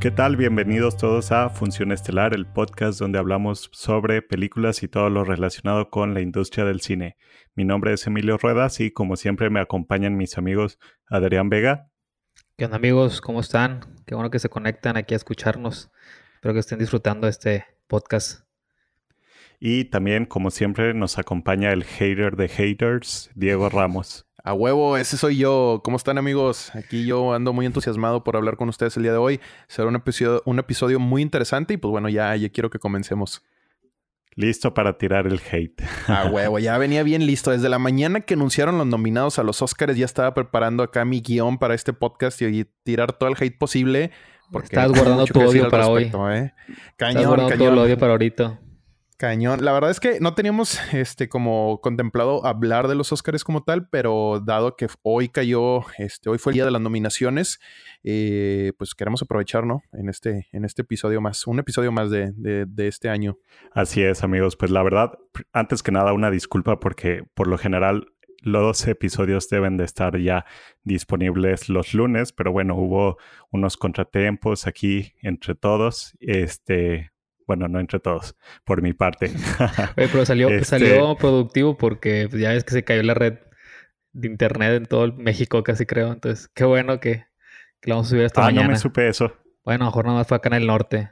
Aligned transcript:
¿Qué 0.00 0.10
tal? 0.10 0.36
Bienvenidos 0.38 0.96
todos 0.96 1.30
a 1.30 1.50
Función 1.50 1.92
Estelar, 1.92 2.32
el 2.32 2.46
podcast 2.46 2.98
donde 2.98 3.18
hablamos 3.18 3.68
sobre 3.70 4.22
películas 4.22 4.82
y 4.82 4.88
todo 4.88 5.10
lo 5.10 5.24
relacionado 5.24 5.90
con 5.90 6.14
la 6.14 6.22
industria 6.22 6.64
del 6.64 6.80
cine. 6.80 7.18
Mi 7.54 7.64
nombre 7.64 7.92
es 7.92 8.06
Emilio 8.06 8.38
Ruedas 8.38 8.80
y 8.80 8.92
como 8.92 9.16
siempre 9.16 9.50
me 9.50 9.60
acompañan 9.60 10.16
mis 10.16 10.38
amigos 10.38 10.78
Adrián 11.06 11.50
Vega. 11.50 11.90
¿Qué 12.56 12.64
onda 12.64 12.78
amigos? 12.78 13.20
¿Cómo 13.20 13.40
están? 13.40 13.80
Qué 14.06 14.14
bueno 14.14 14.30
que 14.30 14.38
se 14.38 14.48
conectan 14.48 14.96
aquí 14.96 15.12
a 15.12 15.18
escucharnos. 15.18 15.90
Espero 16.36 16.54
que 16.54 16.60
estén 16.60 16.78
disfrutando 16.78 17.28
este 17.28 17.66
podcast. 17.86 18.46
Y 19.58 19.84
también, 19.84 20.24
como 20.24 20.50
siempre, 20.50 20.94
nos 20.94 21.18
acompaña 21.18 21.72
el 21.72 21.84
hater 21.84 22.36
de 22.36 22.48
haters, 22.48 23.30
Diego 23.34 23.68
Ramos. 23.68 24.26
A 24.42 24.54
huevo, 24.54 24.96
ese 24.96 25.16
soy 25.16 25.36
yo. 25.36 25.80
¿Cómo 25.84 25.96
están 25.96 26.16
amigos? 26.18 26.74
Aquí 26.74 27.04
yo 27.04 27.34
ando 27.34 27.52
muy 27.52 27.66
entusiasmado 27.66 28.24
por 28.24 28.36
hablar 28.36 28.56
con 28.56 28.68
ustedes 28.68 28.96
el 28.96 29.02
día 29.02 29.12
de 29.12 29.18
hoy. 29.18 29.40
Será 29.68 29.88
un 29.88 29.96
episodio, 29.96 30.42
un 30.46 30.58
episodio 30.58 30.98
muy 30.98 31.22
interesante 31.22 31.74
y 31.74 31.76
pues 31.76 31.90
bueno, 31.90 32.08
ya, 32.08 32.34
ya 32.36 32.48
quiero 32.48 32.70
que 32.70 32.78
comencemos. 32.78 33.42
Listo 34.36 34.72
para 34.72 34.96
tirar 34.96 35.26
el 35.26 35.40
hate. 35.50 35.82
A 36.06 36.26
huevo, 36.30 36.58
ya 36.58 36.78
venía 36.78 37.02
bien 37.02 37.26
listo. 37.26 37.50
Desde 37.50 37.68
la 37.68 37.78
mañana 37.78 38.20
que 38.20 38.34
anunciaron 38.34 38.78
los 38.78 38.86
nominados 38.86 39.38
a 39.38 39.42
los 39.42 39.60
Oscars 39.60 39.96
ya 39.96 40.04
estaba 40.04 40.32
preparando 40.32 40.82
acá 40.82 41.04
mi 41.04 41.20
guion 41.20 41.58
para 41.58 41.74
este 41.74 41.92
podcast 41.92 42.40
y, 42.40 42.64
tirar 42.82 43.12
todo 43.12 43.28
el 43.28 43.36
hate 43.38 43.58
posible. 43.58 44.10
Porque 44.50 44.66
Estás 44.66 44.90
guardando 44.90 45.26
tu 45.26 45.40
odio 45.40 45.68
para 45.68 45.88
hoy. 45.88 46.04
¿eh? 46.04 46.52
Cañón, 46.96 47.16
Estás 47.16 47.26
guardando 47.26 47.56
todo 47.56 47.68
el 47.68 47.78
odio 47.78 47.98
para 47.98 48.12
ahorita. 48.12 48.60
Cañón. 49.20 49.62
La 49.62 49.72
verdad 49.72 49.90
es 49.90 50.00
que 50.00 50.18
no 50.18 50.32
teníamos 50.32 50.80
este 50.94 51.28
como 51.28 51.82
contemplado 51.82 52.46
hablar 52.46 52.88
de 52.88 52.94
los 52.94 53.12
Oscars 53.12 53.44
como 53.44 53.62
tal, 53.62 53.86
pero 53.86 54.40
dado 54.42 54.76
que 54.76 54.86
hoy 55.02 55.28
cayó, 55.28 55.82
este, 55.98 56.30
hoy 56.30 56.38
fue 56.38 56.52
el 56.52 56.54
día 56.54 56.64
de 56.64 56.70
las 56.70 56.80
nominaciones, 56.80 57.60
eh, 58.02 58.72
pues 58.78 58.94
queremos 58.94 59.20
aprovechar, 59.20 59.66
¿no? 59.66 59.82
En 59.92 60.08
este, 60.08 60.48
en 60.52 60.64
este 60.64 60.82
episodio 60.82 61.20
más, 61.20 61.46
un 61.46 61.58
episodio 61.58 61.92
más 61.92 62.10
de, 62.10 62.32
de, 62.34 62.88
este 62.88 63.10
año. 63.10 63.36
Así 63.72 64.02
es, 64.02 64.24
amigos. 64.24 64.56
Pues 64.56 64.70
la 64.70 64.82
verdad, 64.82 65.12
antes 65.52 65.82
que 65.82 65.92
nada, 65.92 66.14
una 66.14 66.30
disculpa 66.30 66.80
porque 66.80 67.24
por 67.34 67.46
lo 67.46 67.58
general 67.58 68.06
los 68.40 68.86
episodios 68.88 69.50
deben 69.50 69.76
de 69.76 69.84
estar 69.84 70.18
ya 70.18 70.46
disponibles 70.82 71.68
los 71.68 71.92
lunes, 71.92 72.32
pero 72.32 72.52
bueno, 72.52 72.74
hubo 72.74 73.18
unos 73.50 73.76
contratiempos 73.76 74.66
aquí 74.66 75.12
entre 75.20 75.54
todos. 75.54 76.16
Este, 76.20 77.10
bueno, 77.50 77.66
no 77.66 77.80
entre 77.80 77.98
todos, 77.98 78.36
por 78.64 78.80
mi 78.80 78.92
parte. 78.92 79.32
pero 79.96 80.24
salió, 80.24 80.48
este 80.50 80.64
salió 80.66 81.16
productivo 81.16 81.76
porque 81.76 82.28
pues, 82.30 82.40
ya 82.40 82.50
ves 82.50 82.62
que 82.62 82.70
se 82.70 82.84
cayó 82.84 83.02
la 83.02 83.14
red 83.14 83.38
de 84.12 84.28
internet 84.28 84.74
en 84.74 84.86
todo 84.86 85.12
México, 85.14 85.64
casi 85.64 85.84
creo. 85.84 86.12
Entonces, 86.12 86.46
qué 86.54 86.62
bueno 86.62 87.00
que, 87.00 87.24
que 87.80 87.90
lo 87.90 87.96
vamos 87.96 88.06
a 88.06 88.10
subir 88.10 88.22
esta 88.22 88.42
mañana. 88.42 88.60
Ah, 88.60 88.64
no 88.66 88.70
me 88.70 88.76
supe 88.76 89.08
eso. 89.08 89.36
Bueno, 89.64 89.86
mejor 89.86 90.04
nada 90.04 90.18
más 90.18 90.28
fue 90.28 90.36
acá 90.36 90.48
en 90.50 90.62
el 90.62 90.68
norte. 90.68 91.10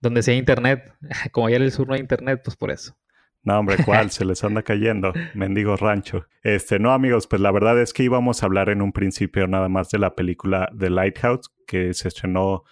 Donde 0.00 0.22
sí 0.22 0.30
hay 0.30 0.38
internet. 0.38 0.90
Como 1.32 1.48
allá 1.48 1.56
en 1.56 1.64
el 1.64 1.72
sur 1.72 1.86
no 1.86 1.92
hay 1.92 2.00
internet, 2.00 2.40
pues 2.42 2.56
por 2.56 2.70
eso. 2.70 2.96
No, 3.42 3.58
hombre, 3.58 3.76
¿cuál? 3.84 4.10
Se 4.10 4.24
les 4.24 4.42
anda 4.42 4.62
cayendo. 4.62 5.12
Mendigo 5.34 5.76
rancho. 5.76 6.28
Este, 6.42 6.78
no, 6.78 6.92
amigos, 6.92 7.26
pues 7.26 7.42
la 7.42 7.50
verdad 7.50 7.78
es 7.78 7.92
que 7.92 8.04
íbamos 8.04 8.42
a 8.42 8.46
hablar 8.46 8.70
en 8.70 8.80
un 8.80 8.92
principio 8.92 9.46
nada 9.46 9.68
más 9.68 9.90
de 9.90 9.98
la 9.98 10.14
película 10.14 10.70
The 10.74 10.88
Lighthouse, 10.88 11.50
que 11.66 11.92
se 11.92 12.08
estrenó 12.08 12.64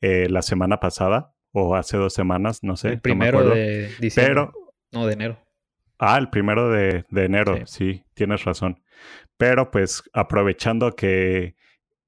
eh, 0.00 0.30
la 0.30 0.40
semana 0.40 0.80
pasada 0.80 1.34
o 1.52 1.74
hace 1.74 1.96
dos 1.96 2.12
semanas, 2.14 2.62
no 2.62 2.76
sé. 2.76 2.88
El 2.88 3.00
primero 3.00 3.48
de 3.48 3.90
diciembre. 4.00 4.34
Pero, 4.34 4.52
no, 4.92 5.06
de 5.06 5.12
enero. 5.14 5.38
Ah, 5.98 6.16
el 6.18 6.30
primero 6.30 6.70
de, 6.70 7.04
enero, 7.10 7.66
sí. 7.66 8.04
tienes 8.14 8.44
razón. 8.44 8.82
Pero 9.36 9.70
pues 9.70 10.02
aprovechando 10.12 10.94
que 10.94 11.56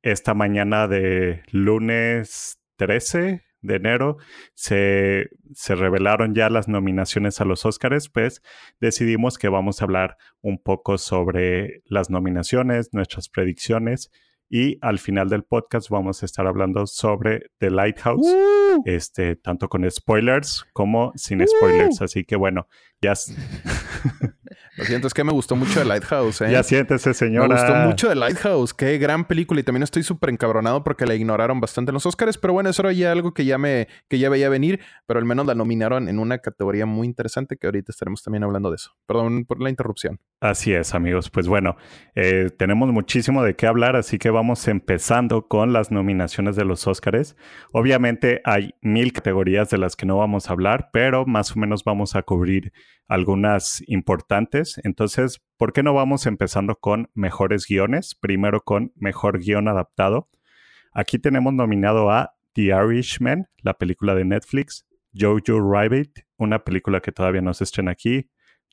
esta 0.02 0.32
mañana 0.34 0.86
de 0.86 1.42
lunes 1.50 2.60
13 2.76 3.42
de 3.62 3.74
enero 3.74 4.16
se, 4.54 5.28
se, 5.52 5.74
revelaron 5.74 6.34
ya 6.34 6.48
las 6.48 6.68
nominaciones 6.68 7.40
a 7.40 7.44
los 7.44 7.66
Óscares, 7.66 8.08
pues 8.08 8.42
decidimos 8.80 9.38
que 9.38 9.48
vamos 9.48 9.80
a 9.80 9.84
hablar 9.84 10.16
un 10.40 10.58
poco 10.58 10.96
sobre 10.96 11.82
las 11.84 12.10
nominaciones, 12.10 12.94
nuestras 12.94 13.28
predicciones 13.28 14.10
y 14.50 14.78
al 14.82 14.98
final 14.98 15.28
del 15.28 15.44
podcast 15.44 15.88
vamos 15.88 16.22
a 16.22 16.26
estar 16.26 16.46
hablando 16.46 16.86
sobre 16.88 17.50
The 17.58 17.70
Lighthouse, 17.70 18.26
este, 18.84 19.36
tanto 19.36 19.68
con 19.68 19.88
spoilers 19.88 20.66
como 20.72 21.12
sin 21.14 21.46
spoilers. 21.46 22.02
Así 22.02 22.24
que 22.24 22.34
bueno, 22.34 22.66
ya. 23.00 23.14
Lo 24.76 24.84
siento, 24.84 25.08
es 25.08 25.14
que 25.14 25.24
me 25.24 25.32
gustó 25.32 25.56
mucho 25.56 25.80
The 25.80 25.84
Lighthouse. 25.84 26.42
¿eh? 26.42 26.52
Ya 26.52 26.62
siéntese, 26.62 27.12
señora. 27.12 27.48
Me 27.48 27.54
gustó 27.54 27.74
mucho 27.74 28.08
The 28.08 28.14
Lighthouse. 28.14 28.72
Qué 28.72 28.98
gran 28.98 29.26
película. 29.26 29.60
Y 29.60 29.64
también 29.64 29.82
estoy 29.82 30.02
súper 30.02 30.30
encabronado 30.30 30.84
porque 30.84 31.06
la 31.06 31.14
ignoraron 31.14 31.60
bastante 31.60 31.90
en 31.90 31.94
los 31.94 32.06
Oscars. 32.06 32.38
Pero 32.38 32.52
bueno, 32.52 32.70
eso 32.70 32.82
era 32.82 32.92
ya 32.92 33.10
algo 33.12 33.34
que 33.34 33.44
ya, 33.44 33.58
me, 33.58 33.88
que 34.08 34.18
ya 34.18 34.28
veía 34.28 34.48
venir. 34.48 34.80
Pero 35.06 35.18
al 35.18 35.26
menos 35.26 35.46
la 35.46 35.54
nominaron 35.54 36.08
en 36.08 36.18
una 36.18 36.38
categoría 36.38 36.86
muy 36.86 37.06
interesante 37.06 37.56
que 37.56 37.66
ahorita 37.66 37.90
estaremos 37.90 38.22
también 38.22 38.44
hablando 38.44 38.70
de 38.70 38.76
eso. 38.76 38.92
Perdón 39.06 39.44
por 39.44 39.60
la 39.60 39.70
interrupción. 39.70 40.20
Así 40.40 40.72
es, 40.72 40.94
amigos. 40.94 41.30
Pues 41.30 41.48
bueno, 41.48 41.76
eh, 42.14 42.50
tenemos 42.56 42.90
muchísimo 42.92 43.42
de 43.42 43.56
qué 43.56 43.66
hablar. 43.66 43.96
Así 43.96 44.18
que 44.18 44.30
vamos 44.30 44.66
empezando 44.68 45.48
con 45.48 45.72
las 45.72 45.90
nominaciones 45.90 46.56
de 46.56 46.64
los 46.64 46.86
Oscars. 46.86 47.36
Obviamente 47.72 48.40
hay 48.44 48.74
mil 48.82 49.12
categorías 49.12 49.68
de 49.70 49.78
las 49.78 49.96
que 49.96 50.06
no 50.06 50.16
vamos 50.16 50.48
a 50.48 50.52
hablar, 50.52 50.90
pero 50.92 51.26
más 51.26 51.56
o 51.56 51.58
menos 51.58 51.84
vamos 51.84 52.14
a 52.14 52.22
cubrir 52.22 52.72
algunas 53.08 53.82
importantes. 53.88 54.59
Entonces, 54.82 55.40
¿por 55.56 55.72
qué 55.72 55.82
no 55.82 55.94
vamos 55.94 56.26
empezando 56.26 56.76
con 56.76 57.10
mejores 57.14 57.66
guiones? 57.68 58.14
Primero 58.14 58.60
con 58.60 58.92
mejor 58.96 59.38
guion 59.38 59.68
adaptado. 59.68 60.28
Aquí 60.92 61.18
tenemos 61.18 61.54
nominado 61.54 62.10
a 62.10 62.34
The 62.54 62.62
Irishman, 62.62 63.48
la 63.62 63.74
película 63.74 64.14
de 64.14 64.24
Netflix, 64.24 64.86
Jojo 65.14 65.60
Rabbit, 65.60 66.20
una 66.36 66.64
película 66.64 67.00
que 67.00 67.12
todavía 67.12 67.40
no 67.40 67.54
se 67.54 67.64
estrena 67.64 67.92
aquí, 67.92 68.30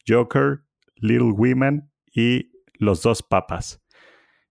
Joker, 0.08 0.62
Little 0.96 1.32
Women 1.32 1.92
y 2.14 2.52
Los 2.80 3.02
dos 3.02 3.24
papas. 3.24 3.82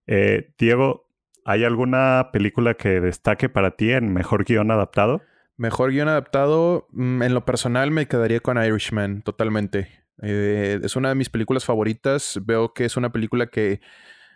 Eh, 0.07 0.53
Diego, 0.59 1.09
¿hay 1.45 1.65
alguna 1.65 2.31
película 2.33 2.75
que 2.75 3.01
destaque 3.01 3.49
para 3.49 3.77
ti 3.77 3.93
en 3.93 4.13
mejor 4.13 4.45
guion 4.45 4.71
adaptado? 4.71 5.23
Mejor 5.57 5.91
guion 5.91 6.09
adaptado, 6.09 6.87
mm, 6.91 7.23
en 7.23 7.35
lo 7.35 7.45
personal 7.45 7.91
me 7.91 8.07
quedaría 8.07 8.41
con 8.41 8.63
Irishman, 8.63 9.23
totalmente. 9.23 10.06
Eh, 10.22 10.81
es 10.82 10.97
una 10.97 11.10
de 11.10 11.15
mis 11.15 11.31
películas 11.31 11.65
favoritas. 11.65 12.41
Veo 12.44 12.72
que 12.72 12.84
es 12.84 12.97
una 12.97 13.12
película 13.12 13.47
que, 13.47 13.81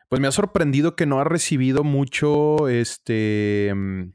pues 0.09 0.21
me 0.21 0.29
ha 0.29 0.33
sorprendido 0.33 0.97
que 0.97 1.07
no 1.07 1.21
ha 1.21 1.25
recibido 1.25 1.85
mucho, 1.85 2.69
este, 2.69 3.73
mm, 3.75 4.13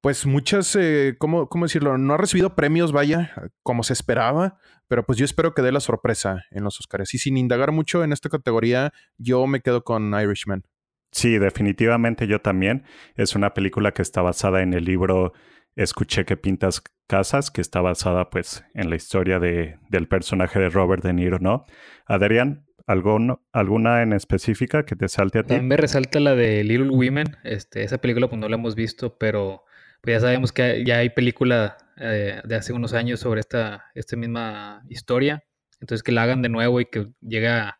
pues 0.00 0.26
muchas, 0.26 0.76
eh, 0.76 1.16
¿cómo, 1.18 1.48
¿cómo, 1.48 1.64
decirlo? 1.66 1.98
No 1.98 2.14
ha 2.14 2.18
recibido 2.18 2.54
premios, 2.54 2.92
vaya, 2.92 3.32
como 3.62 3.82
se 3.82 3.92
esperaba, 3.92 4.58
pero 4.86 5.04
pues 5.04 5.18
yo 5.18 5.24
espero 5.24 5.54
que 5.54 5.62
dé 5.62 5.72
la 5.72 5.80
sorpresa 5.80 6.44
en 6.50 6.64
los 6.64 6.80
Oscars. 6.80 7.14
Y 7.14 7.18
sin 7.18 7.36
indagar 7.36 7.72
mucho 7.72 8.04
en 8.04 8.12
esta 8.12 8.28
categoría, 8.28 8.92
yo 9.18 9.46
me 9.46 9.60
quedo 9.60 9.84
con 9.84 10.14
Irishman. 10.18 10.64
Sí, 11.10 11.38
definitivamente 11.38 12.26
yo 12.26 12.40
también. 12.40 12.84
Es 13.16 13.34
una 13.34 13.54
película 13.54 13.92
que 13.92 14.02
está 14.02 14.22
basada 14.22 14.62
en 14.62 14.74
el 14.74 14.84
libro 14.84 15.32
escuché 15.78 16.24
que 16.24 16.36
pintas 16.36 16.82
casas, 17.06 17.50
que 17.50 17.60
está 17.60 17.80
basada 17.80 18.30
pues 18.30 18.64
en 18.74 18.90
la 18.90 18.96
historia 18.96 19.38
de, 19.38 19.78
del 19.88 20.08
personaje 20.08 20.58
de 20.58 20.70
Robert 20.70 21.02
De 21.02 21.12
Niro, 21.12 21.38
¿no? 21.38 21.64
Adrián, 22.04 22.66
¿alguna 22.86 24.02
en 24.02 24.12
específica 24.12 24.84
que 24.84 24.96
te 24.96 25.08
salte 25.08 25.38
a 25.38 25.42
ti? 25.44 25.60
me 25.60 25.76
resalta 25.76 26.20
la 26.20 26.34
de 26.34 26.64
Little 26.64 26.90
Women, 26.90 27.36
este, 27.44 27.84
esa 27.84 27.98
película 27.98 28.28
pues 28.28 28.40
no 28.40 28.48
la 28.48 28.56
hemos 28.56 28.74
visto, 28.74 29.16
pero 29.18 29.62
pues 30.00 30.16
ya 30.16 30.20
sabemos 30.20 30.52
que 30.52 30.84
ya 30.84 30.98
hay 30.98 31.10
película 31.10 31.76
eh, 31.96 32.40
de 32.44 32.54
hace 32.56 32.72
unos 32.72 32.92
años 32.92 33.20
sobre 33.20 33.40
esta, 33.40 33.86
esta 33.94 34.16
misma 34.16 34.82
historia, 34.88 35.44
entonces 35.80 36.02
que 36.02 36.12
la 36.12 36.24
hagan 36.24 36.42
de 36.42 36.48
nuevo 36.48 36.80
y 36.80 36.86
que 36.86 37.08
llegue 37.20 37.48
a, 37.48 37.78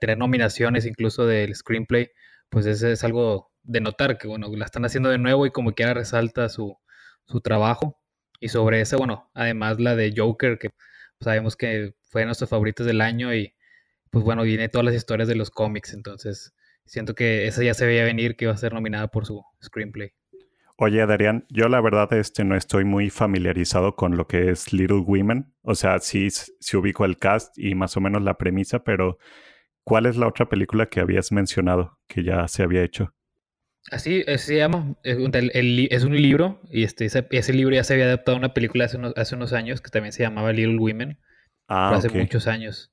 tener 0.00 0.16
nominaciones 0.16 0.86
incluso 0.86 1.26
del 1.26 1.54
screenplay, 1.54 2.08
pues 2.48 2.64
ese 2.64 2.92
es 2.92 3.04
algo 3.04 3.52
de 3.64 3.82
notar, 3.82 4.16
que 4.16 4.26
bueno, 4.26 4.48
la 4.56 4.64
están 4.64 4.86
haciendo 4.86 5.10
de 5.10 5.18
nuevo 5.18 5.44
y 5.44 5.50
como 5.50 5.74
quiera 5.74 5.92
resalta 5.92 6.48
su, 6.48 6.78
su 7.26 7.40
trabajo. 7.40 7.98
Y 8.40 8.48
sobre 8.48 8.80
eso, 8.80 8.98
bueno, 8.98 9.30
además 9.34 9.80
la 9.80 9.96
de 9.96 10.12
Joker, 10.16 10.58
que 10.58 10.70
sabemos 11.20 11.56
que 11.56 11.94
fue 12.10 12.22
de 12.22 12.26
nuestros 12.26 12.50
favoritos 12.50 12.86
del 12.86 13.00
año 13.00 13.34
y 13.34 13.54
pues 14.10 14.24
bueno, 14.24 14.42
viene 14.42 14.68
todas 14.68 14.84
las 14.84 14.94
historias 14.94 15.28
de 15.28 15.34
los 15.34 15.50
cómics, 15.50 15.92
entonces 15.94 16.54
siento 16.84 17.14
que 17.14 17.46
esa 17.46 17.64
ya 17.64 17.74
se 17.74 17.86
veía 17.86 18.04
venir 18.04 18.36
que 18.36 18.44
iba 18.44 18.54
a 18.54 18.56
ser 18.56 18.72
nominada 18.72 19.08
por 19.08 19.26
su 19.26 19.42
screenplay. 19.62 20.12
Oye, 20.76 21.06
Darian, 21.06 21.46
yo 21.50 21.68
la 21.68 21.80
verdad 21.80 22.12
este, 22.12 22.44
no 22.44 22.56
estoy 22.56 22.84
muy 22.84 23.08
familiarizado 23.08 23.94
con 23.94 24.16
lo 24.16 24.26
que 24.26 24.50
es 24.50 24.72
Little 24.72 25.04
Women. 25.06 25.54
O 25.62 25.76
sea, 25.76 26.00
sí, 26.00 26.28
sí 26.30 26.76
ubico 26.76 27.04
el 27.04 27.16
cast 27.16 27.56
y 27.56 27.76
más 27.76 27.96
o 27.96 28.00
menos 28.00 28.22
la 28.22 28.38
premisa, 28.38 28.82
pero 28.82 29.18
¿cuál 29.84 30.06
es 30.06 30.16
la 30.16 30.26
otra 30.26 30.48
película 30.48 30.86
que 30.86 30.98
habías 30.98 31.30
mencionado 31.30 32.00
que 32.08 32.24
ya 32.24 32.48
se 32.48 32.64
había 32.64 32.82
hecho? 32.82 33.14
Así 33.90 34.24
se 34.38 34.56
llama. 34.56 34.96
Es 35.02 35.16
un, 36.04 36.16
libro 36.16 36.60
y 36.70 36.84
este, 36.84 37.04
ese, 37.04 37.52
libro 37.52 37.74
ya 37.74 37.84
se 37.84 37.94
había 37.94 38.06
adaptado 38.06 38.36
a 38.36 38.38
una 38.38 38.54
película 38.54 38.86
hace 38.86 38.96
unos, 38.96 39.12
hace 39.16 39.34
unos 39.34 39.52
años 39.52 39.80
que 39.80 39.90
también 39.90 40.12
se 40.12 40.22
llamaba 40.22 40.52
Little 40.52 40.78
Women. 40.78 41.18
Ah, 41.68 41.94
hace 41.94 42.08
muchos 42.08 42.46
años. 42.46 42.92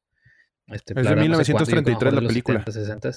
Este, 0.67 0.99
es 0.99 1.07
de 1.07 1.15
1933 1.15 2.13
la 2.13 2.21
película. 2.21 2.63
60. 2.65 3.11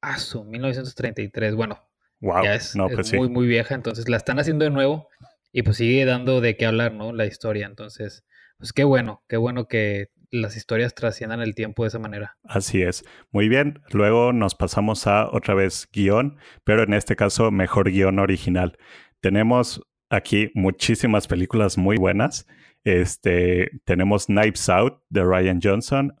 Ah, 0.00 0.18
su 0.18 0.44
1933. 0.44 1.54
Bueno, 1.54 1.78
Wow. 2.22 2.44
Ya 2.44 2.54
es, 2.54 2.76
no, 2.76 2.86
es 2.86 2.94
pues 2.94 3.08
sí. 3.08 3.16
muy, 3.16 3.28
muy 3.28 3.46
vieja. 3.46 3.74
Entonces 3.74 4.08
la 4.08 4.16
están 4.16 4.38
haciendo 4.38 4.64
de 4.64 4.70
nuevo 4.70 5.08
y 5.52 5.62
pues 5.62 5.76
sigue 5.76 6.04
dando 6.04 6.40
de 6.40 6.56
qué 6.56 6.66
hablar, 6.66 6.94
¿no? 6.94 7.12
La 7.12 7.26
historia. 7.26 7.66
Entonces, 7.66 8.24
pues 8.58 8.72
qué 8.72 8.84
bueno, 8.84 9.24
qué 9.28 9.36
bueno 9.36 9.66
que 9.66 10.10
las 10.32 10.56
historias 10.56 10.94
trasciendan 10.94 11.40
el 11.40 11.54
tiempo 11.54 11.84
de 11.84 11.88
esa 11.88 11.98
manera. 11.98 12.36
Así 12.42 12.82
es. 12.82 13.04
Muy 13.30 13.48
bien. 13.48 13.80
Luego 13.90 14.32
nos 14.32 14.54
pasamos 14.54 15.06
a 15.06 15.28
otra 15.30 15.54
vez 15.54 15.88
guion, 15.92 16.38
pero 16.64 16.82
en 16.82 16.94
este 16.94 17.14
caso 17.14 17.50
mejor 17.50 17.90
guion 17.90 18.18
original. 18.18 18.76
Tenemos 19.20 19.82
aquí 20.08 20.50
muchísimas 20.54 21.28
películas 21.28 21.78
muy 21.78 21.98
buenas. 21.98 22.46
Este, 22.82 23.70
tenemos 23.84 24.26
Knives 24.26 24.68
Out 24.68 25.02
de 25.10 25.22
Ryan 25.22 25.60
Johnson, 25.62 26.14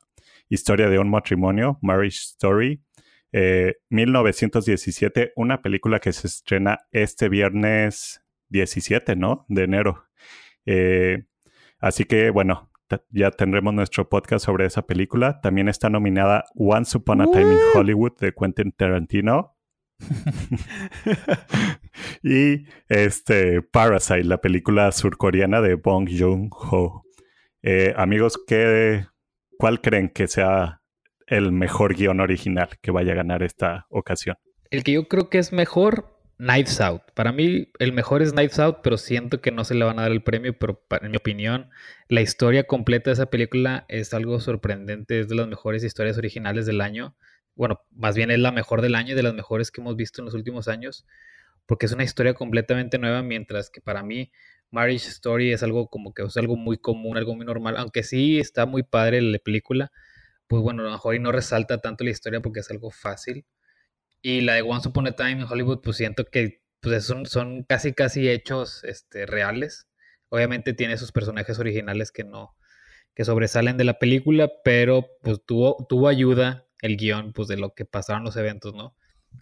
Historia 0.48 0.90
de 0.90 0.98
un 0.98 1.08
matrimonio, 1.08 1.78
Marriage 1.80 2.18
Story, 2.34 2.84
eh, 3.32 3.76
1917, 3.88 5.32
una 5.36 5.62
película 5.62 5.98
que 5.98 6.12
se 6.12 6.26
estrena 6.26 6.80
este 6.90 7.30
viernes 7.30 8.22
17, 8.50 9.16
¿no? 9.16 9.46
De 9.48 9.64
enero. 9.64 10.04
Eh, 10.66 11.24
así 11.80 12.04
que, 12.04 12.28
bueno, 12.28 12.70
ya 13.10 13.30
tendremos 13.30 13.74
nuestro 13.74 14.08
podcast 14.08 14.44
sobre 14.44 14.66
esa 14.66 14.82
película. 14.82 15.40
También 15.40 15.68
está 15.68 15.88
nominada 15.88 16.44
Once 16.54 16.96
Upon 16.96 17.22
a 17.22 17.30
Time 17.30 17.54
in 17.54 17.60
Hollywood 17.74 18.12
de 18.18 18.32
Quentin 18.32 18.72
Tarantino. 18.72 19.56
y 22.22 22.66
este 22.88 23.62
Parasite, 23.62 24.24
la 24.24 24.40
película 24.40 24.90
surcoreana 24.92 25.60
de 25.60 25.74
Bong 25.74 26.08
Joon-ho. 26.10 27.04
Eh, 27.62 27.94
amigos, 27.96 28.38
¿qué, 28.46 29.06
¿cuál 29.58 29.80
creen 29.80 30.08
que 30.08 30.26
sea 30.26 30.80
el 31.26 31.52
mejor 31.52 31.94
guion 31.94 32.20
original 32.20 32.68
que 32.80 32.90
vaya 32.90 33.12
a 33.12 33.16
ganar 33.16 33.42
esta 33.42 33.86
ocasión? 33.88 34.36
El 34.70 34.84
que 34.84 34.92
yo 34.92 35.06
creo 35.06 35.28
que 35.28 35.38
es 35.38 35.52
mejor, 35.52 36.11
Knives 36.42 36.80
Out. 36.80 37.02
Para 37.14 37.30
mí, 37.30 37.70
el 37.78 37.92
mejor 37.92 38.20
es 38.20 38.32
Knives 38.32 38.58
Out, 38.58 38.78
pero 38.82 38.98
siento 38.98 39.40
que 39.40 39.52
no 39.52 39.62
se 39.64 39.76
le 39.76 39.84
van 39.84 40.00
a 40.00 40.02
dar 40.02 40.10
el 40.10 40.24
premio. 40.24 40.58
Pero 40.58 40.84
en 41.00 41.12
mi 41.12 41.16
opinión, 41.16 41.70
la 42.08 42.20
historia 42.20 42.64
completa 42.64 43.10
de 43.10 43.14
esa 43.14 43.26
película 43.26 43.86
es 43.88 44.12
algo 44.12 44.40
sorprendente. 44.40 45.20
Es 45.20 45.28
de 45.28 45.36
las 45.36 45.46
mejores 45.46 45.84
historias 45.84 46.18
originales 46.18 46.66
del 46.66 46.80
año. 46.80 47.14
Bueno, 47.54 47.80
más 47.92 48.16
bien 48.16 48.32
es 48.32 48.40
la 48.40 48.50
mejor 48.50 48.82
del 48.82 48.96
año 48.96 49.12
y 49.12 49.14
de 49.14 49.22
las 49.22 49.34
mejores 49.34 49.70
que 49.70 49.82
hemos 49.82 49.94
visto 49.94 50.20
en 50.20 50.24
los 50.24 50.34
últimos 50.34 50.66
años. 50.66 51.06
Porque 51.64 51.86
es 51.86 51.92
una 51.92 52.02
historia 52.02 52.34
completamente 52.34 52.98
nueva, 52.98 53.22
mientras 53.22 53.70
que 53.70 53.80
para 53.80 54.02
mí 54.02 54.32
Marriage 54.72 55.10
Story 55.10 55.52
es 55.52 55.62
algo 55.62 55.86
como 55.90 56.12
que 56.12 56.24
es 56.24 56.36
algo 56.36 56.56
muy 56.56 56.76
común, 56.76 57.16
algo 57.16 57.36
muy 57.36 57.46
normal. 57.46 57.76
Aunque 57.76 58.02
sí 58.02 58.40
está 58.40 58.66
muy 58.66 58.82
padre 58.82 59.22
la 59.22 59.38
película, 59.38 59.92
pues 60.48 60.60
bueno, 60.60 60.82
a 60.82 60.86
lo 60.86 60.90
mejor 60.90 61.14
y 61.14 61.20
no 61.20 61.30
resalta 61.30 61.78
tanto 61.78 62.02
la 62.02 62.10
historia 62.10 62.40
porque 62.40 62.60
es 62.60 62.70
algo 62.72 62.90
fácil. 62.90 63.44
Y 64.22 64.40
la 64.42 64.54
de 64.54 64.62
Once 64.62 64.88
Upon 64.88 65.08
a 65.08 65.12
Time 65.12 65.32
en 65.32 65.42
Hollywood, 65.42 65.80
pues 65.82 65.96
siento 65.96 66.24
que 66.24 66.62
pues 66.80 67.04
son, 67.04 67.26
son 67.26 67.64
casi, 67.64 67.92
casi 67.92 68.28
hechos 68.28 68.82
este, 68.84 69.26
reales. 69.26 69.88
Obviamente 70.28 70.72
tiene 70.72 70.94
esos 70.94 71.12
personajes 71.12 71.58
originales 71.58 72.10
que 72.10 72.24
no, 72.24 72.56
que 73.14 73.24
sobresalen 73.24 73.76
de 73.76 73.84
la 73.84 73.98
película, 73.98 74.50
pero 74.64 75.06
pues 75.22 75.44
tuvo, 75.44 75.86
tuvo 75.88 76.08
ayuda 76.08 76.66
el 76.80 76.96
guion, 76.96 77.32
pues 77.32 77.48
de 77.48 77.56
lo 77.56 77.74
que 77.74 77.84
pasaron 77.84 78.24
los 78.24 78.36
eventos, 78.36 78.74
¿no? 78.74 78.96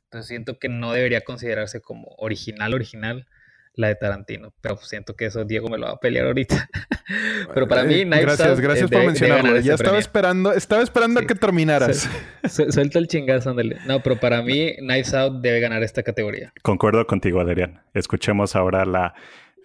Entonces 0.05 0.29
siento 0.29 0.59
que 0.59 0.69
no 0.69 0.93
debería 0.93 1.23
considerarse 1.23 1.81
como 1.81 2.09
original, 2.19 2.75
original 2.75 3.27
la 3.75 3.89
de 3.89 3.95
Tarantino. 3.95 4.53
Pero 4.61 4.77
siento 4.79 5.15
que 5.17 5.27
eso 5.27 5.45
Diego 5.45 5.69
me 5.69 5.79
lo 5.79 5.87
va 5.87 5.93
a 5.93 6.01
pelear 6.01 6.27
ahorita. 6.27 6.69
Pero 7.55 7.67
para 7.69 7.85
mí, 7.85 8.03
Knives 8.05 8.21
Gracias, 8.23 8.49
Out, 8.49 8.59
gracias 8.61 8.87
eh, 8.91 8.93
por 8.93 9.01
de- 9.01 9.07
mencionarlo. 9.07 9.51
Ya 9.53 9.59
ese 9.59 9.71
estaba 9.71 9.77
premio. 9.79 9.99
esperando, 10.01 10.53
estaba 10.53 10.83
esperando 10.83 11.21
Sí. 11.21 11.25
a 11.25 11.27
que 11.29 11.35
terminaras. 11.35 12.09
Su- 12.49 12.71
Suelta 12.71 12.99
el 12.99 13.07
chingazo, 13.09 13.51
ándale. 13.51 13.79
No, 13.87 14.01
pero 14.03 14.19
para 14.21 14.43
mí, 14.43 14.75
Knives 14.79 15.15
Out 15.15 15.41
debe 15.43 15.61
ganar 15.61 15.83
esta 15.83 16.03
categoría. 16.03 16.53
Concuerdo 16.63 17.07
contigo, 17.07 17.41
Adrián. 17.41 17.81
Escuchemos 17.95 18.55
ahora 18.57 18.85
la, 18.85 19.15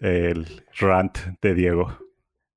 el 0.01 0.63
rant 0.79 1.17
de 1.41 1.53
Diego. 1.53 1.97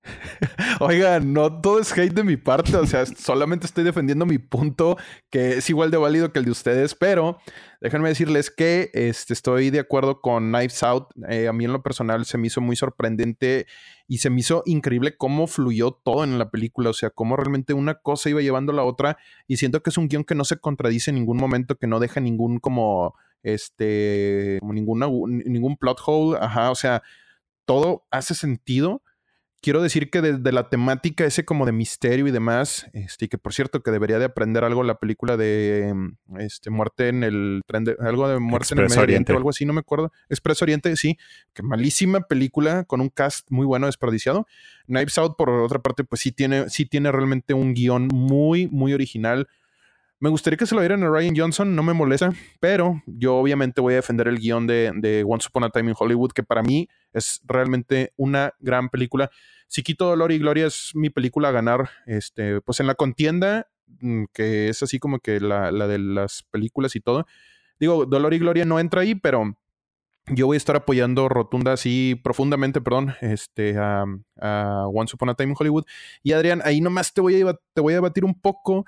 Oiga, 0.81 1.21
no 1.21 1.61
todo 1.61 1.81
es 1.81 1.93
hate 1.93 2.13
de 2.13 2.25
mi 2.25 2.37
parte, 2.37 2.77
o 2.77 2.87
sea, 2.87 3.05
solamente 3.07 3.67
estoy 3.67 3.85
defendiendo 3.85 4.27
mi 4.27 4.39
punto, 4.39 4.97
que 5.31 5.59
es 5.59 5.71
igual 5.71 5.91
de 5.91 5.97
válido 5.97 6.33
que 6.33 6.39
el 6.39 6.45
de 6.45 6.51
ustedes, 6.51 6.95
pero 6.95 7.39
déjenme 7.81 8.09
decirles 8.09 8.51
que 8.51 8.91
este, 8.95 9.33
estoy 9.33 9.71
de 9.71 9.81
acuerdo 9.81 10.21
con 10.21 10.51
Knives 10.53 10.83
Out. 10.83 11.09
Eh, 11.29 11.49
a 11.49 11.53
mí 11.53 11.65
en 11.65 11.73
lo 11.73 11.83
personal 11.83 12.25
se 12.25 12.39
me 12.39 12.47
hizo 12.47 12.61
muy 12.61 12.77
sorprendente 12.77 13.67
y 14.07 14.19
se 14.19 14.31
me 14.31 14.41
hizo 14.41 14.63
increíble 14.67 15.17
cómo 15.17 15.47
fluyó 15.47 15.93
todo 15.93 16.25
en 16.25 16.39
la 16.39 16.51
película, 16.51 16.91
o 16.91 16.95
sea, 16.95 17.11
cómo 17.11 17.37
realmente 17.37 17.75
una 17.75 17.97
cosa 17.97 18.31
iba 18.31 18.41
llevando 18.41 18.73
a 18.73 18.77
la 18.77 18.85
otra 18.85 19.19
y 19.47 19.57
siento 19.57 19.83
que 19.83 19.91
es 19.91 19.99
un 19.99 20.09
guion 20.09 20.25
que 20.25 20.35
no 20.35 20.45
se 20.45 20.59
contradice 20.59 21.11
en 21.11 21.17
ningún 21.17 21.39
momento, 21.39 21.77
que 21.77 21.87
no 21.87 22.01
deja 22.01 22.21
ningún 22.21 22.59
como, 22.59 23.15
este, 23.43 24.59
como 24.61 24.73
ningún 24.73 25.77
plot 25.77 26.01
hole, 26.07 26.39
ajá, 26.41 26.71
o 26.71 26.75
sea, 26.75 27.03
todo 27.65 28.07
hace 28.11 28.35
sentido 28.35 29.03
quiero 29.61 29.83
decir 29.83 30.11
que 30.11 30.21
desde 30.21 30.53
la 30.53 30.69
temática 30.69 31.25
ese 31.25 31.45
como 31.45 31.67
de 31.67 31.73
misterio 31.73 32.27
y 32.27 32.31
demás, 32.31 32.89
este, 32.93 33.27
y 33.27 33.29
que 33.29 33.39
por 33.39 33.53
cierto 33.53 33.83
que 33.83 33.91
debería 33.91 34.19
de 34.19 34.27
aprender 34.27 34.65
algo 34.65 34.83
la 34.83 34.99
película 34.99 35.37
de 35.37 35.93
mm, 35.95 36.39
este, 36.39 36.71
muerte 36.71 37.09
en 37.09 37.25
el 37.25 37.63
tren 37.67 37.85
de, 37.85 37.97
algo 38.01 38.29
de 38.29 38.39
muerte 38.39 38.75
en 38.75 38.79
el 38.79 38.85
Medio 38.85 39.03
Oriente 39.03 39.03
Oriente. 39.03 39.33
o 39.33 39.37
algo 39.37 39.51
así, 39.51 39.65
no 39.65 39.73
me 39.73 39.81
acuerdo. 39.81 40.13
Expreso 40.29 40.65
Oriente, 40.65 40.95
sí, 40.97 41.19
que 41.53 41.63
malísima 41.63 42.21
película 42.21 42.85
con 42.85 43.01
un 43.01 43.09
cast 43.09 43.51
muy 43.51 43.67
bueno 43.67 43.87
desperdiciado. 43.87 44.47
Knives 44.87 45.19
Out, 45.19 45.37
por 45.37 45.51
otra 45.51 45.81
parte, 45.81 46.05
pues 46.05 46.21
sí 46.21 46.33
tiene, 46.33 46.69
sí 46.71 46.87
tiene 46.87 47.13
realmente 47.13 47.55
un 47.55 47.75
guion 47.75 48.09
muy, 48.09 48.69
muy 48.69 48.95
original. 48.95 49.49
Me 50.21 50.31
gustaría 50.31 50.57
que 50.57 50.67
se 50.67 50.75
lo 50.75 50.81
dieran 50.81 51.05
a 51.05 51.11
Ryan 51.11 51.37
Johnson, 51.37 51.77
no 51.77 51.85
me 51.85 51.93
molesta, 51.93 52.33
pero 52.59 53.03
yo 53.07 53.37
obviamente 53.37 53.81
voy 53.81 53.93
a 53.93 53.97
defender 53.97 54.27
el 54.27 54.39
guion 54.39 54.67
de, 54.67 55.25
Once 55.25 55.47
Upon 55.49 55.63
a 55.63 55.71
Time 55.71 55.91
in 55.91 55.97
Hollywood, 55.97 56.33
que 56.33 56.43
para 56.43 56.65
mí 56.65 56.89
es 57.13 57.41
realmente 57.47 58.13
una 58.17 58.53
gran 58.59 58.89
película. 58.89 59.31
Si 59.69 59.85
quito 59.85 60.07
Dolor 60.07 60.33
y 60.33 60.39
Gloria 60.39 60.67
es 60.67 60.91
mi 60.95 61.09
película 61.09 61.51
a 61.51 61.53
ganar, 61.53 61.91
este, 62.07 62.61
pues 62.63 62.81
en 62.81 62.89
la 62.89 62.97
contienda, 62.97 63.69
mm, 64.01 64.25
que 64.33 64.69
es 64.69 64.83
así 64.83 64.99
como 64.99 65.21
que 65.21 65.39
la, 65.39 65.71
de 65.71 65.99
las 66.01 66.43
películas 66.51 66.97
y 66.97 67.01
todo. 67.01 67.25
Digo, 67.79 68.05
Dolor 68.05 68.35
y 68.35 68.41
Gloria 68.41 68.65
no 68.65 68.81
entra 68.81 69.03
ahí, 69.03 69.15
pero 69.15 69.57
yo 70.27 70.47
voy 70.47 70.57
a 70.57 70.59
estar 70.59 70.75
apoyando 70.75 71.29
rotunda, 71.29 71.75
así 71.75 72.21
profundamente, 72.25 72.81
perdón, 72.81 73.15
este, 73.21 73.77
a, 73.79 74.05
Once 74.93 75.15
Upon 75.15 75.29
a 75.29 75.35
Time 75.35 75.51
in 75.51 75.57
Hollywood. 75.57 75.85
Y 76.25 76.33
Adrián, 76.33 76.61
ahí 76.65 76.81
nomás 76.81 77.15
te 77.15 77.21
voy 77.21 77.41
a, 77.41 77.55
te 77.73 77.81
voy 77.81 77.93
a 77.93 77.97
debatir 77.97 78.25
un 78.25 78.35
poco. 78.35 78.85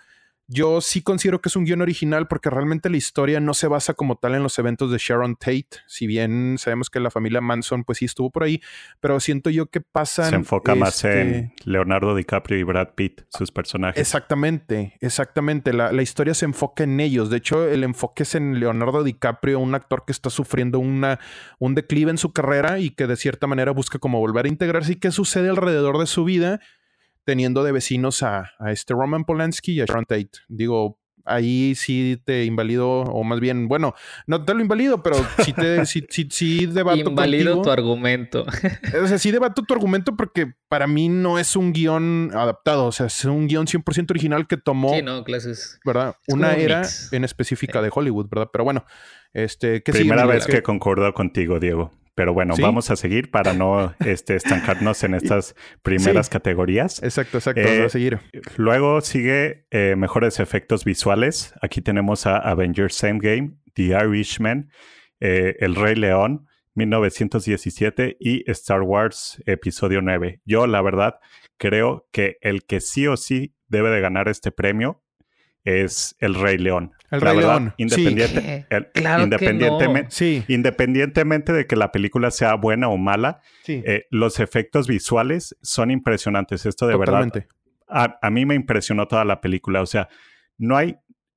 Yo 0.52 0.80
sí 0.80 1.00
considero 1.00 1.40
que 1.40 1.48
es 1.48 1.54
un 1.54 1.64
guion 1.64 1.80
original 1.80 2.26
porque 2.26 2.50
realmente 2.50 2.90
la 2.90 2.96
historia 2.96 3.38
no 3.38 3.54
se 3.54 3.68
basa 3.68 3.94
como 3.94 4.16
tal 4.16 4.34
en 4.34 4.42
los 4.42 4.58
eventos 4.58 4.90
de 4.90 4.98
Sharon 4.98 5.36
Tate. 5.36 5.68
Si 5.86 6.08
bien 6.08 6.56
sabemos 6.58 6.90
que 6.90 6.98
la 6.98 7.12
familia 7.12 7.40
Manson 7.40 7.84
pues 7.84 7.98
sí 7.98 8.06
estuvo 8.06 8.30
por 8.30 8.42
ahí, 8.42 8.60
pero 8.98 9.20
siento 9.20 9.50
yo 9.50 9.66
que 9.66 9.80
pasan... 9.80 10.30
Se 10.30 10.34
enfoca 10.34 10.74
más 10.74 10.96
este, 10.96 11.20
en 11.20 11.52
Leonardo 11.64 12.16
DiCaprio 12.16 12.58
y 12.58 12.64
Brad 12.64 12.88
Pitt, 12.96 13.20
sus 13.28 13.52
personajes. 13.52 14.00
Exactamente, 14.00 14.96
exactamente. 15.00 15.72
La, 15.72 15.92
la 15.92 16.02
historia 16.02 16.34
se 16.34 16.46
enfoca 16.46 16.82
en 16.82 16.98
ellos. 16.98 17.30
De 17.30 17.36
hecho, 17.36 17.68
el 17.68 17.84
enfoque 17.84 18.24
es 18.24 18.34
en 18.34 18.58
Leonardo 18.58 19.04
DiCaprio, 19.04 19.60
un 19.60 19.76
actor 19.76 20.02
que 20.04 20.10
está 20.10 20.30
sufriendo 20.30 20.80
una, 20.80 21.20
un 21.60 21.76
declive 21.76 22.10
en 22.10 22.18
su 22.18 22.32
carrera 22.32 22.80
y 22.80 22.90
que 22.90 23.06
de 23.06 23.14
cierta 23.14 23.46
manera 23.46 23.70
busca 23.70 24.00
como 24.00 24.18
volver 24.18 24.46
a 24.46 24.48
integrarse. 24.48 24.94
¿Y 24.94 24.96
qué 24.96 25.12
sucede 25.12 25.48
alrededor 25.48 25.98
de 25.98 26.06
su 26.06 26.24
vida? 26.24 26.58
Teniendo 27.30 27.62
de 27.62 27.70
vecinos 27.70 28.24
a, 28.24 28.50
a 28.58 28.72
este 28.72 28.92
Roman 28.92 29.24
Polanski 29.24 29.74
y 29.74 29.80
a 29.82 29.84
Sharon 29.84 30.04
Tate. 30.04 30.30
Digo, 30.48 30.98
ahí 31.24 31.76
sí 31.76 32.20
te 32.24 32.44
invalido, 32.44 32.88
o 33.02 33.22
más 33.22 33.38
bien, 33.38 33.68
bueno, 33.68 33.94
no 34.26 34.44
te 34.44 34.52
lo 34.52 34.60
invalido, 34.60 35.00
pero 35.04 35.14
sí 35.44 35.52
te 35.52 35.86
sí, 35.86 36.04
sí, 36.08 36.26
sí 36.28 36.66
debato 36.66 36.98
Invalido 37.10 37.52
contigo. 37.52 37.62
tu 37.62 37.70
argumento. 37.70 38.44
O 39.00 39.06
sea, 39.06 39.16
sí 39.18 39.30
debato 39.30 39.62
tu 39.62 39.74
argumento 39.74 40.16
porque 40.16 40.54
para 40.68 40.88
mí 40.88 41.08
no 41.08 41.38
es 41.38 41.54
un 41.54 41.72
guion 41.72 42.32
adaptado, 42.34 42.86
o 42.86 42.90
sea, 42.92 43.06
es 43.06 43.24
un 43.24 43.46
guion 43.46 43.66
100% 43.66 44.10
original 44.10 44.48
que 44.48 44.56
tomó, 44.56 44.92
Sí, 44.96 45.02
no, 45.02 45.22
clases. 45.22 45.78
¿verdad? 45.84 46.16
es 46.26 46.34
Una 46.34 46.48
un 46.48 46.54
era 46.60 46.80
mix. 46.80 47.12
en 47.12 47.22
específica 47.22 47.80
de 47.80 47.90
Hollywood, 47.94 48.26
¿verdad? 48.28 48.48
Pero 48.52 48.64
bueno, 48.64 48.84
este, 49.32 49.84
¿qué 49.84 49.92
Primera 49.92 50.22
sigue, 50.22 50.34
vez 50.34 50.46
que 50.46 50.62
concuerdo 50.64 51.14
contigo, 51.14 51.60
Diego. 51.60 51.92
Pero 52.14 52.34
bueno, 52.34 52.54
¿Sí? 52.56 52.62
vamos 52.62 52.90
a 52.90 52.96
seguir 52.96 53.30
para 53.30 53.52
no 53.54 53.94
este, 54.04 54.34
estancarnos 54.36 55.04
en 55.04 55.14
estas 55.14 55.54
primeras 55.82 56.26
Sí. 56.26 56.32
categorías. 56.32 57.02
Exacto, 57.02 57.38
exacto, 57.38 57.60
Eh, 57.60 57.84
a 57.84 57.88
seguir. 57.88 58.18
Luego 58.56 59.00
sigue 59.00 59.66
eh, 59.70 59.94
mejores 59.96 60.40
efectos 60.40 60.84
visuales. 60.84 61.54
Aquí 61.62 61.80
tenemos 61.80 62.26
a 62.26 62.36
Avengers 62.38 63.02
Endgame, 63.04 63.52
The 63.74 63.96
Irishman, 64.04 64.70
eh, 65.20 65.56
El 65.60 65.76
Rey 65.76 65.94
León, 65.94 66.46
1917 66.74 68.16
y 68.18 68.48
Star 68.50 68.82
Wars 68.82 69.42
Episodio 69.46 70.00
9. 70.02 70.40
Yo, 70.44 70.66
la 70.66 70.82
verdad, 70.82 71.16
creo 71.58 72.08
que 72.12 72.36
el 72.40 72.64
que 72.64 72.80
sí 72.80 73.06
o 73.06 73.16
sí 73.16 73.54
debe 73.68 73.90
de 73.90 74.00
ganar 74.00 74.28
este 74.28 74.50
premio 74.50 75.02
es 75.64 76.16
El 76.20 76.34
Rey 76.34 76.58
León. 76.58 76.92
El 77.10 77.20
La 77.20 77.26
Rey 77.32 77.36
verdad, 77.38 77.60
León, 77.60 77.74
sí. 77.76 77.82
Independiente, 77.82 78.66
el- 78.70 78.86
Claro 78.92 79.16
que 79.18 79.24
independientemente, 79.24 80.10
Sí, 80.10 80.44
independientemente 80.48 81.52
de 81.52 81.66
que 81.66 81.76
la 81.76 81.92
película 81.92 82.30
sea 82.30 82.54
buena 82.54 82.88
o 82.88 82.96
mala, 82.96 83.40
sí, 83.62 83.82
eh, 83.86 84.06
los 84.10 84.40
efectos 84.40 84.86
visuales 84.86 85.56
son 85.62 85.90
impresionantes. 85.90 86.66
Esto 86.66 86.86
de 86.86 86.96
verdad 86.96 87.30
a, 87.88 88.18
a 88.22 88.30
mí 88.30 88.46
me 88.46 88.54
impresionó 88.54 89.08
toda 89.08 89.24
la 89.24 89.40
película. 89.40 89.82
O 89.82 89.86
sea, 89.86 90.08
no 90.58 90.76
hay, 90.76 90.96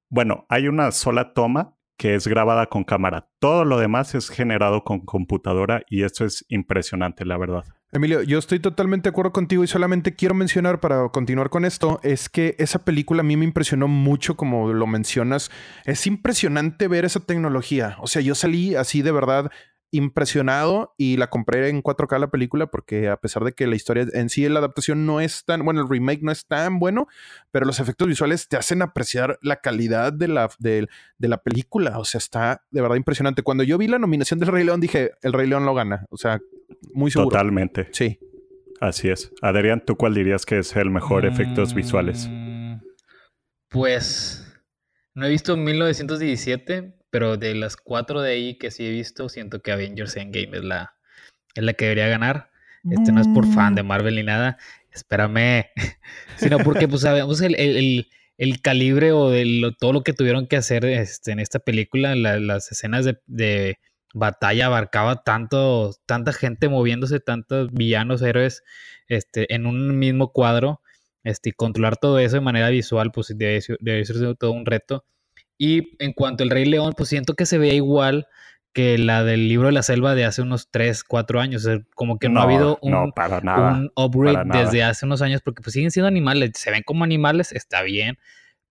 bueno, 0.09 0.45
hay 0.49 0.67
una 0.67 0.91
sola 0.91 1.33
toma 1.33 1.75
que 1.97 2.15
es 2.15 2.27
grabada 2.27 2.67
con 2.67 2.83
cámara. 2.83 3.29
Todo 3.39 3.65
lo 3.65 3.77
demás 3.79 4.13
es 4.15 4.29
generado 4.29 4.83
con 4.83 4.99
computadora 5.05 5.83
y 5.89 6.03
esto 6.03 6.25
es 6.25 6.45
impresionante, 6.49 7.25
la 7.25 7.37
verdad. 7.37 7.63
Emilio, 7.95 8.23
yo 8.23 8.39
estoy 8.39 8.59
totalmente 8.59 9.03
de 9.03 9.11
acuerdo 9.11 9.31
contigo 9.31 9.63
y 9.63 9.67
solamente 9.67 10.15
quiero 10.15 10.33
mencionar 10.33 10.79
para 10.79 11.09
continuar 11.09 11.51
con 11.51 11.63
esto, 11.63 11.99
es 12.01 12.27
que 12.27 12.55
esa 12.57 12.79
película 12.79 13.19
a 13.19 13.23
mí 13.23 13.37
me 13.37 13.45
impresionó 13.45 13.87
mucho 13.87 14.35
como 14.35 14.73
lo 14.73 14.87
mencionas. 14.87 15.51
Es 15.85 16.07
impresionante 16.07 16.87
ver 16.87 17.05
esa 17.05 17.19
tecnología. 17.19 17.97
O 17.99 18.07
sea, 18.07 18.23
yo 18.23 18.33
salí 18.33 18.73
así 18.73 19.03
de 19.03 19.11
verdad 19.11 19.51
impresionado 19.93 20.95
y 20.97 21.17
la 21.17 21.29
compré 21.29 21.69
en 21.69 21.83
4K 21.83 22.19
la 22.19 22.31
película 22.31 22.65
porque 22.65 23.09
a 23.09 23.17
pesar 23.17 23.43
de 23.43 23.53
que 23.53 23.67
la 23.67 23.75
historia 23.75 24.07
en 24.11 24.29
sí, 24.29 24.49
la 24.49 24.57
adaptación 24.57 25.05
no 25.05 25.21
es 25.21 25.45
tan, 25.45 25.63
bueno, 25.63 25.81
el 25.81 25.87
remake 25.87 26.23
no 26.23 26.31
es 26.31 26.47
tan 26.47 26.79
bueno, 26.79 27.07
pero 27.51 27.67
los 27.67 27.79
efectos 27.79 28.07
visuales 28.07 28.49
te 28.49 28.57
hacen 28.57 28.81
apreciar 28.81 29.37
la 29.43 29.57
calidad 29.57 30.11
de 30.11 30.27
la, 30.27 30.49
de, 30.57 30.87
la 31.19 31.37
película. 31.37 31.99
O 31.99 32.05
sea, 32.05 32.17
está 32.17 32.63
de 32.71 32.81
verdad 32.81 32.95
impresionante. 32.95 33.43
Cuando 33.43 33.63
yo 33.63 33.77
vi 33.77 33.87
la 33.87 33.99
nominación 33.99 34.39
del 34.39 34.49
Rey 34.49 34.65
León 34.65 34.81
dije, 34.81 35.11
el 35.21 35.31
Rey 35.31 35.47
León 35.47 35.65
lo 35.67 35.75
gana. 35.75 36.07
O 36.09 36.17
sea, 36.17 36.41
muy 36.91 37.11
seguro. 37.11 37.29
Totalmente. 37.29 37.87
Sí. 37.91 38.19
Así 38.81 39.09
es. 39.09 39.31
Adrián, 39.43 39.83
¿tú 39.85 39.95
cuál 39.95 40.15
dirías 40.15 40.45
que 40.45 40.57
es 40.57 40.75
el 40.75 40.89
mejor 40.89 41.27
efectos 41.27 41.75
visuales? 41.75 42.27
Mm, 42.29 42.77
pues 43.69 44.43
no 45.13 45.27
he 45.27 45.29
visto 45.29 45.55
1917, 45.55 46.95
pero 47.13 47.37
de 47.37 47.53
las 47.53 47.77
cuatro 47.77 48.21
de 48.21 48.31
ahí 48.31 48.57
que 48.57 48.71
sí 48.71 48.87
he 48.87 48.89
visto, 48.89 49.29
siento 49.29 49.61
que 49.61 49.71
Avengers 49.71 50.17
Endgame 50.17 50.57
es 50.57 50.63
la, 50.63 50.95
es 51.53 51.63
la 51.63 51.73
que 51.73 51.85
debería 51.85 52.07
ganar. 52.07 52.49
Este 52.89 53.11
no 53.11 53.21
es 53.21 53.27
por 53.27 53.45
fan 53.45 53.75
de 53.75 53.83
mm. 53.83 53.85
Marvel 53.85 54.15
ni 54.15 54.23
nada, 54.23 54.57
espérame, 54.91 55.67
sino 56.37 56.57
porque 56.57 56.87
pues 56.87 57.01
sabemos 57.01 57.39
el, 57.41 57.53
el, 57.53 58.07
el 58.39 58.61
calibre 58.63 59.11
o 59.11 59.29
de 59.29 59.75
todo 59.79 59.93
lo 59.93 60.01
que 60.01 60.13
tuvieron 60.13 60.47
que 60.47 60.57
hacer 60.57 60.85
este, 60.85 61.31
en 61.31 61.39
esta 61.39 61.59
película, 61.59 62.15
las 62.15 62.71
escenas 62.71 63.05
de, 63.05 63.21
de, 63.27 63.77
batalla 64.15 64.65
abarcaba 64.65 65.23
tanto, 65.23 65.93
tanta 66.07 66.33
gente 66.33 66.67
moviéndose, 66.67 67.19
tantos 67.19 67.71
villanos, 67.71 68.23
héroes, 68.23 68.63
este, 69.07 69.53
en 69.53 69.67
un 69.67 69.99
mismo 69.99 70.31
cuadro, 70.31 70.81
este, 71.23 71.49
y 71.49 71.51
controlar 71.51 71.97
todo 71.97 72.17
eso 72.17 72.37
de 72.37 72.41
manera 72.41 72.69
visual, 72.69 73.11
pues 73.11 73.37
debe, 73.37 73.61
debe 73.81 74.03
ser 74.03 74.35
todo 74.35 74.51
un 74.51 74.65
reto. 74.65 75.05
Y 75.57 75.95
en 76.03 76.13
cuanto 76.13 76.43
al 76.43 76.49
Rey 76.49 76.65
León, 76.65 76.93
pues 76.95 77.09
siento 77.09 77.35
que 77.35 77.45
se 77.45 77.57
veía 77.57 77.73
igual 77.73 78.27
que 78.73 78.97
la 78.97 79.23
del 79.23 79.47
libro 79.47 79.67
de 79.67 79.73
la 79.73 79.83
selva 79.83 80.15
de 80.15 80.25
hace 80.25 80.41
unos 80.41 80.71
3, 80.71 81.03
4 81.03 81.39
años. 81.39 81.67
como 81.95 82.17
que 82.17 82.27
no, 82.27 82.41
ha 82.41 82.43
habido 82.43 82.79
un, 82.81 82.93
un 82.95 83.91
upgrade 83.95 84.43
desde 84.45 84.83
hace 84.83 85.05
unos 85.05 85.21
años, 85.21 85.41
porque 85.41 85.61
pues 85.61 85.73
siguen 85.73 85.91
siendo 85.91 86.07
animales, 86.07 86.51
se 86.55 86.71
ven 86.71 86.81
como 86.83 87.03
animales, 87.03 87.51
está 87.51 87.83
bien, 87.83 88.17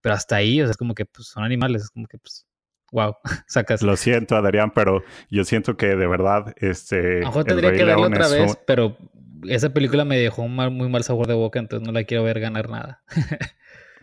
pero 0.00 0.16
hasta 0.16 0.36
ahí, 0.36 0.60
o 0.60 0.64
sea, 0.64 0.72
es 0.72 0.76
como 0.76 0.94
que 0.94 1.06
pues, 1.06 1.28
son 1.28 1.44
animales, 1.44 1.82
es 1.82 1.90
como 1.90 2.06
que 2.06 2.18
pues, 2.18 2.46
wow, 2.90 3.16
sacas. 3.46 3.82
Lo 3.82 3.96
siento, 3.96 4.36
Adrián, 4.36 4.72
pero 4.74 5.04
yo 5.30 5.44
siento 5.44 5.76
que 5.76 5.94
de 5.94 6.06
verdad, 6.08 6.52
este. 6.56 7.18
A 7.18 7.20
lo 7.20 7.26
mejor 7.26 7.44
tendría 7.44 7.72
que 7.72 7.84
verla 7.84 8.06
otra 8.08 8.28
vez, 8.28 8.58
pero 8.66 8.98
esa 9.48 9.72
película 9.72 10.04
me 10.04 10.18
dejó 10.18 10.42
un 10.42 10.54
muy 10.54 10.88
mal 10.88 11.04
sabor 11.04 11.28
de 11.28 11.34
boca, 11.34 11.60
entonces 11.60 11.86
no 11.86 11.92
la 11.92 12.04
quiero 12.04 12.24
ver 12.24 12.40
ganar 12.40 12.68
nada. 12.68 13.02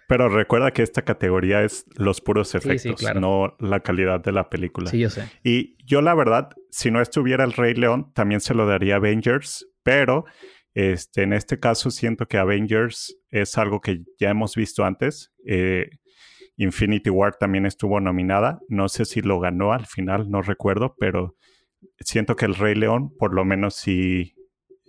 Pero 0.10 0.28
recuerda 0.28 0.72
que 0.72 0.82
esta 0.82 1.04
categoría 1.04 1.64
es 1.64 1.86
los 1.96 2.20
puros 2.20 2.56
efectos, 2.56 3.00
no 3.14 3.56
la 3.60 3.82
calidad 3.82 4.20
de 4.20 4.32
la 4.32 4.50
película. 4.50 4.90
Sí, 4.90 4.98
yo 4.98 5.12
sé. 5.12 5.30
Y 5.44 5.78
yo 5.86 6.02
la 6.02 6.16
verdad, 6.16 6.50
si 6.72 6.90
no 6.90 7.00
estuviera 7.00 7.44
el 7.44 7.54
Rey 7.54 7.76
León, 7.76 8.12
también 8.16 8.42
se 8.42 8.56
lo 8.56 8.66
daría 8.66 8.96
Avengers, 8.96 9.70
pero 9.84 10.26
este, 10.74 11.22
en 11.22 11.34
este 11.34 11.60
caso 11.60 11.92
siento 11.92 12.26
que 12.26 12.40
Avengers 12.40 13.20
es 13.30 13.56
algo 13.60 13.82
que 13.82 14.02
ya 14.20 14.32
hemos 14.32 14.56
visto 14.56 14.84
antes. 14.84 15.32
Eh, 15.46 15.92
Infinity 16.58 17.12
War 17.12 17.36
también 17.36 17.68
estuvo 17.68 18.00
nominada. 18.00 18.62
No 18.68 18.90
sé 18.90 19.06
si 19.06 19.22
lo 19.22 19.40
ganó 19.40 19.74
al 19.74 19.86
final, 19.86 20.32
no 20.32 20.42
recuerdo, 20.42 20.96
pero 21.00 21.36
siento 22.00 22.36
que 22.36 22.46
el 22.46 22.56
Rey 22.56 22.74
León, 22.74 23.16
por 23.16 23.36
lo 23.36 23.46
menos 23.46 23.76
sí, 23.76 24.34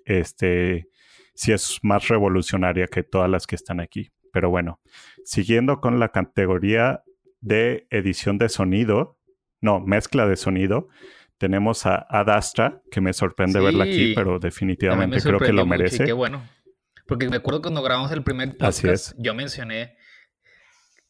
este, 0.06 0.88
sí 1.34 1.52
es 1.52 1.78
más 1.82 2.08
revolucionaria 2.08 2.86
que 2.86 3.02
todas 3.02 3.28
las 3.28 3.46
que 3.46 3.56
están 3.56 3.80
aquí. 3.80 4.10
Pero 4.32 4.50
bueno, 4.50 4.80
siguiendo 5.24 5.80
con 5.80 5.98
la 5.98 6.10
categoría 6.10 7.02
de 7.40 7.86
edición 7.90 8.38
de 8.38 8.48
sonido, 8.48 9.18
no, 9.60 9.80
mezcla 9.80 10.26
de 10.26 10.36
sonido, 10.36 10.88
tenemos 11.38 11.86
a 11.86 12.06
Adastra, 12.10 12.82
que 12.90 13.00
me 13.00 13.12
sorprende 13.12 13.60
verla 13.60 13.84
aquí, 13.84 14.12
pero 14.14 14.38
definitivamente 14.38 15.20
creo 15.20 15.38
que 15.38 15.52
lo 15.52 15.66
merece. 15.66 16.04
qué 16.04 16.12
bueno. 16.12 16.46
Porque 17.06 17.28
me 17.28 17.36
acuerdo 17.36 17.62
cuando 17.62 17.82
grabamos 17.82 18.12
el 18.12 18.22
primer 18.22 18.56
podcast, 18.56 19.14
yo 19.18 19.34
mencioné 19.34 19.96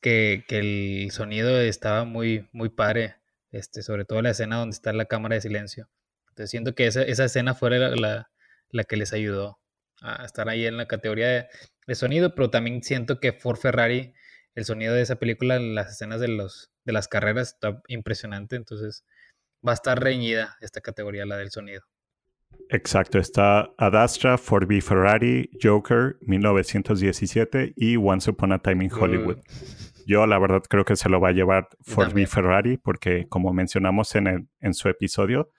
que, 0.00 0.44
el 0.48 1.10
sonido 1.10 1.60
estaba 1.60 2.04
muy, 2.04 2.48
muy 2.52 2.70
padre, 2.70 3.16
este, 3.50 3.82
sobre 3.82 4.04
todo 4.04 4.22
la 4.22 4.30
escena 4.30 4.56
donde 4.56 4.74
está 4.74 4.92
la 4.92 5.04
cámara 5.04 5.34
de 5.34 5.42
silencio. 5.42 5.88
Entonces 6.30 6.50
siento 6.50 6.74
que 6.74 6.86
esa, 6.86 7.02
escena 7.02 7.54
fue 7.54 7.70
la, 7.70 8.28
la, 8.70 8.84
que 8.84 8.96
les 8.96 9.12
ayudó 9.12 9.58
a 10.00 10.24
estar 10.24 10.48
ahí 10.48 10.64
en 10.64 10.76
la 10.76 10.86
categoría 10.86 11.28
de, 11.28 11.48
de 11.90 11.96
sonido, 11.96 12.36
pero 12.36 12.50
también 12.50 12.84
siento 12.84 13.18
que 13.18 13.32
Ford 13.32 13.56
Ferrari, 13.56 14.14
el 14.54 14.64
sonido 14.64 14.94
de 14.94 15.02
esa 15.02 15.16
película, 15.16 15.58
las 15.58 15.90
escenas 15.90 16.20
de, 16.20 16.28
los, 16.28 16.70
de 16.84 16.92
las 16.92 17.08
carreras, 17.08 17.54
está 17.54 17.82
impresionante, 17.88 18.54
entonces 18.54 19.04
va 19.66 19.72
a 19.72 19.74
estar 19.74 20.00
reñida 20.00 20.56
esta 20.60 20.80
categoría, 20.80 21.26
la 21.26 21.36
del 21.36 21.50
sonido. 21.50 21.82
Exacto, 22.68 23.18
está 23.18 23.72
Adastra, 23.76 24.38
Ford 24.38 24.68
v 24.68 24.80
Ferrari, 24.80 25.50
Joker, 25.60 26.16
1917 26.20 27.72
y 27.74 27.96
Once 27.96 28.30
Upon 28.30 28.52
a 28.52 28.60
Time 28.60 28.84
in 28.84 28.92
Hollywood. 28.92 29.38
Yo 30.06 30.28
la 30.28 30.38
verdad 30.38 30.62
creo 30.68 30.84
que 30.84 30.94
se 30.94 31.08
lo 31.08 31.20
va 31.20 31.30
a 31.30 31.32
llevar 31.32 31.70
Ford 31.80 32.12
v 32.14 32.24
Ferrari 32.28 32.76
porque 32.76 33.26
como 33.28 33.52
mencionamos 33.52 34.14
en, 34.14 34.28
el, 34.28 34.48
en 34.60 34.74
su 34.74 34.88
episodio, 34.88 35.50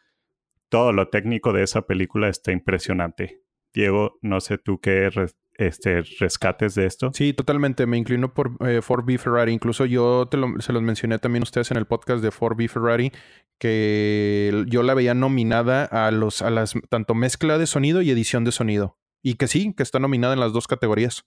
todo 0.70 0.94
lo 0.94 1.10
técnico 1.10 1.52
de 1.52 1.64
esa 1.64 1.82
película 1.82 2.30
está 2.30 2.54
impresionante. 2.54 3.42
Diego, 3.74 4.18
no 4.22 4.42
sé 4.42 4.58
tú 4.58 4.80
qué 4.80 5.10
este, 5.56 6.02
rescates 6.20 6.76
de 6.76 6.86
esto. 6.86 7.12
Sí, 7.14 7.34
totalmente. 7.34 7.86
Me 7.86 7.98
inclino 7.98 8.34
por 8.34 8.52
eh, 8.68 8.82
Ford 8.82 9.06
B 9.06 9.18
Ferrari. 9.18 9.54
Incluso 9.54 9.86
yo 9.86 10.30
se 10.60 10.74
los 10.74 10.82
mencioné 10.82 11.20
también 11.20 11.44
a 11.44 11.44
ustedes 11.44 11.72
en 11.72 11.78
el 11.78 11.86
podcast 11.86 12.24
de 12.24 12.32
Ford 12.32 12.58
B 12.58 12.68
Ferrari, 12.68 13.12
que 13.60 14.66
yo 14.68 14.84
la 14.84 14.94
veía 14.94 15.14
nominada 15.14 15.86
a 15.86 16.12
los 16.12 16.42
a 16.42 16.50
las 16.50 16.74
tanto 16.90 17.14
mezcla 17.14 17.58
de 17.58 17.68
sonido 17.68 18.02
y 18.02 18.12
edición 18.12 18.44
de 18.44 18.52
sonido. 18.52 18.98
Y 19.24 19.36
que 19.36 19.48
sí, 19.48 19.74
que 19.76 19.84
está 19.84 20.00
nominada 20.00 20.34
en 20.34 20.40
las 20.40 20.54
dos 20.54 20.68
categorías. 20.68 21.26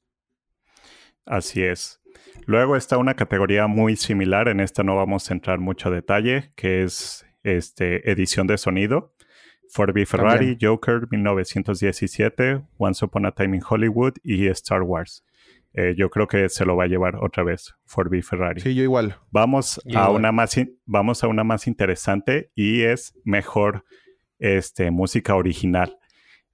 Así 1.26 1.62
es. 1.62 2.00
Luego 2.46 2.76
está 2.76 2.98
una 2.98 3.14
categoría 3.14 3.66
muy 3.66 3.96
similar, 3.96 4.48
en 4.48 4.60
esta 4.60 4.82
no 4.82 4.96
vamos 4.96 5.30
a 5.30 5.34
entrar 5.34 5.60
mucho 5.60 5.90
detalle, 5.90 6.52
que 6.56 6.82
es 6.82 7.24
este, 7.42 8.10
edición 8.10 8.46
de 8.46 8.58
sonido. 8.58 9.13
Ford 9.71 9.92
v 9.92 10.06
Ferrari, 10.06 10.56
Joker 10.61 11.06
1917, 11.11 12.66
Once 12.78 13.04
Upon 13.04 13.26
a 13.26 13.33
Time 13.33 13.56
in 13.56 13.62
Hollywood 13.62 14.14
y 14.23 14.47
Star 14.49 14.83
Wars. 14.83 15.25
Eh, 15.76 15.94
yo 15.97 16.09
creo 16.09 16.28
que 16.28 16.49
se 16.49 16.64
lo 16.64 16.76
va 16.76 16.85
a 16.85 16.87
llevar 16.87 17.16
otra 17.16 17.42
vez 17.42 17.75
Ford 17.85 18.09
v 18.09 18.23
Ferrari. 18.23 18.61
Sí, 18.61 18.75
yo 18.75 18.85
igual. 18.85 19.16
Vamos, 19.33 19.80
a, 19.94 20.11
Una 20.11 20.30
más 20.30 20.54
vamos 20.87 21.25
a 21.25 21.28
una 21.28 21.42
más 21.42 21.66
interesante 21.66 22.50
y 22.54 22.83
es 22.83 23.12
mejor 23.25 23.85
este, 24.38 24.92
música 24.92 25.35
original. 25.35 25.99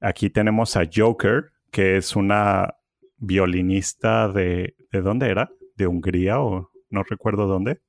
Aquí 0.00 0.30
tenemos 0.30 0.76
a 0.76 0.88
Joker, 0.90 1.52
que 1.70 1.98
es 1.98 2.16
una 2.16 2.76
violinista 3.18 4.28
de... 4.28 4.74
¿De 4.90 5.02
dónde 5.02 5.28
era? 5.28 5.50
¿De 5.76 5.86
Hungría 5.86 6.40
o 6.40 6.70
no 6.88 7.02
recuerdo 7.04 7.46
dónde? 7.46 7.80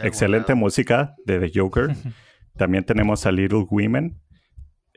Excelente 0.00 0.54
música 0.54 1.16
de 1.26 1.40
The 1.40 1.58
Joker. 1.58 1.90
También 2.58 2.84
tenemos 2.84 3.24
a 3.24 3.30
Little 3.30 3.66
Women, 3.70 4.20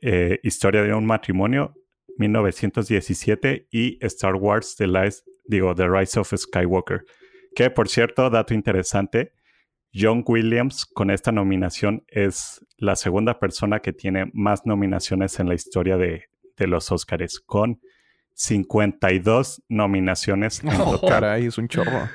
eh, 0.02 0.40
Historia 0.42 0.82
de 0.82 0.94
un 0.96 1.06
matrimonio, 1.06 1.76
1917 2.18 3.68
y 3.72 4.04
Star 4.04 4.36
Wars 4.36 4.76
The, 4.76 4.88
digo, 5.46 5.76
The 5.76 5.88
Rise 5.88 6.20
of 6.20 6.34
Skywalker. 6.36 7.06
Que 7.56 7.70
por 7.70 7.88
cierto, 7.88 8.30
dato 8.32 8.56
interesante, 8.56 9.34
John 9.94 10.24
Williams 10.26 10.86
con 10.86 11.12
esta 11.12 11.32
nominación 11.32 12.04
es 12.08 12.66
la 12.78 12.96
segunda 12.96 13.40
persona 13.40 13.80
que 13.80 13.94
tiene 13.94 14.32
más 14.34 14.66
nominaciones 14.66 15.40
en 15.40 15.48
la 15.48 15.54
historia 15.54 15.98
de, 15.98 16.26
los 16.58 16.92
Oscars, 16.92 17.40
con 17.40 17.80
52 18.34 19.64
nominaciones. 19.68 20.64
En 20.64 20.70
oh, 20.80 21.02
caray, 21.02 21.48
es 21.48 21.58
un 21.58 21.68
chorro. 21.68 22.08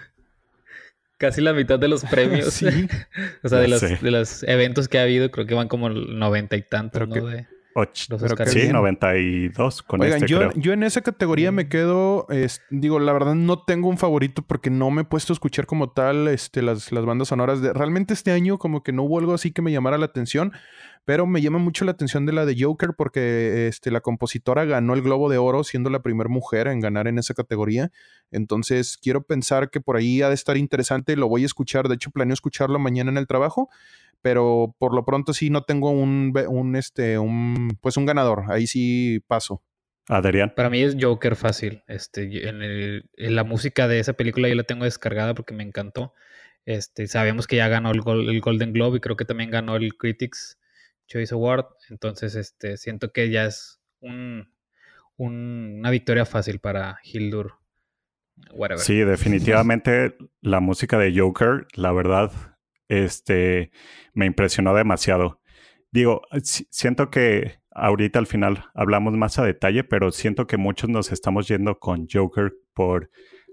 Casi 1.18 1.40
la 1.40 1.52
mitad 1.52 1.78
de 1.78 1.88
los 1.88 2.04
premios. 2.10 2.52
sí. 2.52 2.66
o 3.42 3.48
sea, 3.48 3.58
de 3.58 3.68
los, 3.68 3.80
de 3.80 4.10
los, 4.10 4.42
eventos 4.44 4.88
que 4.88 4.98
ha 4.98 5.02
habido, 5.02 5.30
creo 5.30 5.46
que 5.46 5.54
van 5.54 5.68
como 5.68 5.88
noventa 5.88 6.56
y 6.56 6.62
tantos, 6.62 7.08
¿no? 7.08 7.14
sí, 8.46 8.68
92 8.68 9.82
con 9.82 10.00
Oigan, 10.00 10.22
este, 10.22 10.28
yo, 10.28 10.50
yo 10.54 10.72
en 10.72 10.82
esa 10.82 11.02
categoría 11.02 11.52
me 11.52 11.68
quedo, 11.68 12.26
digo, 12.70 12.98
la 12.98 13.12
verdad 13.12 13.34
no 13.34 13.62
tengo 13.64 13.88
un 13.88 13.98
favorito 13.98 14.42
porque 14.42 14.70
no 14.70 14.90
me 14.90 15.02
he 15.02 15.04
puesto 15.04 15.32
a 15.32 15.34
escuchar 15.34 15.66
como 15.66 15.90
tal 15.90 16.28
este, 16.28 16.62
las, 16.62 16.90
las 16.90 17.04
bandas 17.04 17.28
sonoras. 17.28 17.60
De, 17.60 17.72
realmente 17.74 18.14
este 18.14 18.30
año 18.32 18.58
como 18.58 18.82
que 18.82 18.92
no 18.92 19.02
hubo 19.02 19.18
algo 19.18 19.34
así 19.34 19.50
que 19.52 19.60
me 19.60 19.72
llamara 19.72 19.98
la 19.98 20.06
atención, 20.06 20.52
pero 21.06 21.24
me 21.24 21.40
llama 21.40 21.58
mucho 21.58 21.86
la 21.86 21.92
atención 21.92 22.26
de 22.26 22.32
la 22.32 22.44
de 22.44 22.56
Joker 22.60 22.90
porque 22.94 23.68
este, 23.68 23.90
la 23.90 24.02
compositora 24.02 24.66
ganó 24.66 24.92
el 24.92 25.00
Globo 25.00 25.30
de 25.30 25.38
Oro 25.38 25.64
siendo 25.64 25.88
la 25.88 26.02
primera 26.02 26.28
mujer 26.28 26.66
en 26.66 26.80
ganar 26.80 27.06
en 27.06 27.18
esa 27.18 27.32
categoría. 27.32 27.90
Entonces 28.30 28.98
quiero 29.00 29.22
pensar 29.22 29.70
que 29.70 29.80
por 29.80 29.96
ahí 29.96 30.20
ha 30.20 30.28
de 30.28 30.34
estar 30.34 30.56
interesante, 30.58 31.16
lo 31.16 31.28
voy 31.28 31.44
a 31.44 31.46
escuchar, 31.46 31.88
de 31.88 31.94
hecho 31.94 32.10
planeo 32.10 32.34
escucharlo 32.34 32.78
mañana 32.78 33.10
en 33.10 33.16
el 33.16 33.26
trabajo 33.26 33.70
pero 34.22 34.74
por 34.78 34.92
lo 34.92 35.04
pronto 35.04 35.32
sí 35.32 35.50
no 35.50 35.62
tengo 35.62 35.90
un, 35.90 36.34
un, 36.48 36.74
este, 36.74 37.16
un, 37.16 37.78
pues 37.80 37.96
un 37.96 38.06
ganador. 38.06 38.46
Ahí 38.48 38.66
sí 38.66 39.20
paso. 39.28 39.62
Adrián. 40.08 40.52
Para 40.56 40.68
mí 40.68 40.82
es 40.82 40.96
Joker 41.00 41.36
fácil. 41.36 41.84
Este, 41.86 42.48
en, 42.48 42.60
el, 42.62 43.08
en, 43.16 43.36
la 43.36 43.44
música 43.44 43.86
de 43.86 44.00
esa 44.00 44.14
película 44.14 44.48
yo 44.48 44.56
la 44.56 44.64
tengo 44.64 44.84
descargada 44.84 45.34
porque 45.34 45.54
me 45.54 45.62
encantó. 45.62 46.12
Este, 46.64 47.06
sabemos 47.06 47.46
que 47.46 47.56
ya 47.56 47.68
ganó 47.68 47.92
el, 47.92 48.00
el, 48.28 48.40
Golden 48.40 48.72
Globe 48.72 48.96
y 48.96 49.00
creo 49.00 49.16
que 49.16 49.24
también 49.24 49.50
ganó 49.50 49.76
el 49.76 49.94
Critics 49.96 50.58
Choice 51.06 51.34
Award. 51.34 51.66
Entonces, 51.90 52.34
este, 52.34 52.76
siento 52.76 53.12
que 53.12 53.30
ya 53.30 53.46
es 53.46 53.80
un, 54.00 54.52
un, 55.16 55.76
una 55.78 55.90
victoria 55.90 56.24
fácil 56.24 56.58
para 56.58 56.98
Hildur. 57.04 57.54
Whatever. 58.52 58.84
Sí, 58.84 58.98
definitivamente 58.98 60.14
la 60.42 60.60
música 60.60 60.98
de 60.98 61.18
Joker, 61.18 61.66
la 61.74 61.90
verdad, 61.92 62.30
este, 62.88 63.70
me 64.12 64.26
impresionó 64.26 64.74
demasiado. 64.74 65.40
Digo, 65.90 66.22
siento 66.42 67.10
que 67.10 67.60
ahorita 67.70 68.18
al 68.18 68.26
final 68.26 68.66
hablamos 68.74 69.14
más 69.14 69.38
a 69.38 69.44
detalle, 69.44 69.84
pero 69.84 70.10
siento 70.10 70.46
que 70.46 70.58
muchos 70.58 70.90
nos 70.90 71.12
estamos 71.12 71.48
yendo 71.48 71.78
con 71.78 72.06
Joker 72.12 72.52
por 72.74 73.10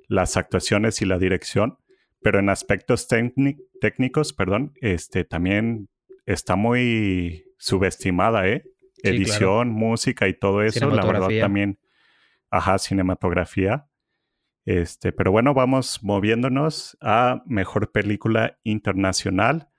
las 0.08 0.36
actuaciones 0.36 1.02
y 1.02 1.06
la 1.06 1.18
dirección, 1.18 1.78
pero 2.22 2.40
en 2.40 2.50
aspectos 2.50 3.08
técnicos, 3.08 4.34
perdón, 4.34 4.74
este, 4.82 5.24
también 5.24 5.90
está 6.26 6.56
muy 6.56 7.46
subestimada, 7.58 8.48
¿eh? 8.48 8.64
Edición, 9.04 9.70
música 9.70 10.28
y 10.28 10.34
todo 10.34 10.62
eso, 10.62 10.90
la 10.90 11.06
verdad 11.06 11.30
también, 11.40 11.80
ajá, 12.50 12.78
cinematografía. 12.78 13.88
Este, 14.66 15.12
pero 15.12 15.32
bueno, 15.32 15.54
vamos 15.54 16.02
moviéndonos 16.04 16.98
a 17.02 17.44
mejor 17.46 17.92
película 17.92 18.60
internacional. 18.64 19.70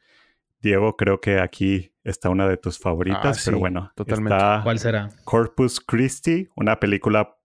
Diego, 0.61 0.97
creo 0.97 1.21
que 1.21 1.41
aquí 1.41 1.95
está 2.05 2.29
una 2.29 2.47
de 2.47 2.59
tus 2.59 2.79
favoritas, 2.79 3.39
ah, 3.39 3.43
pero 3.45 3.59
bueno, 3.59 3.93
totalmente. 3.95 4.45
¿Cuál 4.63 4.79
será? 4.79 5.09
Corpus 5.25 5.81
Christi, 5.81 6.49
una 6.55 6.81
película 6.81 7.39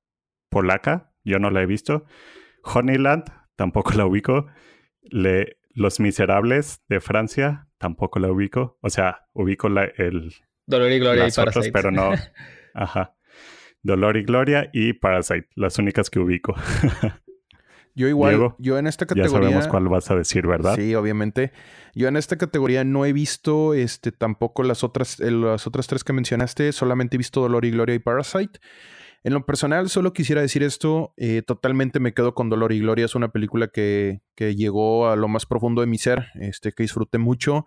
polaca, 0.49 1.13
yo 1.23 1.39
no 1.39 1.49
la 1.49 1.61
he 1.61 1.65
visto. 1.65 2.05
Honeyland, 2.63 3.23
tampoco 3.55 3.93
la 3.93 4.05
ubico. 4.05 4.47
Los 5.73 5.99
Miserables 5.99 6.81
de 6.89 6.99
Francia, 6.99 7.67
tampoco 7.77 8.19
la 8.19 8.31
ubico. 8.31 8.77
O 8.81 8.89
sea, 8.89 9.27
ubico 9.33 9.69
la, 9.69 9.85
el... 9.97 10.33
Dolor 10.65 10.91
y 10.91 10.99
Gloria 10.99 11.27
y 11.27 11.31
Parasite. 11.31 11.71
pero 11.71 11.91
no. 11.91 12.11
Ajá. 12.73 13.15
Dolor 13.81 14.17
y 14.17 14.23
Gloria 14.23 14.69
y 14.73 14.93
Parasite, 14.93 15.47
las 15.55 15.77
únicas 15.77 16.09
que 16.09 16.19
ubico. 16.19 16.55
Yo 17.95 18.07
igual, 18.07 18.53
yo 18.59 18.77
en 18.77 18.87
esta 18.87 19.05
categoría... 19.05 19.29
Ya 19.29 19.45
sabemos 19.45 19.67
cuál 19.67 19.89
vas 19.89 20.09
a 20.09 20.15
decir, 20.15 20.47
¿verdad? 20.47 20.75
Sí, 20.75 20.95
obviamente. 20.95 21.51
Yo 21.93 22.07
en 22.07 22.15
esta 22.15 22.37
categoría 22.37 22.85
no 22.85 23.05
he 23.05 23.11
visto 23.11 23.73
este, 23.73 24.13
tampoco 24.13 24.63
las 24.63 24.85
otras, 24.85 25.19
eh, 25.19 25.31
las 25.31 25.67
otras 25.67 25.87
tres 25.87 26.05
que 26.05 26.13
mencionaste, 26.13 26.71
solamente 26.71 27.17
he 27.17 27.17
visto 27.17 27.41
Dolor 27.41 27.65
y 27.65 27.71
Gloria 27.71 27.95
y 27.95 27.99
Parasite. 27.99 28.59
En 29.23 29.33
lo 29.33 29.45
personal, 29.45 29.89
solo 29.89 30.13
quisiera 30.13 30.41
decir 30.41 30.63
esto, 30.63 31.13
eh, 31.17 31.41
totalmente 31.45 31.99
me 31.99 32.13
quedo 32.13 32.33
con 32.33 32.49
Dolor 32.49 32.71
y 32.71 32.79
Gloria, 32.79 33.05
es 33.05 33.15
una 33.15 33.31
película 33.31 33.67
que, 33.67 34.21
que 34.35 34.55
llegó 34.55 35.09
a 35.09 35.15
lo 35.15 35.27
más 35.27 35.45
profundo 35.45 35.81
de 35.81 35.87
mi 35.87 35.97
ser, 35.97 36.27
este, 36.35 36.71
que 36.71 36.83
disfruté 36.83 37.17
mucho. 37.17 37.65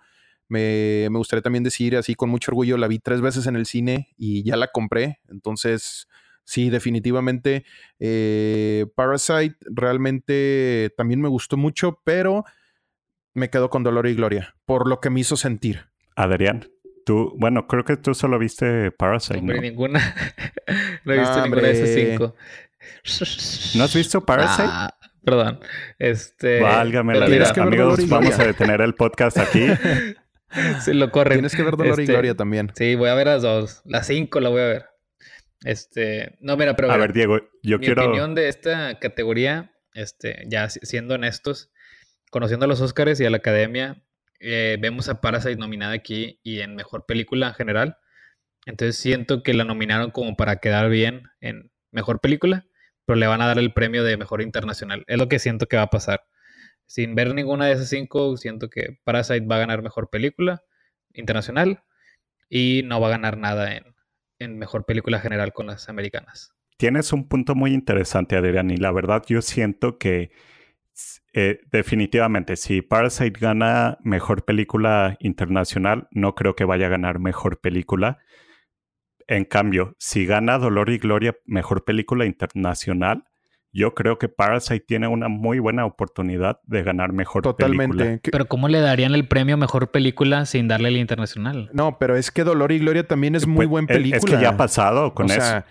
Me, 0.49 1.09
me, 1.11 1.19
gustaría 1.19 1.43
también 1.43 1.65
decir, 1.65 1.97
así 1.97 2.15
con 2.15 2.31
mucho 2.31 2.51
orgullo, 2.51 2.77
la 2.79 2.89
vi 2.89 2.99
tres 2.99 3.21
veces 3.21 3.47
en 3.47 3.57
el 3.57 3.67
cine 3.67 4.15
y 4.17 4.45
ya 4.45 4.57
la 4.57 4.69
compré, 4.69 5.21
entonces 5.29 6.09
sí, 6.45 6.71
definitivamente. 6.71 7.65
Eh, 7.99 8.87
Parasite 8.95 9.57
realmente 9.71 10.93
también 10.97 11.21
me 11.21 11.29
gustó 11.29 11.57
mucho, 11.57 12.01
pero 12.05 12.45
me 13.35 13.51
quedo 13.51 13.71
con 13.71 13.83
dolor 13.83 14.07
y 14.07 14.15
gloria 14.15 14.55
por 14.65 14.89
lo 14.89 15.01
que 15.01 15.11
me 15.11 15.21
hizo 15.21 15.37
sentir. 15.37 15.87
Adrián, 16.17 16.69
tú, 17.05 17.35
bueno, 17.39 17.67
creo 17.67 17.85
que 17.85 17.97
tú 17.97 18.15
solo 18.15 18.39
viste 18.39 18.91
Parasite. 18.91 19.39
Hombre, 19.39 19.61
ninguna. 19.61 20.15
no 21.05 21.13
he 21.13 21.19
visto 21.19 21.43
ninguna 21.43 21.63
de 21.63 21.71
esas 21.73 21.95
cinco. 21.95 22.35
¿No 23.77 23.85
has 23.85 23.95
visto 23.95 24.25
Parasite? 24.25 24.69
Ah, 24.71 24.99
perdón. 25.25 25.61
Este. 25.99 26.61
Válgame, 26.61 27.19
amigos, 27.19 28.09
vamos 28.09 28.39
a 28.39 28.45
detener 28.45 28.81
el 28.81 28.95
podcast 28.95 29.39
aquí. 29.39 29.67
Sí, 30.83 30.93
lo 30.93 31.11
corren. 31.11 31.39
Tienes 31.39 31.57
que 31.57 31.63
ver 31.63 31.77
Dolor 31.79 31.99
y 31.99 32.03
este, 32.03 32.13
Gloria 32.13 32.35
también. 32.35 32.71
Sí, 32.75 32.95
voy 32.95 33.09
a 33.09 33.15
ver 33.15 33.27
las 33.27 33.41
dos. 33.41 33.81
Las 33.87 34.07
cinco 34.09 34.39
la 34.39 34.51
voy 34.51 34.61
a 34.61 34.67
ver. 34.67 34.87
Este, 35.65 36.37
no, 36.41 36.57
mira, 36.57 36.77
pero. 36.77 36.91
A 36.91 36.97
ver, 36.97 37.13
Diego, 37.13 37.39
yo 37.63 37.79
mi 37.79 37.87
quiero. 37.87 38.03
Mi 38.03 38.09
opinión 38.09 38.35
de 38.35 38.49
esta 38.49 38.99
categoría, 38.99 39.73
este, 39.95 40.45
ya 40.49 40.69
siendo 40.69 41.15
honestos, 41.15 41.71
conociendo 42.31 42.65
a 42.65 42.69
los 42.69 42.81
Oscars 42.81 43.21
y 43.21 43.25
a 43.25 43.31
la 43.31 43.39
academia, 43.39 44.03
eh, 44.43 44.77
vemos 44.81 45.09
a 45.09 45.21
Parasite 45.21 45.57
nominada 45.57 45.93
aquí 45.93 46.41
y 46.43 46.61
en 46.61 46.75
mejor 46.75 47.07
película 47.07 47.49
en 47.49 47.55
general. 47.55 47.99
Entonces 48.67 48.97
siento 48.97 49.43
que 49.43 49.55
la 49.55 49.65
nominaron 49.65 50.11
como 50.11 50.37
para 50.37 50.57
quedar 50.57 50.89
bien 50.91 51.25
en 51.41 51.71
mejor 51.91 52.21
película, 52.21 52.67
pero 53.07 53.17
le 53.17 53.27
van 53.27 53.43
a 53.43 53.47
dar 53.47 53.59
el 53.59 53.73
premio 53.73 54.05
de 54.05 54.17
mejor 54.17 54.43
internacional. 54.43 55.05
Es 55.07 55.19
lo 55.19 55.29
que 55.29 55.39
siento 55.39 55.67
que 55.67 55.77
va 55.77 55.83
a 55.83 55.91
pasar. 55.91 56.25
Sin 56.87 57.15
ver 57.15 57.35
ninguna 57.35 57.67
de 57.67 57.73
esas 57.73 57.89
cinco, 57.89 58.37
siento 58.37 58.69
que 58.69 58.99
Parasite 59.05 59.47
va 59.47 59.57
a 59.57 59.61
ganar 59.61 59.83
mejor 59.83 60.11
película 60.11 60.63
internacional 61.15 61.83
y 62.49 62.83
no 62.85 63.01
va 63.01 63.09
a 63.09 63.11
ganar 63.13 63.39
nada 63.39 63.75
en 63.77 63.93
en 64.43 64.59
mejor 64.59 64.85
película 64.85 65.21
general 65.21 65.53
con 65.53 65.67
las 65.67 65.89
americanas. 65.89 66.53
Tienes 66.77 67.13
un 67.13 67.29
punto 67.29 67.55
muy 67.55 67.73
interesante, 67.73 68.37
Adrián, 68.37 68.71
y 68.71 68.77
la 68.77 68.93
verdad 68.93 69.23
yo 69.27 69.41
siento 69.41 69.99
que 69.99 70.33
eh, 71.35 71.61
definitivamente 71.71 72.57
si 72.57 72.83
Parasite 72.83 73.41
gana 73.41 73.99
mejor 74.03 74.45
película 74.45 75.17
internacional, 75.19 76.09
no 76.11 76.35
creo 76.35 76.55
que 76.55 76.65
vaya 76.65 76.87
a 76.87 76.91
ganar 76.91 77.21
mejor 77.21 77.61
película. 77.61 78.19
En 79.27 79.47
cambio, 79.47 79.97
si 79.99 80.27
gana 80.27 80.59
Dolor 80.59 80.91
y 80.91 80.99
Gloria 80.99 81.35
mejor 81.47 81.85
película 81.85 82.27
internacional, 82.27 83.25
yo 83.73 83.95
creo 83.95 84.19
que 84.19 84.29
Parasite 84.29 84.85
tiene 84.87 85.09
una 85.09 85.29
muy 85.29 85.59
buena 85.59 85.87
oportunidad 85.87 86.61
de 86.65 86.83
ganar 86.83 87.15
mejor 87.15 87.43
Totalmente. 87.43 88.21
Pero 88.31 88.47
¿cómo 88.47 88.69
le 88.69 88.81
darían 88.81 89.15
el 89.15 89.27
premio 89.27 89.57
mejor 89.57 89.91
película 89.91 90.45
sin 90.45 90.69
darle 90.69 90.91
el 90.91 90.99
internacional? 90.99 91.71
No, 91.73 91.99
pero 91.99 92.17
es 92.17 92.31
que 92.31 92.45
Dolor 92.45 92.73
y 92.73 92.81
Gloria 92.81 93.07
también 93.07 93.37
es 93.37 93.47
muy 93.47 93.65
pues, 93.65 93.69
buen 93.69 93.87
película. 93.87 94.19
Es 94.19 94.25
que 94.27 94.39
ya 94.43 94.51
ha 94.51 94.57
pasado 94.59 95.15
con 95.15 95.31
eso. 95.31 95.65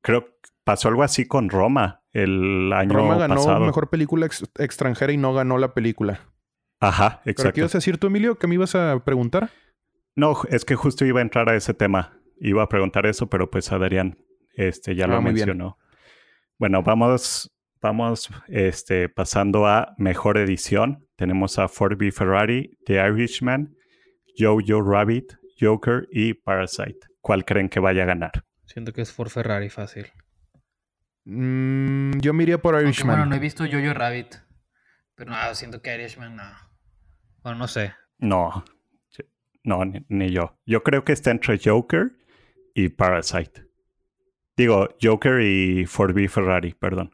creo 0.00 0.26
que 0.26 0.32
pasó 0.62 0.86
algo 0.86 1.02
así 1.02 1.26
con 1.26 1.50
Roma 1.50 2.03
el 2.14 2.72
año 2.72 2.94
Roma 2.94 3.18
ganó 3.18 3.60
mejor 3.60 3.90
película 3.90 4.26
extranjera 4.26 5.12
y 5.12 5.16
no 5.16 5.34
ganó 5.34 5.58
la 5.58 5.74
película. 5.74 6.20
Ajá, 6.80 7.20
exacto. 7.24 7.42
¿Pero 7.42 7.52
qué 7.52 7.60
ibas 7.60 7.74
a 7.74 7.78
decir 7.78 7.98
tú, 7.98 8.06
Emilio? 8.06 8.38
¿Qué 8.38 8.46
me 8.46 8.54
ibas 8.54 8.74
a 8.74 9.02
preguntar? 9.04 9.50
No, 10.14 10.36
es 10.48 10.64
que 10.64 10.76
justo 10.76 11.04
iba 11.04 11.18
a 11.18 11.22
entrar 11.22 11.48
a 11.48 11.56
ese 11.56 11.74
tema. 11.74 12.20
Iba 12.38 12.62
a 12.62 12.68
preguntar 12.68 13.06
eso, 13.06 13.28
pero 13.28 13.50
pues 13.50 13.72
Adrián 13.72 14.16
este, 14.54 14.94
ya 14.94 15.08
lo 15.08 15.16
ah, 15.16 15.20
mencionó. 15.20 15.76
Bueno, 16.56 16.82
vamos, 16.82 17.52
vamos 17.80 18.30
este, 18.46 19.08
pasando 19.08 19.66
a 19.66 19.94
mejor 19.98 20.38
edición. 20.38 21.08
Tenemos 21.16 21.58
a 21.58 21.66
Ford 21.68 21.96
B. 21.98 22.12
Ferrari, 22.12 22.78
The 22.86 22.94
Irishman, 23.08 23.74
Jojo 24.38 24.82
Rabbit, 24.82 25.32
Joker 25.60 26.06
y 26.12 26.34
Parasite. 26.34 27.00
¿Cuál 27.20 27.44
creen 27.44 27.68
que 27.68 27.80
vaya 27.80 28.04
a 28.04 28.06
ganar? 28.06 28.44
Siento 28.66 28.92
que 28.92 29.02
es 29.02 29.12
Ford 29.12 29.30
Ferrari 29.30 29.68
fácil. 29.68 30.06
Mm, 31.24 32.18
yo 32.20 32.32
me 32.32 32.42
iría 32.42 32.58
por 32.58 32.80
Irishman. 32.80 33.16
bueno, 33.16 33.26
no 33.26 33.36
he 33.36 33.38
visto 33.38 33.64
Jojo 33.64 33.94
Rabbit. 33.94 34.36
Pero 35.14 35.30
no, 35.30 35.54
siento 35.54 35.80
que 35.80 35.94
Irishman 35.94 36.36
no. 36.36 36.42
Bueno, 37.42 37.58
no 37.58 37.68
sé. 37.68 37.94
No. 38.18 38.64
No, 39.62 39.84
ni, 39.84 40.04
ni 40.08 40.30
yo. 40.30 40.58
Yo 40.66 40.82
creo 40.82 41.04
que 41.04 41.12
está 41.12 41.30
entre 41.30 41.58
Joker 41.58 42.12
y 42.74 42.90
Parasite. 42.90 43.66
Digo, 44.56 44.88
Joker 45.00 45.40
y 45.40 45.86
Ford 45.86 46.14
Ferrari, 46.28 46.74
perdón. 46.74 47.10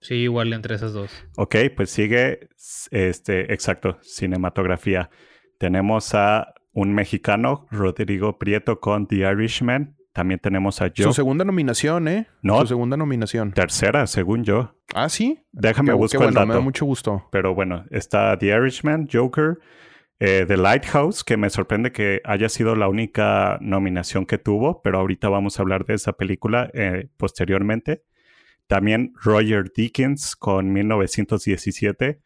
Sí, 0.00 0.14
igual 0.14 0.52
entre 0.52 0.74
esas 0.74 0.92
dos. 0.92 1.12
Ok, 1.36 1.56
pues 1.76 1.90
sigue, 1.90 2.48
este, 2.90 3.52
exacto, 3.52 3.98
cinematografía. 4.02 5.10
Tenemos 5.58 6.12
a 6.14 6.54
un 6.72 6.92
mexicano, 6.92 7.68
Rodrigo 7.70 8.36
Prieto, 8.38 8.80
con 8.80 9.06
The 9.06 9.30
Irishman. 9.30 9.96
También 10.12 10.40
tenemos 10.40 10.80
a 10.82 10.92
Joe. 10.94 11.04
Su 11.06 11.12
segunda 11.12 11.44
nominación, 11.44 12.06
¿eh? 12.08 12.26
No. 12.42 12.60
Su 12.60 12.66
segunda 12.66 12.96
nominación. 12.96 13.52
Tercera, 13.52 14.06
según 14.06 14.44
yo. 14.44 14.74
Ah, 14.94 15.08
sí. 15.08 15.42
Déjame 15.52 15.92
buscar 15.94 16.28
el 16.28 16.34
dato. 16.34 16.46
Me 16.46 16.54
da 16.54 16.60
mucho 16.60 16.84
gusto. 16.84 17.26
Pero 17.32 17.54
bueno, 17.54 17.84
está 17.90 18.36
The 18.38 18.46
Irishman, 18.48 19.08
Joker, 19.10 19.58
Eh, 20.24 20.44
The 20.46 20.56
Lighthouse, 20.56 21.24
que 21.24 21.36
me 21.36 21.50
sorprende 21.50 21.90
que 21.90 22.20
haya 22.24 22.48
sido 22.48 22.76
la 22.76 22.88
única 22.88 23.58
nominación 23.60 24.24
que 24.24 24.38
tuvo, 24.38 24.80
pero 24.80 24.98
ahorita 25.00 25.28
vamos 25.28 25.58
a 25.58 25.62
hablar 25.62 25.84
de 25.84 25.94
esa 25.94 26.12
película 26.12 26.70
eh, 26.74 27.08
posteriormente. 27.16 28.04
También 28.68 29.14
Roger 29.20 29.72
Dickens 29.74 30.36
con 30.36 30.72
1917 30.72 32.20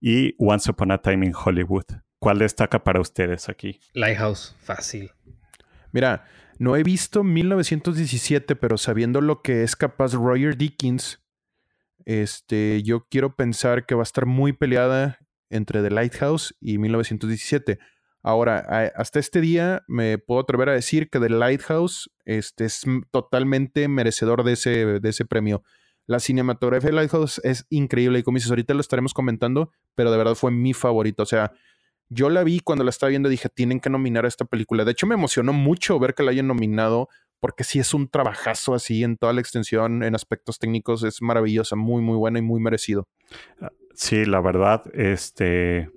y 0.00 0.34
Once 0.38 0.70
Upon 0.70 0.90
a 0.90 0.98
Time 0.98 1.24
in 1.26 1.32
Hollywood. 1.34 1.84
¿Cuál 2.18 2.38
destaca 2.40 2.82
para 2.82 3.00
ustedes 3.00 3.48
aquí? 3.48 3.78
Lighthouse, 3.94 4.56
fácil. 4.62 5.12
Mira, 5.92 6.24
no 6.58 6.76
he 6.76 6.82
visto 6.82 7.22
1917, 7.22 8.56
pero 8.56 8.78
sabiendo 8.78 9.20
lo 9.20 9.42
que 9.42 9.62
es 9.62 9.76
capaz 9.76 10.14
Roger 10.14 10.56
Dickens, 10.56 11.22
este, 12.04 12.82
yo 12.82 13.06
quiero 13.10 13.34
pensar 13.34 13.84
que 13.84 13.94
va 13.94 14.02
a 14.02 14.04
estar 14.04 14.26
muy 14.26 14.52
peleada 14.52 15.18
entre 15.50 15.82
The 15.82 15.90
Lighthouse 15.90 16.56
y 16.60 16.78
1917. 16.78 17.78
Ahora, 18.22 18.58
hasta 18.96 19.18
este 19.20 19.40
día 19.40 19.84
me 19.86 20.18
puedo 20.18 20.40
atrever 20.40 20.68
a 20.68 20.72
decir 20.72 21.10
que 21.10 21.20
The 21.20 21.28
Lighthouse 21.28 22.10
este, 22.24 22.64
es 22.64 22.82
totalmente 23.10 23.86
merecedor 23.88 24.42
de 24.42 24.54
ese, 24.54 25.00
de 25.00 25.08
ese 25.08 25.24
premio. 25.24 25.62
La 26.06 26.20
cinematografía 26.20 26.90
de 26.90 26.96
Lighthouse 26.96 27.40
es 27.44 27.66
increíble 27.70 28.18
y 28.20 28.22
como 28.22 28.36
dices, 28.36 28.50
ahorita 28.50 28.74
lo 28.74 28.80
estaremos 28.80 29.12
comentando, 29.12 29.72
pero 29.94 30.10
de 30.10 30.18
verdad 30.18 30.34
fue 30.36 30.50
mi 30.50 30.72
favorito. 30.72 31.22
O 31.22 31.26
sea, 31.26 31.52
yo 32.08 32.30
la 32.30 32.44
vi 32.44 32.60
cuando 32.60 32.84
la 32.84 32.90
estaba 32.90 33.10
viendo 33.10 33.28
dije, 33.28 33.48
tienen 33.48 33.80
que 33.80 33.90
nominar 33.90 34.24
a 34.24 34.28
esta 34.28 34.44
película. 34.44 34.84
De 34.84 34.92
hecho, 34.92 35.06
me 35.06 35.14
emocionó 35.14 35.52
mucho 35.52 35.98
ver 35.98 36.14
que 36.14 36.22
la 36.22 36.30
hayan 36.30 36.46
nominado 36.46 37.08
porque 37.40 37.64
sí 37.64 37.78
es 37.78 37.94
un 37.94 38.08
trabajazo 38.08 38.74
así 38.74 39.04
en 39.04 39.16
toda 39.16 39.32
la 39.32 39.40
extensión, 39.40 40.02
en 40.02 40.14
aspectos 40.14 40.58
técnicos, 40.58 41.02
es 41.02 41.20
maravillosa, 41.20 41.76
muy, 41.76 42.02
muy 42.02 42.16
buena 42.16 42.38
y 42.38 42.42
muy 42.42 42.60
merecido. 42.60 43.06
Ah, 43.60 43.70
sí, 43.94 44.24
la 44.24 44.40
verdad, 44.40 44.82
este... 44.94 45.90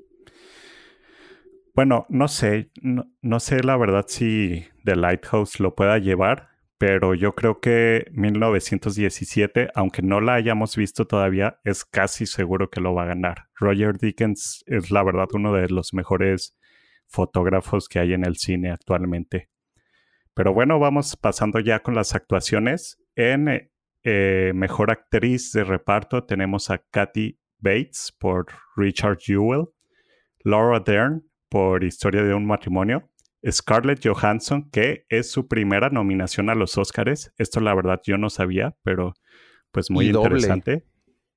Bueno, 1.76 2.06
no 2.10 2.28
sé, 2.28 2.72
no, 2.82 3.40
sé 3.40 3.64
la 3.64 3.78
verdad 3.78 4.04
si 4.08 4.66
The 4.84 4.98
Lighthouse 4.98 5.62
lo 5.62 5.76
pueda 5.76 5.98
llevar, 5.98 6.49
pero 6.80 7.14
yo 7.14 7.36
creo 7.36 7.60
que 7.60 8.06
1917, 8.14 9.70
aunque 9.76 10.02
no 10.02 10.22
la 10.22 10.36
hayamos 10.36 10.78
visto 10.78 11.06
todavía, 11.06 11.60
es 11.66 11.84
casi 11.84 12.26
seguro 12.26 12.70
que 12.70 12.80
lo 12.80 12.94
va 12.94 13.04
a 13.04 13.08
ganar. 13.08 13.50
Roger 13.60 13.98
Dickens 13.98 14.64
es 14.66 14.90
la 14.90 15.04
verdad 15.04 15.28
uno 15.34 15.54
de 15.54 15.68
los 15.68 15.94
mejores 15.94 16.58
fotógrafos 17.06 17.90
que 17.90 18.00
hay 18.00 18.14
en 18.14 18.26
el 18.26 18.38
cine 18.38 18.72
actualmente. 18.72 19.50
Pero 20.34 20.54
bueno, 20.54 20.80
vamos 20.80 21.18
pasando 21.18 21.60
ya 21.60 21.80
con 21.80 21.96
las 21.96 22.16
actuaciones. 22.16 22.98
En 23.14 23.70
eh, 24.04 24.54
Mejor 24.56 24.90
Actriz 24.90 25.52
de 25.52 25.66
Reparto 25.66 26.24
tenemos 26.24 26.70
a 26.70 26.78
Kathy 26.78 27.38
Bates 27.58 28.16
por 28.18 28.46
Richard 28.78 29.18
Jewell, 29.20 29.66
Laura 30.46 30.80
Dern 30.80 31.30
por 31.50 31.84
Historia 31.84 32.24
de 32.24 32.34
un 32.34 32.46
matrimonio, 32.46 33.10
Scarlett 33.50 34.06
Johansson, 34.06 34.70
que 34.70 35.06
es 35.10 35.32
su 35.32 35.48
primera 35.48 35.90
nominación 35.90 36.50
a 36.50 36.56
los 36.56 36.78
Oscars. 36.78 37.34
Esto 37.38 37.60
la 37.60 37.74
verdad 37.74 38.02
yo 38.04 38.18
no 38.18 38.30
sabía, 38.30 38.76
pero 38.84 39.14
pues 39.72 39.90
muy 39.92 40.08
interesante. 40.08 40.86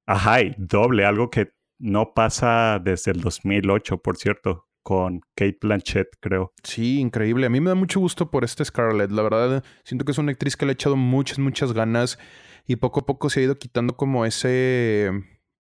Ajá, 0.07 0.43
y 0.43 0.55
doble, 0.59 1.05
algo 1.05 1.31
que 1.31 1.53
no 1.79 2.13
pasa 2.15 2.81
desde 2.83 3.13
el 3.13 3.21
2008, 3.21 3.99
por 3.99 4.17
cierto 4.17 4.69
con 4.83 5.21
Kate 5.37 5.59
Blanchett, 5.61 6.09
creo. 6.21 6.53
Sí, 6.65 6.99
increíble. 6.99 7.47
A 7.47 7.51
mí 7.51 7.61
me 7.61 7.71
da 7.71 7.75
mucho 7.75 8.01
gusto 8.01 8.31
por 8.31 8.45
este 8.45 8.65
Scarlett. 8.65 9.13
La 9.13 9.23
verdad, 9.23 9.65
siento 9.85 10.05
que 10.05 10.13
es 10.13 10.19
una 10.19 10.33
actriz 10.33 10.57
que 10.57 10.67
le 10.67 10.71
ha 10.71 10.75
echado 10.75 10.97
muchas, 10.97 11.39
muchas 11.39 11.73
ganas 11.73 12.19
y 12.67 12.77
poco 12.77 13.01
a 13.01 13.07
poco 13.07 13.31
se 13.31 13.41
ha 13.41 13.43
ido 13.45 13.59
quitando 13.59 13.97
como 13.97 14.27
ese, 14.27 15.11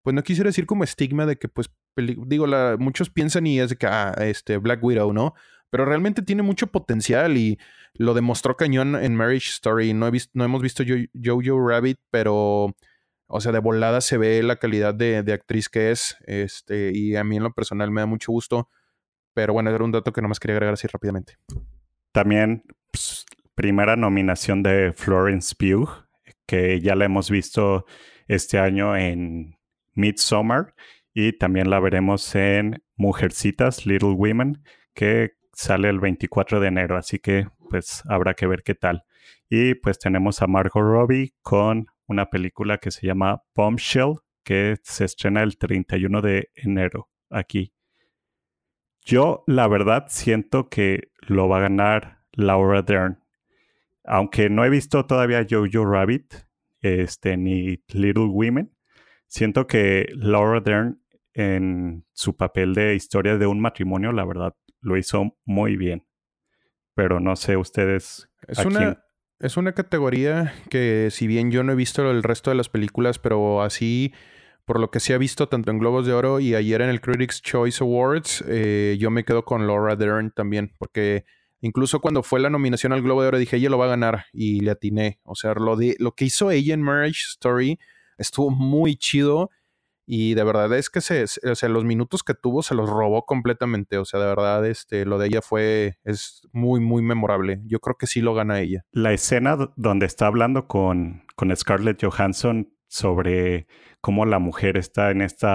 pues 0.04 0.14
no 0.14 0.24
quisiera 0.24 0.50
decir 0.50 0.66
como 0.66 0.84
estigma 0.84 1.26
de 1.26 1.38
que, 1.38 1.48
pues, 1.48 1.70
digo, 1.96 2.48
la, 2.48 2.78
muchos 2.80 3.10
piensan 3.10 3.46
y 3.48 3.60
es 3.60 3.70
de 3.70 3.76
que, 3.76 3.88
ah, 3.88 4.14
este, 4.20 4.58
Black 4.58 4.84
Widow, 4.84 5.14
¿no? 5.14 5.34
Pero 5.72 5.86
realmente 5.86 6.22
tiene 6.22 6.44
mucho 6.44 6.68
potencial 6.68 7.36
y 7.38 7.58
lo 7.94 8.14
demostró 8.14 8.56
cañón 8.56 8.96
en 8.96 9.16
Marriage 9.16 9.50
Story. 9.50 9.94
No, 9.94 10.08
he 10.08 10.12
visto, 10.12 10.30
no 10.36 10.46
hemos 10.46 10.62
visto 10.62 10.84
Jojo 11.24 11.68
Rabbit, 11.68 12.00
pero... 12.12 12.76
O 13.34 13.40
sea, 13.40 13.54
de 13.54 13.60
volada 13.60 14.02
se 14.02 14.18
ve 14.18 14.44
la 14.44 14.58
calidad 14.58 14.94
de, 14.94 15.24
de, 15.24 15.32
actriz 15.32 15.70
que 15.70 15.92
es. 15.92 16.18
Este, 16.28 16.92
y 16.94 17.16
a 17.16 17.24
mí 17.24 17.38
en 17.38 17.44
lo 17.44 17.54
personal 17.54 17.90
me 17.90 18.02
da 18.02 18.06
mucho 18.06 18.34
gusto 18.34 18.68
pero 19.34 19.54
bueno, 19.54 19.70
era 19.70 19.84
un 19.84 19.92
dato 19.92 20.12
que 20.12 20.22
no 20.22 20.28
más 20.28 20.40
quería 20.40 20.56
agregar 20.56 20.74
así 20.74 20.88
rápidamente. 20.88 21.38
También, 22.12 22.64
pues, 22.92 23.26
primera 23.56 23.96
nominación 23.96 24.64
de 24.64 24.94
Florence 24.96 25.56
Pugh, 25.58 25.90
que 26.46 26.82
ya 26.82 26.96
la 26.96 27.06
hemos 27.06 27.30
visto 27.30 27.86
este 28.28 28.60
año 28.60 28.96
en 28.96 29.58
Midsommar 29.94 30.74
y 31.14 31.34
también 31.34 31.70
la 31.70 31.80
veremos 31.80 32.36
en 32.36 32.84
Mujercitas, 32.96 33.86
Little 33.86 34.12
Women, 34.12 34.64
que 34.94 35.34
sale 35.62 35.90
el 35.90 36.00
24 36.00 36.60
de 36.60 36.68
enero, 36.68 36.98
así 36.98 37.20
que 37.20 37.48
pues 37.70 38.02
habrá 38.10 38.34
que 38.34 38.48
ver 38.48 38.64
qué 38.64 38.74
tal. 38.74 39.04
Y 39.48 39.76
pues 39.76 40.00
tenemos 40.00 40.42
a 40.42 40.48
Margot 40.48 40.82
Robbie 40.82 41.34
con 41.42 41.88
una 42.08 42.26
película 42.26 42.80
que 42.80 42.90
se 42.90 43.06
llama 43.06 43.44
Bombshell, 43.56 44.16
que 44.44 44.78
se 44.82 45.06
estrena 45.06 45.44
el 45.44 45.58
31 45.58 46.22
de 46.22 46.50
enero 46.56 47.10
aquí. 47.30 47.74
Yo, 49.06 49.44
la 49.46 49.68
verdad, 49.68 50.06
siento 50.10 50.68
que 50.70 51.12
lo 51.22 51.48
va 51.48 51.58
a 51.58 51.62
ganar 51.62 52.20
Laura 52.32 52.82
Dern. 52.82 53.20
Aunque 54.04 54.50
no 54.50 54.66
he 54.66 54.70
visto 54.70 55.06
todavía 55.06 55.46
Jojo 55.48 55.86
Rabbit, 55.86 56.34
este, 56.82 57.38
ni 57.38 57.84
Little 57.90 58.26
Women, 58.26 58.72
siento 59.28 59.68
que 59.68 60.08
Laura 60.16 60.60
Dern 60.60 61.02
en 61.34 62.06
su 62.14 62.36
papel 62.36 62.74
de 62.74 62.96
historia 62.96 63.38
de 63.38 63.48
un 63.48 63.60
matrimonio, 63.60 64.12
la 64.12 64.26
verdad, 64.26 64.56
lo 64.82 64.98
hizo 64.98 65.38
muy 65.46 65.78
bien. 65.78 66.06
Pero 66.94 67.20
no 67.20 67.36
sé 67.36 67.58
ustedes. 67.58 68.30
Es 68.48 68.66
una, 68.66 69.04
es 69.40 69.58
una 69.58 69.74
categoría 69.74 70.54
que, 70.70 71.10
si 71.12 71.28
bien 71.28 71.52
yo 71.52 71.64
no 71.64 71.72
he 71.72 71.76
visto 71.76 72.10
el 72.10 72.24
resto 72.24 72.50
de 72.50 72.58
las 72.58 72.70
películas, 72.70 73.20
pero 73.20 73.62
así 73.62 74.14
por 74.66 74.80
lo 74.80 74.92
que 74.92 75.00
se 75.00 75.14
ha 75.14 75.18
visto 75.18 75.48
tanto 75.50 75.72
en 75.72 75.80
Globos 75.80 76.06
de 76.06 76.14
Oro 76.14 76.40
y 76.40 76.56
ayer 76.56 76.82
en 76.82 76.90
el 76.90 77.02
Critics 77.02 77.42
Choice 77.42 77.84
Awards, 77.84 78.44
eh, 78.48 78.96
yo 79.00 79.10
me 79.10 79.26
quedo 79.26 79.44
con 79.44 79.68
Laura 79.68 79.96
Dern 79.96 80.32
también, 80.32 80.74
porque 80.78 81.26
incluso 81.62 82.00
cuando 82.00 82.24
fue 82.24 82.40
la 82.40 82.50
nominación 82.50 82.94
al 82.94 83.02
Globo 83.02 83.22
de 83.22 83.30
Oro 83.30 83.38
dije, 83.38 83.58
ella 83.58 83.70
lo 83.70 83.78
va 83.78 83.86
a 83.86 83.90
ganar 83.90 84.26
y 84.32 84.62
le 84.62 84.72
atiné. 84.72 85.20
O 85.24 85.36
sea, 85.36 85.54
lo, 85.56 85.76
de, 85.76 85.96
lo 86.00 86.14
que 86.14 86.26
hizo 86.26 86.52
ella 86.52 86.74
en 86.74 86.82
Marriage 86.82 87.22
Story 87.32 87.80
estuvo 88.18 88.50
muy 88.50 88.96
chido 88.96 89.50
y 90.06 90.34
de 90.34 90.44
verdad 90.44 90.74
es 90.74 90.90
que 90.90 91.02
se, 91.02 91.24
o 91.24 91.56
sea, 91.56 91.70
los 91.70 91.86
minutos 91.86 92.24
que 92.24 92.34
tuvo 92.34 92.64
se 92.64 92.76
los 92.76 92.90
robó 92.90 93.26
completamente. 93.26 93.98
O 93.98 94.06
sea, 94.06 94.20
de 94.20 94.26
verdad, 94.26 94.66
este, 94.66 95.06
lo 95.06 95.18
de 95.18 95.28
ella 95.28 95.42
fue, 95.42 95.98
es 96.04 96.42
muy, 96.52 96.80
muy 96.80 97.02
memorable. 97.02 97.62
Yo 97.66 97.80
creo 97.80 97.98
que 97.98 98.08
sí 98.08 98.22
lo 98.22 98.34
gana 98.34 98.60
ella. 98.60 98.84
La 98.92 99.14
escena 99.14 99.58
donde 99.76 100.06
está 100.06 100.28
hablando 100.28 100.68
con, 100.68 101.24
con 101.36 101.56
Scarlett 101.56 102.04
Johansson 102.04 102.74
sobre 102.88 103.68
cómo 104.02 104.26
la 104.26 104.40
mujer 104.40 104.78
está 104.78 105.12
en 105.12 105.22
este 105.22 105.48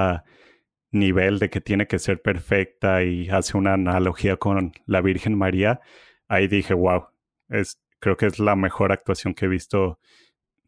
nivel 0.91 1.39
de 1.39 1.51
que 1.51 1.61
tiene 1.61 1.87
que 1.87 1.99
ser 1.99 2.23
perfecta 2.23 3.03
y 3.03 3.29
hace 3.29 3.57
una 3.57 3.75
analogía 3.75 4.37
con 4.37 4.73
la 4.87 5.01
Virgen 5.01 5.37
María, 5.37 5.81
ahí 6.29 6.49
dije, 6.49 6.75
wow, 6.75 7.09
es, 7.49 7.81
creo 7.99 8.17
que 8.17 8.27
es 8.27 8.39
la 8.39 8.57
mejor 8.57 8.93
actuación 8.93 9.35
que 9.35 9.47
he 9.47 9.49
visto 9.49 9.99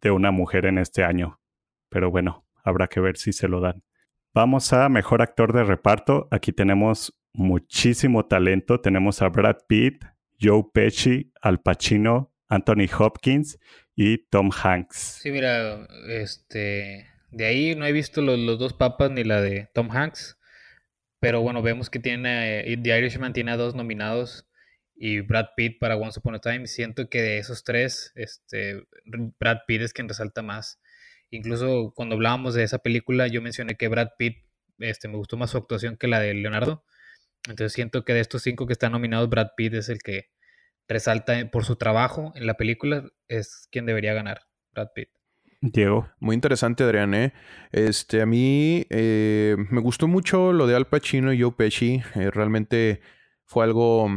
de 0.00 0.10
una 0.10 0.30
mujer 0.30 0.66
en 0.66 0.78
este 0.78 1.04
año. 1.04 1.40
Pero 1.88 2.10
bueno, 2.10 2.44
habrá 2.64 2.88
que 2.88 3.00
ver 3.00 3.16
si 3.16 3.32
se 3.32 3.48
lo 3.48 3.60
dan. 3.60 3.82
Vamos 4.34 4.72
a 4.72 4.88
mejor 4.88 5.22
actor 5.22 5.52
de 5.52 5.64
reparto. 5.64 6.28
Aquí 6.30 6.52
tenemos 6.52 7.18
muchísimo 7.32 8.26
talento. 8.26 8.80
Tenemos 8.80 9.22
a 9.22 9.28
Brad 9.28 9.58
Pitt, 9.68 10.04
Joe 10.40 10.64
Pesci, 10.72 11.32
Al 11.40 11.60
Pacino, 11.60 12.32
Anthony 12.48 12.88
Hopkins 12.98 13.58
y 13.94 14.18
Tom 14.28 14.50
Hanks. 14.50 15.20
Sí, 15.22 15.30
mira, 15.30 15.86
este, 16.08 17.08
de 17.30 17.46
ahí 17.46 17.74
no 17.74 17.86
he 17.86 17.92
visto 17.92 18.22
los, 18.22 18.58
dos 18.58 18.72
papas 18.72 19.10
ni 19.10 19.24
la 19.24 19.40
de 19.40 19.68
Tom 19.74 19.90
Hanks, 19.90 20.38
pero 21.20 21.40
bueno, 21.42 21.62
vemos 21.62 21.90
que 21.90 21.98
tiene, 21.98 22.60
eh, 22.60 22.76
The 22.82 22.98
Irishman 22.98 23.32
tiene 23.32 23.52
a 23.52 23.56
dos 23.56 23.74
nominados 23.74 24.48
y 24.94 25.20
Brad 25.20 25.48
Pitt 25.56 25.78
para 25.78 25.96
Once 25.96 26.18
Upon 26.20 26.36
a 26.36 26.40
Time. 26.40 26.66
Siento 26.66 27.08
que 27.08 27.22
de 27.22 27.38
esos 27.38 27.64
tres, 27.64 28.12
este, 28.14 28.84
Brad 29.38 29.58
Pitt 29.66 29.82
es 29.82 29.92
quien 29.92 30.08
resalta 30.08 30.42
más. 30.42 30.80
Incluso 31.30 31.92
cuando 31.94 32.14
hablábamos 32.14 32.54
de 32.54 32.62
esa 32.62 32.78
película, 32.78 33.26
yo 33.26 33.42
mencioné 33.42 33.74
que 33.76 33.88
Brad 33.88 34.08
Pitt, 34.18 34.38
este, 34.78 35.08
me 35.08 35.16
gustó 35.16 35.36
más 35.36 35.50
su 35.50 35.58
actuación 35.58 35.96
que 35.96 36.08
la 36.08 36.20
de 36.20 36.34
Leonardo. 36.34 36.84
Entonces 37.48 37.72
siento 37.72 38.04
que 38.04 38.14
de 38.14 38.20
estos 38.20 38.42
cinco 38.42 38.66
que 38.66 38.72
están 38.72 38.92
nominados, 38.92 39.28
Brad 39.28 39.50
Pitt 39.56 39.74
es 39.74 39.88
el 39.88 39.98
que 39.98 40.30
resalta 40.88 41.50
por 41.50 41.64
su 41.64 41.76
trabajo 41.76 42.32
en 42.34 42.46
la 42.46 42.54
película, 42.54 43.04
es 43.28 43.68
quien 43.70 43.86
debería 43.86 44.14
ganar, 44.14 44.42
Brad 44.72 44.88
Pitt. 44.94 45.08
Diego. 45.60 46.08
Muy 46.20 46.34
interesante, 46.34 46.84
Adrián. 46.84 47.14
¿eh? 47.14 47.32
Este, 47.72 48.22
a 48.22 48.26
mí 48.26 48.86
eh, 48.90 49.56
me 49.70 49.80
gustó 49.80 50.06
mucho 50.06 50.52
lo 50.52 50.66
de 50.66 50.76
Al 50.76 50.86
Pacino 50.86 51.32
y 51.32 51.42
Joe 51.42 51.52
Pesci. 51.52 52.00
Eh, 52.14 52.30
realmente 52.30 53.00
fue 53.44 53.64
algo 53.64 54.08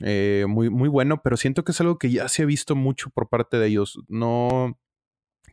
eh, 0.00 0.44
muy, 0.48 0.70
muy 0.70 0.88
bueno, 0.88 1.22
pero 1.22 1.36
siento 1.36 1.64
que 1.64 1.72
es 1.72 1.80
algo 1.80 1.98
que 1.98 2.10
ya 2.10 2.28
se 2.28 2.42
ha 2.42 2.46
visto 2.46 2.74
mucho 2.74 3.10
por 3.10 3.28
parte 3.28 3.58
de 3.58 3.66
ellos. 3.68 3.98
No 4.08 4.78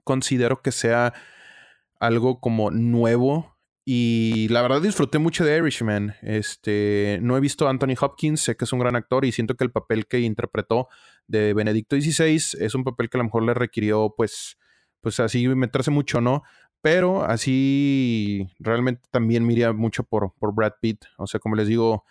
considero 0.04 0.62
que 0.62 0.72
sea 0.72 1.14
algo 2.00 2.40
como 2.40 2.72
nuevo 2.72 3.56
Y 3.88 4.48
la 4.50 4.64
verdad 4.64 4.82
disfruté 4.82 5.20
mucho 5.20 5.46
de 5.46 5.58
Irishman. 5.58 6.16
Este, 6.24 7.20
no 7.22 7.38
he 7.38 7.40
visto 7.40 7.68
a 7.68 7.70
Anthony 7.70 7.94
Hopkins, 8.00 8.42
sé 8.42 8.58
que 8.58 8.66
es 8.66 8.74
un 8.74 8.80
gran 8.80 8.96
actor 8.96 9.26
y 9.26 9.32
siento 9.32 9.56
que 9.56 9.64
el 9.64 9.72
papel 9.72 10.08
que 10.08 10.20
interpretó 10.22 10.88
de 11.28 11.54
Benedicto 11.54 11.96
XVI 11.96 12.36
es 12.60 12.74
un 12.74 12.84
papel 12.84 13.10
que 13.10 13.18
a 13.18 13.20
lo 13.20 13.26
mejor 13.26 13.44
le 13.44 13.54
requirió, 13.54 14.16
pues, 14.18 14.58
pues 15.02 15.20
así 15.20 15.48
meterse 15.48 15.92
mucho, 15.92 16.20
¿no? 16.20 16.42
Pero 16.82 17.26
así 17.26 18.48
realmente 18.60 19.04
también 19.12 19.46
miría 19.46 19.72
mucho 19.72 20.04
por, 20.04 20.34
por 20.40 20.56
Brad 20.56 20.74
Pitt. 20.82 21.06
O 21.18 21.28
sea, 21.28 21.40
como 21.40 21.56
les 21.56 21.68
digo, 21.68 22.06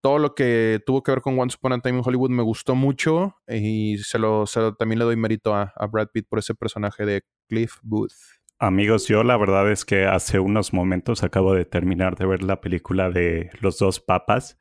todo 0.00 0.18
lo 0.18 0.34
que 0.34 0.80
tuvo 0.86 1.02
que 1.02 1.12
ver 1.12 1.20
con 1.20 1.38
Once 1.38 1.56
Upon 1.58 1.72
a 1.72 1.80
Time 1.80 1.98
in 1.98 2.04
Hollywood 2.04 2.30
me 2.30 2.42
gustó 2.42 2.74
mucho 2.74 3.36
y 3.48 3.98
se 3.98 4.18
lo, 4.18 4.44
también 4.78 4.98
le 4.98 5.04
doy 5.04 5.16
mérito 5.16 5.54
a, 5.54 5.72
a 5.74 5.86
Brad 5.86 6.08
Pitt 6.12 6.26
por 6.28 6.38
ese 6.38 6.54
personaje 6.54 7.04
de 7.04 7.22
Cliff 7.48 7.74
Booth. 7.82 8.12
Amigos, 8.60 9.06
yo 9.06 9.22
la 9.22 9.36
verdad 9.36 9.70
es 9.70 9.84
que 9.84 10.06
hace 10.06 10.40
unos 10.40 10.72
momentos 10.72 11.22
acabo 11.22 11.54
de 11.54 11.64
terminar 11.64 12.16
de 12.16 12.26
ver 12.26 12.42
la 12.42 12.60
película 12.60 13.08
de 13.08 13.50
Los 13.60 13.78
dos 13.78 14.00
papas 14.00 14.58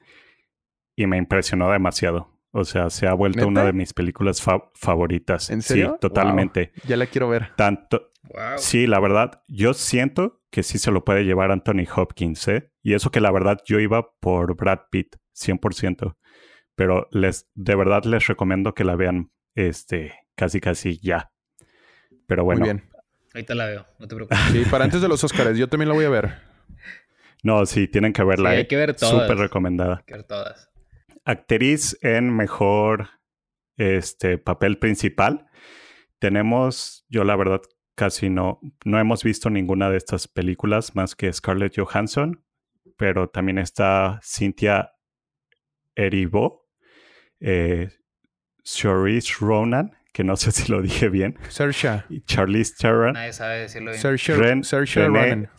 y 0.95 1.07
me 1.07 1.17
impresionó 1.17 1.71
demasiado. 1.71 2.37
O 2.51 2.63
sea, 2.63 2.89
se 2.89 3.07
ha 3.07 3.13
vuelto 3.13 3.47
una 3.47 3.63
de 3.63 3.73
mis 3.73 3.93
películas 3.93 4.43
favoritas. 4.73 5.49
¿En 5.49 5.61
serio? 5.61 5.91
Sí, 5.93 5.99
totalmente. 5.99 6.71
Ya 6.87 6.97
la 6.97 7.05
quiero 7.05 7.29
ver. 7.29 7.49
Tanto. 7.55 8.11
Sí, 8.57 8.87
la 8.87 8.99
verdad, 8.99 9.43
yo 9.47 9.73
siento 9.73 10.41
que 10.49 10.63
sí 10.63 10.77
se 10.77 10.91
lo 10.91 11.03
puede 11.05 11.23
llevar 11.23 11.51
Anthony 11.51 11.85
Hopkins, 11.95 12.47
¿eh? 12.47 12.71
Y 12.87 12.93
eso 12.93 13.11
que 13.11 13.19
la 13.19 13.31
verdad 13.31 13.59
yo 13.65 13.81
iba 13.81 14.13
por 14.21 14.55
Brad 14.55 14.79
Pitt, 14.89 15.17
100%. 15.35 16.15
Pero 16.73 17.09
les, 17.11 17.49
de 17.53 17.75
verdad 17.75 18.05
les 18.05 18.27
recomiendo 18.27 18.73
que 18.73 18.85
la 18.85 18.95
vean, 18.95 19.29
este, 19.55 20.13
casi 20.37 20.61
casi 20.61 20.97
ya. 21.01 21.33
Pero 22.27 22.45
bueno, 22.45 22.61
Muy 22.61 22.69
bien. 22.69 22.89
Ahorita 23.33 23.55
la 23.55 23.65
veo, 23.65 23.87
no 23.99 24.07
te 24.07 24.15
preocupes. 24.15 24.39
Sí, 24.53 24.63
para 24.71 24.85
antes 24.85 25.01
de 25.01 25.09
los 25.09 25.21
Oscars, 25.21 25.57
yo 25.57 25.67
también 25.67 25.89
la 25.89 25.95
voy 25.95 26.05
a 26.05 26.09
ver. 26.09 26.35
No, 27.43 27.65
sí, 27.65 27.89
tienen 27.89 28.13
que 28.13 28.23
verla. 28.23 28.51
hay 28.51 28.61
¿eh? 28.61 28.67
que 28.67 28.77
ver 28.77 28.95
todas. 28.95 29.21
Súper 29.21 29.37
recomendada. 29.37 29.97
Hay 29.97 30.03
que 30.05 30.13
ver 30.13 30.23
todas. 30.23 30.71
Actriz 31.25 31.97
en 32.01 32.33
mejor 32.33 33.09
este, 33.75 34.37
papel 34.37 34.79
principal. 34.79 35.47
Tenemos, 36.19 37.05
yo 37.09 37.25
la 37.25 37.35
verdad 37.35 37.59
casi 37.95 38.29
no, 38.29 38.61
no 38.85 38.97
hemos 38.97 39.25
visto 39.25 39.49
ninguna 39.49 39.89
de 39.89 39.97
estas 39.97 40.29
películas 40.29 40.95
más 40.95 41.15
que 41.15 41.33
Scarlett 41.33 41.77
Johansson, 41.77 42.45
pero 42.97 43.29
también 43.29 43.57
está 43.59 44.19
Cynthia 44.23 44.91
Erivo, 45.95 46.67
eh, 47.39 47.89
Charlize 48.63 49.33
Ronan, 49.39 49.95
que 50.13 50.23
no 50.23 50.35
sé 50.35 50.51
si 50.51 50.71
lo 50.71 50.81
dije 50.81 51.09
bien. 51.09 51.37
Y 52.09 52.21
Charlize 52.21 52.75
Theron. 52.77 53.13
Nadie 53.13 53.33
sabe 53.33 53.59
decirlo 53.59 53.91
bien. 53.91 54.01
Saoirse, 54.01 54.35
Ren- 54.35 54.63
Saoirse 54.63 55.01
René- 55.07 55.13
Ronan. 55.13 55.49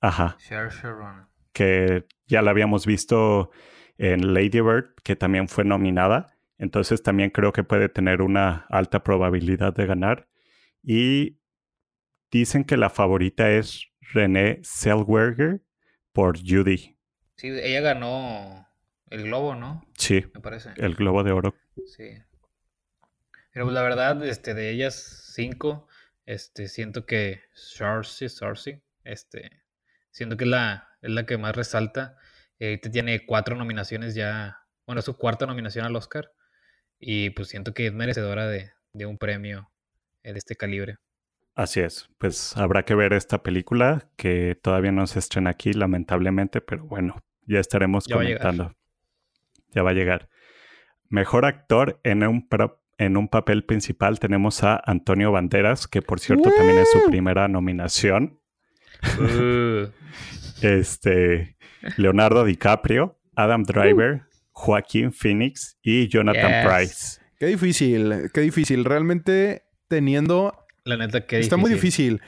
Ajá. 0.00 0.36
Saoirse 0.38 0.82
Ronan. 0.90 1.28
que 1.52 2.06
ya 2.26 2.42
la 2.42 2.50
habíamos 2.52 2.86
visto 2.86 3.50
en 3.96 4.32
Lady 4.32 4.60
Bird, 4.60 4.94
que 5.02 5.16
también 5.16 5.48
fue 5.48 5.64
nominada. 5.64 6.34
Entonces 6.58 7.02
también 7.02 7.30
creo 7.30 7.52
que 7.52 7.64
puede 7.64 7.88
tener 7.88 8.22
una 8.22 8.66
alta 8.68 9.02
probabilidad 9.02 9.74
de 9.74 9.86
ganar. 9.86 10.28
Y 10.82 11.40
dicen 12.30 12.64
que 12.64 12.76
la 12.76 12.90
favorita 12.90 13.50
es 13.50 13.88
Renée 14.12 14.60
Zellweger 14.64 15.62
por 16.18 16.36
Judy. 16.36 16.98
Sí, 17.36 17.46
ella 17.46 17.80
ganó 17.80 18.68
el 19.08 19.22
Globo, 19.22 19.54
¿no? 19.54 19.86
Sí, 19.96 20.26
Me 20.34 20.40
parece. 20.40 20.70
el 20.74 20.96
Globo 20.96 21.22
de 21.22 21.30
Oro. 21.30 21.54
Sí. 21.86 22.10
Pero 23.52 23.66
pues, 23.66 23.72
la 23.72 23.82
verdad, 23.82 24.26
este, 24.26 24.52
de 24.52 24.70
ellas 24.70 24.96
cinco, 25.32 25.86
este, 26.26 26.66
siento 26.66 27.06
que 27.06 27.42
Saoirse, 27.54 28.28
Saoirse, 28.28 28.82
este, 29.04 29.62
siento 30.10 30.36
que 30.36 30.42
es 30.42 30.50
la, 30.50 30.88
es 31.02 31.10
la 31.10 31.24
que 31.24 31.38
más 31.38 31.54
resalta. 31.54 32.16
Eh, 32.58 32.70
ahorita 32.70 32.90
tiene 32.90 33.24
cuatro 33.24 33.54
nominaciones 33.54 34.16
ya, 34.16 34.58
bueno, 34.86 34.98
es 34.98 35.04
su 35.04 35.16
cuarta 35.16 35.46
nominación 35.46 35.86
al 35.86 35.94
Oscar. 35.94 36.32
Y 36.98 37.30
pues 37.30 37.46
siento 37.46 37.74
que 37.74 37.86
es 37.86 37.92
merecedora 37.92 38.48
de, 38.48 38.72
de 38.92 39.06
un 39.06 39.18
premio 39.18 39.70
eh, 40.24 40.32
de 40.32 40.38
este 40.40 40.56
calibre. 40.56 40.96
Así 41.58 41.80
es. 41.80 42.08
Pues 42.18 42.56
habrá 42.56 42.84
que 42.84 42.94
ver 42.94 43.12
esta 43.12 43.42
película 43.42 44.08
que 44.14 44.56
todavía 44.62 44.92
no 44.92 45.08
se 45.08 45.18
estrena 45.18 45.50
aquí, 45.50 45.72
lamentablemente, 45.72 46.60
pero 46.60 46.84
bueno, 46.84 47.16
ya 47.48 47.58
estaremos 47.58 48.04
Ya 48.06 48.14
va 48.14 48.22
comentando. 48.22 48.76
Ya 49.74 49.82
va 49.82 49.90
a 49.90 49.94
llegar. 49.94 50.28
Mejor 51.08 51.44
actor 51.44 51.98
en 52.04 52.22
un, 52.22 52.48
en 52.98 53.16
un 53.16 53.26
papel 53.26 53.64
principal 53.64 54.20
tenemos 54.20 54.62
a 54.62 54.80
Antonio 54.86 55.32
Banderas, 55.32 55.88
que 55.88 56.00
por 56.00 56.20
cierto 56.20 56.48
también 56.48 56.78
es 56.78 56.92
su 56.92 57.10
primera 57.10 57.48
nominación. 57.48 58.38
Uh, 59.18 59.88
Este, 60.62 61.56
Leonardo 61.96 62.44
DiCaprio, 62.44 63.18
Adam 63.34 63.64
Driver, 63.64 64.22
Joaquín 64.52 65.12
Phoenix 65.12 65.76
y 65.82 66.06
Jonathan 66.06 66.62
Yes. 66.62 66.72
Price. 66.72 67.20
Qué 67.36 67.46
difícil, 67.46 68.30
qué 68.32 68.42
difícil. 68.42 68.84
Realmente 68.84 69.62
teniendo 69.88 70.67
la 70.88 70.96
neta 70.96 71.26
que 71.26 71.38
Está 71.38 71.56
muy 71.56 71.70
difícil. 71.70 72.20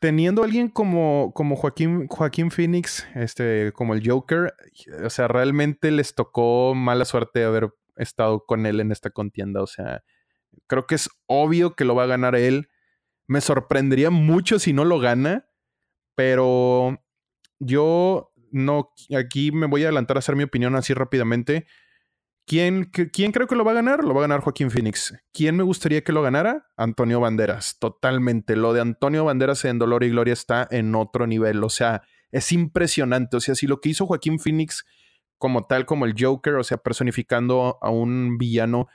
Teniendo 0.00 0.42
a 0.42 0.44
alguien 0.44 0.68
como, 0.68 1.32
como 1.34 1.56
Joaquín, 1.56 2.06
Joaquín 2.08 2.50
Phoenix, 2.50 3.06
este, 3.14 3.72
como 3.72 3.94
el 3.94 4.06
Joker, 4.06 4.54
o 5.02 5.10
sea, 5.10 5.26
realmente 5.26 5.90
les 5.90 6.14
tocó 6.14 6.74
mala 6.74 7.04
suerte 7.06 7.44
haber 7.44 7.70
estado 7.96 8.44
con 8.44 8.66
él 8.66 8.80
en 8.80 8.92
esta 8.92 9.10
contienda. 9.10 9.62
O 9.62 9.66
sea, 9.66 10.04
creo 10.66 10.86
que 10.86 10.96
es 10.96 11.08
obvio 11.26 11.74
que 11.74 11.84
lo 11.84 11.94
va 11.94 12.04
a 12.04 12.08
ganar 12.08 12.36
él. 12.36 12.68
Me 13.26 13.40
sorprendería 13.40 14.10
mucho 14.10 14.58
si 14.58 14.72
no 14.72 14.84
lo 14.84 15.00
gana, 15.00 15.48
pero 16.14 17.02
yo 17.58 18.32
no, 18.50 18.92
aquí 19.16 19.50
me 19.50 19.66
voy 19.66 19.82
a 19.82 19.86
adelantar 19.86 20.16
a 20.16 20.20
hacer 20.20 20.36
mi 20.36 20.44
opinión 20.44 20.76
así 20.76 20.94
rápidamente. 20.94 21.66
¿Quién, 22.46 22.84
¿Quién 22.84 23.32
creo 23.32 23.48
que 23.48 23.56
lo 23.56 23.64
va 23.64 23.72
a 23.72 23.74
ganar? 23.74 24.04
Lo 24.04 24.14
va 24.14 24.20
a 24.20 24.28
ganar 24.28 24.40
Joaquín 24.40 24.70
Phoenix. 24.70 25.12
¿Quién 25.32 25.56
me 25.56 25.64
gustaría 25.64 26.04
que 26.04 26.12
lo 26.12 26.22
ganara? 26.22 26.68
Antonio 26.76 27.18
Banderas, 27.18 27.76
totalmente. 27.80 28.54
Lo 28.54 28.72
de 28.72 28.80
Antonio 28.80 29.24
Banderas 29.24 29.64
en 29.64 29.80
Dolor 29.80 30.04
y 30.04 30.10
Gloria 30.10 30.32
está 30.32 30.68
en 30.70 30.94
otro 30.94 31.26
nivel. 31.26 31.64
O 31.64 31.68
sea, 31.68 32.02
es 32.30 32.52
impresionante. 32.52 33.36
O 33.36 33.40
sea, 33.40 33.56
si 33.56 33.66
lo 33.66 33.80
que 33.80 33.88
hizo 33.88 34.06
Joaquín 34.06 34.38
Phoenix 34.38 34.84
como 35.38 35.66
tal, 35.66 35.86
como 35.86 36.04
el 36.04 36.14
Joker, 36.16 36.54
o 36.54 36.62
sea, 36.62 36.78
personificando 36.78 37.78
a 37.82 37.90
un 37.90 38.38
villano 38.38 38.86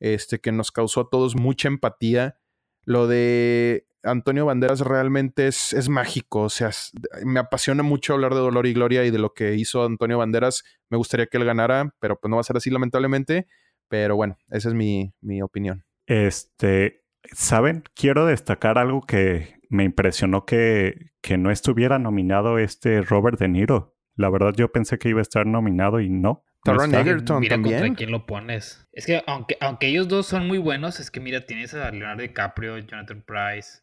este, 0.00 0.38
que 0.38 0.52
nos 0.52 0.70
causó 0.70 1.00
a 1.00 1.08
todos 1.10 1.34
mucha 1.34 1.68
empatía, 1.68 2.36
lo 2.84 3.06
de 3.06 3.86
Antonio 4.02 4.46
Banderas 4.46 4.80
realmente 4.80 5.46
es, 5.48 5.72
es 5.72 5.88
mágico. 5.88 6.42
O 6.42 6.48
sea, 6.50 6.68
es- 6.68 6.92
me 7.24 7.40
apasiona 7.40 7.82
mucho 7.82 8.14
hablar 8.14 8.32
de 8.34 8.40
Dolor 8.40 8.66
y 8.66 8.72
Gloria 8.74 9.04
y 9.04 9.10
de 9.10 9.18
lo 9.18 9.34
que 9.34 9.54
hizo 9.54 9.84
Antonio 9.84 10.18
Banderas. 10.18 10.64
Me 10.90 10.96
gustaría 10.96 11.26
que 11.26 11.36
él 11.38 11.44
ganara, 11.44 11.94
pero 12.00 12.18
pues 12.18 12.30
no 12.30 12.36
va 12.36 12.40
a 12.40 12.44
ser 12.44 12.56
así 12.56 12.70
lamentablemente. 12.70 13.46
Pero 13.88 14.16
bueno, 14.16 14.36
esa 14.50 14.68
es 14.68 14.74
mi, 14.74 15.14
mi 15.20 15.40
opinión. 15.42 15.84
Este, 16.06 17.04
¿saben? 17.32 17.84
Quiero 17.94 18.26
destacar 18.26 18.78
algo 18.78 19.00
que 19.02 19.58
me 19.70 19.84
impresionó 19.84 20.44
que, 20.46 21.10
que 21.20 21.36
no 21.38 21.50
estuviera 21.50 21.98
nominado 21.98 22.58
este 22.58 23.02
Robert 23.02 23.38
De 23.38 23.48
Niro. 23.48 23.94
La 24.16 24.30
verdad 24.30 24.52
yo 24.56 24.72
pensé 24.72 24.98
que 24.98 25.08
iba 25.10 25.20
a 25.20 25.22
estar 25.22 25.46
nominado 25.46 26.00
y 26.00 26.08
no. 26.08 26.44
Taron. 26.64 26.92
Egerton 26.94 27.40
mira 27.40 27.54
también. 27.54 27.78
contra 27.80 27.96
quién 27.96 28.10
lo 28.10 28.26
pones. 28.26 28.86
Es 28.92 29.06
que 29.06 29.22
aunque, 29.26 29.56
aunque 29.60 29.86
ellos 29.88 30.08
dos 30.08 30.26
son 30.26 30.46
muy 30.48 30.58
buenos, 30.58 30.98
es 30.98 31.10
que 31.10 31.20
mira, 31.20 31.42
tienes 31.46 31.72
a 31.74 31.90
Leonardo 31.90 32.22
DiCaprio, 32.22 32.78
Jonathan 32.78 33.22
Price, 33.24 33.80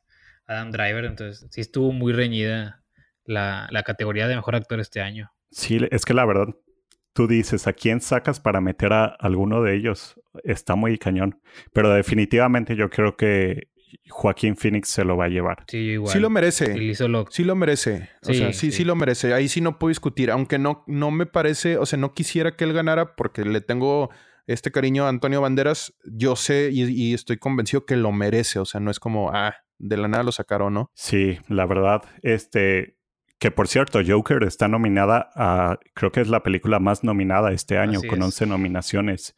Adam 0.48 0.72
Driver, 0.72 1.06
entonces 1.06 1.48
sí 1.52 1.62
estuvo 1.62 1.92
muy 1.92 2.14
reñida 2.14 2.84
la, 3.24 3.68
la 3.72 3.84
categoría 3.84 4.28
de 4.28 4.36
mejor 4.36 4.56
actor 4.56 4.80
este 4.80 5.02
año. 5.02 5.32
Sí, 5.52 5.80
es 5.92 6.06
que 6.06 6.14
la 6.14 6.26
verdad, 6.26 6.48
tú 7.14 7.28
dices, 7.28 7.66
¿a 7.68 7.74
quién 7.74 8.02
sacas 8.02 8.40
para 8.40 8.62
meter 8.62 8.94
a 8.94 9.06
alguno 9.06 9.62
de 9.64 9.76
ellos? 9.76 10.20
Está 10.44 10.76
muy 10.76 10.98
cañón. 10.98 11.40
Pero 11.74 11.92
definitivamente 11.94 12.76
yo 12.76 12.90
creo 12.90 13.16
que 13.16 13.70
Joaquín 14.10 14.58
Phoenix 14.58 14.90
se 14.90 15.06
lo 15.06 15.16
va 15.16 15.26
a 15.26 15.30
llevar. 15.30 15.64
Sí, 15.68 15.78
igual. 15.78 16.12
Sí 16.12 16.20
lo 16.20 16.30
merece. 16.30 16.76
Lo- 17.08 17.26
Sí 17.30 17.44
lo 17.46 17.56
merece. 17.56 18.10
O 18.22 18.28
Sí, 18.28 18.36
sea, 18.36 18.54
sí, 18.54 18.72
sí, 18.72 18.72
sí. 18.72 18.84
lo 18.84 18.96
merece. 18.96 19.34
Ahí 19.34 19.48
sí 19.48 19.62
no 19.62 19.80
puedo 19.80 19.90
discutir. 19.90 20.30
Aunque 20.30 20.60
no, 20.60 20.84
no 20.88 21.10
me 21.12 21.26
parece, 21.26 21.78
o 21.78 21.86
sea, 21.86 21.98
no 21.98 22.14
quisiera 22.14 22.56
que 22.58 22.66
él 22.66 22.74
ganara 22.74 23.16
porque 23.16 23.46
le 23.46 23.62
tengo 23.62 24.10
este 24.48 24.72
cariño 24.72 25.06
a 25.06 25.10
Antonio 25.10 25.42
Banderas. 25.42 25.94
Yo 26.04 26.36
sé 26.36 26.70
y, 26.74 26.84
y 26.84 27.14
estoy 27.14 27.38
convencido 27.38 27.86
que 27.86 27.96
lo 27.96 28.12
merece. 28.12 28.60
O 28.60 28.66
sea, 28.66 28.82
no 28.82 28.92
es 28.92 29.00
como, 29.00 29.32
ah, 29.34 29.56
de 29.78 29.98
la 29.98 30.08
nada 30.08 30.24
lo 30.24 30.32
sacaron, 30.32 30.74
¿no? 30.74 30.92
Sí, 30.94 31.40
la 31.48 31.66
verdad, 31.66 32.04
este, 32.22 32.98
que 33.40 33.52
por 33.52 33.68
cierto, 33.68 34.00
Joker 34.06 34.44
está 34.44 34.68
nominada 34.68 35.30
a, 35.36 35.80
creo 35.94 36.12
que 36.12 36.22
es 36.22 36.28
la 36.30 36.44
película 36.44 36.80
más 36.80 37.04
nominada 37.04 37.52
este 37.52 37.78
año, 37.78 38.00
Así 38.00 38.08
con 38.08 38.20
es. 38.20 38.26
11 38.26 38.48
nominaciones. 38.48 39.36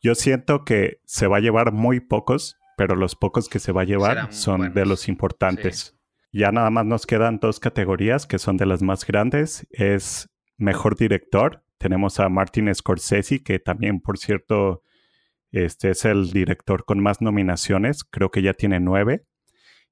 Yo 0.00 0.14
siento 0.14 0.64
que 0.64 1.00
se 1.04 1.26
va 1.26 1.38
a 1.38 1.40
llevar 1.40 1.72
muy 1.72 2.00
pocos, 2.00 2.56
pero 2.76 2.96
los 2.96 3.16
pocos 3.16 3.48
que 3.48 3.58
se 3.58 3.72
va 3.72 3.82
a 3.82 3.86
llevar 3.86 4.14
Serán 4.14 4.32
son 4.32 4.74
de 4.74 4.86
los 4.86 5.08
importantes. 5.08 5.96
Ya 6.32 6.52
nada 6.52 6.70
más 6.70 6.84
nos 6.84 7.06
quedan 7.06 7.38
dos 7.38 7.60
categorías 7.60 8.26
que 8.26 8.38
son 8.38 8.56
de 8.56 8.66
las 8.66 8.82
más 8.82 9.06
grandes. 9.06 9.66
Es 9.70 10.28
mejor 10.58 10.96
director. 10.96 11.64
Tenemos 11.78 12.20
a 12.20 12.28
Martin 12.28 12.74
Scorsese, 12.74 13.42
que 13.42 13.58
también, 13.58 14.00
por 14.00 14.18
cierto, 14.18 14.82
este 15.50 15.90
es 15.90 16.04
el 16.04 16.30
director 16.30 16.84
con 16.84 17.00
más 17.00 17.22
nominaciones. 17.22 18.04
Creo 18.04 18.30
que 18.30 18.42
ya 18.42 18.52
tiene 18.52 18.80
nueve. 18.80 19.24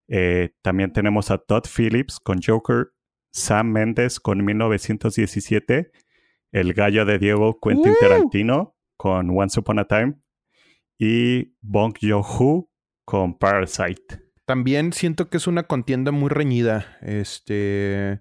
Eh, 0.09 0.51
también 0.63 0.93
tenemos 0.93 1.31
a 1.31 1.39
Todd 1.39 1.65
Phillips 1.65 2.21
con 2.21 2.41
Joker, 2.43 2.89
Sam 3.31 3.73
Mendes 3.73 4.21
con 4.21 4.45
1917, 4.45 5.91
El 6.53 6.75
gallo 6.75 7.05
de 7.05 7.19
Diego 7.19 7.59
Quentin 7.61 7.95
Tarantino 8.01 8.77
con 8.97 9.31
Once 9.31 9.59
Upon 9.59 9.81
a 9.81 9.87
Time 9.87 10.15
y 10.99 11.57
Bong 11.61 11.95
Joon-ho 12.01 12.71
con 13.05 13.37
Parasite. 13.39 14.23
También 14.45 14.93
siento 14.93 15.31
que 15.31 15.39
es 15.39 15.47
una 15.47 15.65
contienda 15.65 16.13
muy 16.13 16.29
reñida. 16.29 16.99
Este. 17.01 18.21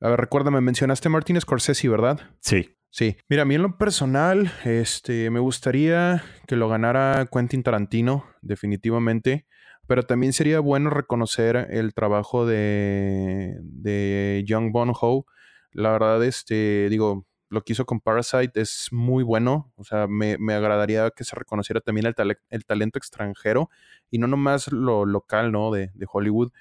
A 0.00 0.10
ver, 0.10 0.20
recuérdame, 0.20 0.60
mencionaste 0.60 1.08
Martin 1.08 1.40
Scorsese, 1.40 1.88
¿verdad? 1.88 2.20
Sí. 2.40 2.76
Sí. 2.90 3.16
Mira, 3.28 3.42
a 3.42 3.44
mí 3.44 3.54
en 3.54 3.62
lo 3.62 3.76
personal, 3.76 4.52
este, 4.64 5.30
me 5.30 5.40
gustaría 5.40 6.22
que 6.46 6.56
lo 6.56 6.68
ganara 6.68 7.28
Quentin 7.30 7.62
Tarantino, 7.62 8.24
definitivamente. 8.40 9.46
Pero 9.88 10.02
también 10.02 10.34
sería 10.34 10.60
bueno 10.60 10.90
reconocer 10.90 11.66
el 11.70 11.94
trabajo 11.94 12.46
de, 12.46 13.56
de 13.62 14.44
Young 14.46 14.70
Bon 14.70 14.92
Ho. 15.00 15.24
La 15.72 15.90
verdad, 15.90 16.22
este, 16.22 16.88
digo, 16.90 17.26
lo 17.48 17.62
que 17.62 17.72
hizo 17.72 17.86
con 17.86 18.00
Parasite 18.00 18.60
es 18.60 18.88
muy 18.92 19.24
bueno. 19.24 19.72
O 19.76 19.84
sea, 19.84 20.06
me, 20.06 20.36
agradaría 20.52 21.10
que 21.10 21.24
se 21.24 21.34
reconociera 21.34 21.80
también 21.80 22.06
el, 22.06 22.64
talento 22.66 22.98
extranjero 22.98 23.70
y 24.10 24.18
no 24.18 24.26
nomás 24.26 24.70
lo 24.70 25.06
local, 25.06 25.52
¿no? 25.52 25.70
De, 25.70 25.90
de, 25.94 26.06
Hollywood. 26.10 26.52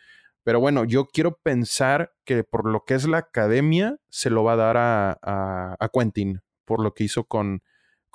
Pero 0.44 0.62
bueno, 0.62 0.86
yo 0.86 1.08
quiero 1.08 1.38
pensar 1.44 2.14
que 2.24 2.46
por 2.46 2.70
lo 2.70 2.86
que 2.86 2.94
es 2.94 3.06
la 3.06 3.18
academia, 3.18 3.98
se 4.08 4.30
lo 4.30 4.46
va 4.46 4.54
a 4.54 4.56
dar 4.56 4.78
a, 4.78 5.20
a, 5.22 5.90
Quentin, 5.90 6.40
por 6.64 6.82
lo 6.82 6.94
que 6.94 7.04
hizo 7.04 7.26
con, 7.26 7.62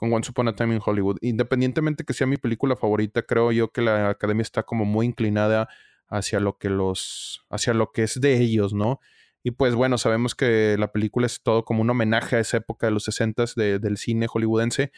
con 0.03 0.13
Once 0.13 0.33
Upon 0.33 0.49
a 0.49 0.57
Time 0.57 0.75
in 0.75 0.81
Hollywood. 0.85 1.19
Independientemente 1.21 2.03
que 2.03 2.13
sea 2.13 2.27
mi 2.27 2.37
película 2.37 2.75
favorita, 2.75 3.23
creo 3.23 3.53
yo 3.53 3.69
que 3.69 3.83
la 3.83 4.09
academia 4.09 4.43
está 4.43 4.65
como 4.65 4.85
muy 4.85 5.07
inclinada 5.07 5.69
hacia 6.09 6.41
lo 6.41 6.59
que 6.59 6.71
los, 6.71 7.47
hacia 7.51 7.73
lo 7.73 7.93
que 7.93 8.03
es 8.03 8.21
de 8.21 8.37
ellos, 8.41 8.75
¿no? 8.75 8.99
Y 9.45 9.53
pues 9.53 9.77
bueno, 9.77 9.99
sabemos 9.99 10.35
que 10.35 10.75
la 10.77 10.91
película 10.91 11.27
es 11.27 11.41
todo 11.41 11.65
como 11.65 11.83
un 11.83 11.91
homenaje 11.91 12.35
a 12.35 12.41
esa 12.41 12.57
época 12.57 12.89
de 12.89 12.91
los 12.91 13.05
60 13.05 13.45
de, 13.55 13.79
del 13.79 13.97
cine 13.97 14.27
hollywoodense, 14.27 14.91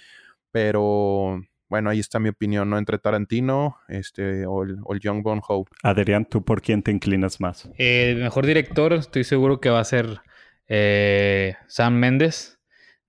pero 0.50 1.38
bueno, 1.68 1.90
ahí 1.90 2.00
está 2.00 2.18
mi 2.18 2.30
opinión, 2.30 2.70
¿no? 2.70 2.78
Entre 2.78 2.96
Tarantino 2.96 3.76
este, 3.88 4.46
o, 4.46 4.62
el, 4.62 5.00
Young 5.00 5.22
Bon 5.22 5.42
Ho. 5.46 5.66
Adrián, 5.82 6.24
¿tú 6.24 6.42
por 6.46 6.62
quién 6.62 6.82
te 6.82 6.90
inclinas 6.90 7.42
más? 7.42 7.68
el 7.76 8.22
mejor 8.22 8.46
director, 8.46 8.94
estoy 8.94 9.24
seguro 9.24 9.60
que 9.60 9.68
va 9.68 9.80
a 9.80 9.84
ser 9.84 10.22
eh, 10.66 11.56
Sam 11.66 11.96
Mendes, 11.96 12.58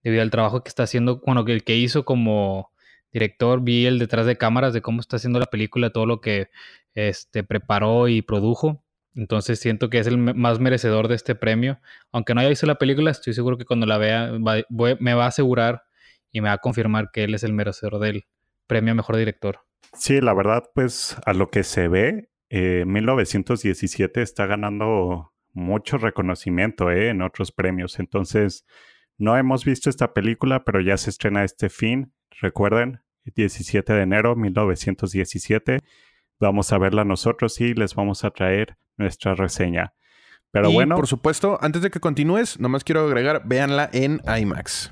debido 0.06 0.22
al 0.22 0.30
trabajo 0.30 0.64
que 0.64 0.70
está 0.70 0.84
haciendo, 0.84 1.20
bueno, 1.26 1.44
el 1.48 1.64
que 1.64 1.76
hizo 1.76 2.06
como 2.06 2.72
director, 3.12 3.62
vi 3.62 3.88
el 3.88 3.98
detrás 3.98 4.28
de 4.28 4.38
cámaras 4.38 4.74
de 4.74 4.82
cómo 4.82 5.02
está 5.02 5.16
haciendo 5.16 5.40
la 5.40 5.48
película, 5.48 5.90
todo 5.90 6.06
lo 6.06 6.22
que 6.22 6.50
este, 6.94 7.44
preparó 7.44 8.08
y 8.08 8.22
produjo. 8.22 8.84
Entonces 9.16 9.60
siento 9.60 9.90
que 9.90 10.00
es 10.00 10.08
el 10.08 10.18
más 10.18 10.60
merecedor 10.60 11.08
de 11.08 11.16
este 11.16 11.34
premio. 11.34 11.80
Aunque 12.12 12.36
no 12.36 12.42
haya 12.42 12.50
visto 12.50 12.68
la 12.68 12.76
película, 12.76 13.10
estoy 13.10 13.34
seguro 13.34 13.58
que 13.58 13.66
cuando 13.66 13.86
la 13.88 13.98
vea 13.98 14.32
me 15.00 15.14
va 15.14 15.24
a 15.24 15.28
asegurar 15.28 15.84
y 16.32 16.42
me 16.42 16.50
va 16.50 16.56
a 16.56 16.58
confirmar 16.60 17.10
que 17.12 17.24
él 17.24 17.34
es 17.34 17.44
el 17.44 17.54
merecedor 17.54 18.00
del 18.00 18.26
premio 18.68 18.92
a 18.92 18.96
mejor 18.96 19.16
director. 19.16 19.62
Sí, 19.94 20.22
la 20.22 20.34
verdad, 20.34 20.66
pues 20.76 21.18
a 21.26 21.34
lo 21.34 21.50
que 21.50 21.64
se 21.64 21.88
ve, 21.88 22.30
1917 22.52 24.20
eh, 24.20 24.24
está 24.24 24.46
ganando 24.46 25.32
mucho 25.54 25.98
reconocimiento 25.98 26.92
eh, 26.92 27.10
en 27.10 27.22
otros 27.22 27.52
premios. 27.52 27.98
Entonces, 27.98 28.66
no 29.18 29.38
hemos 29.38 29.66
visto 29.66 29.90
esta 29.90 30.14
película, 30.14 30.64
pero 30.64 30.82
ya 30.82 30.98
se 30.98 31.10
estrena 31.10 31.44
este 31.44 31.70
fin. 31.70 32.14
Recuerden, 32.42 33.02
17 33.24 33.94
de 33.94 34.02
enero 34.02 34.36
1917. 34.36 35.80
Vamos 36.40 36.74
a 36.74 36.78
verla 36.78 37.06
nosotros 37.06 37.60
y 37.62 37.74
les 37.74 37.96
vamos 37.96 38.24
a 38.24 38.32
traer 38.32 38.78
nuestra 38.98 39.36
reseña. 39.36 39.94
Pero 40.52 40.72
bueno. 40.72 40.96
Por 40.96 41.08
supuesto, 41.08 41.58
antes 41.62 41.82
de 41.82 41.90
que 41.90 42.00
continúes, 42.00 42.60
nomás 42.60 42.84
quiero 42.84 43.02
agregar, 43.02 43.42
véanla 43.46 43.90
en 43.92 44.22
IMAX. 44.26 44.92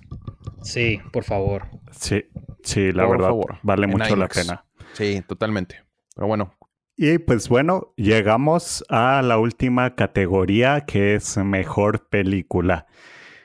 Sí, 0.61 0.99
por 1.11 1.23
favor. 1.23 1.67
Sí, 1.91 2.25
sí, 2.63 2.91
la 2.91 3.05
verdad. 3.07 3.31
Vale 3.61 3.87
mucho 3.87 4.15
la 4.15 4.27
pena. 4.27 4.65
Sí, 4.93 5.23
totalmente. 5.27 5.83
Pero 6.15 6.27
bueno. 6.27 6.55
Y 6.95 7.17
pues 7.17 7.49
bueno, 7.49 7.93
llegamos 7.97 8.85
a 8.89 9.21
la 9.21 9.37
última 9.37 9.95
categoría 9.95 10.81
que 10.81 11.15
es 11.15 11.37
mejor 11.37 12.07
película. 12.09 12.85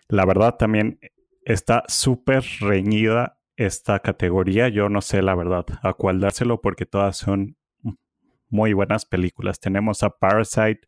La 0.09 0.25
verdad 0.25 0.57
también 0.57 0.99
está 1.45 1.85
súper 1.89 2.45
reñida 2.61 3.39
esta 3.57 4.01
categoría. 4.01 4.69
Yo 4.69 4.89
no 4.89 5.01
sé 5.01 5.23
la 5.23 5.35
verdad 5.35 5.67
a 5.83 5.93
cuál 5.93 6.21
dárselo 6.21 6.61
porque 6.61 6.87
todas 6.87 7.17
son 7.17 7.57
muy 8.49 8.73
buenas 8.73 9.05
películas. 9.05 9.61
Tenemos 9.61 10.03
a 10.03 10.11
Parasite, 10.11 10.81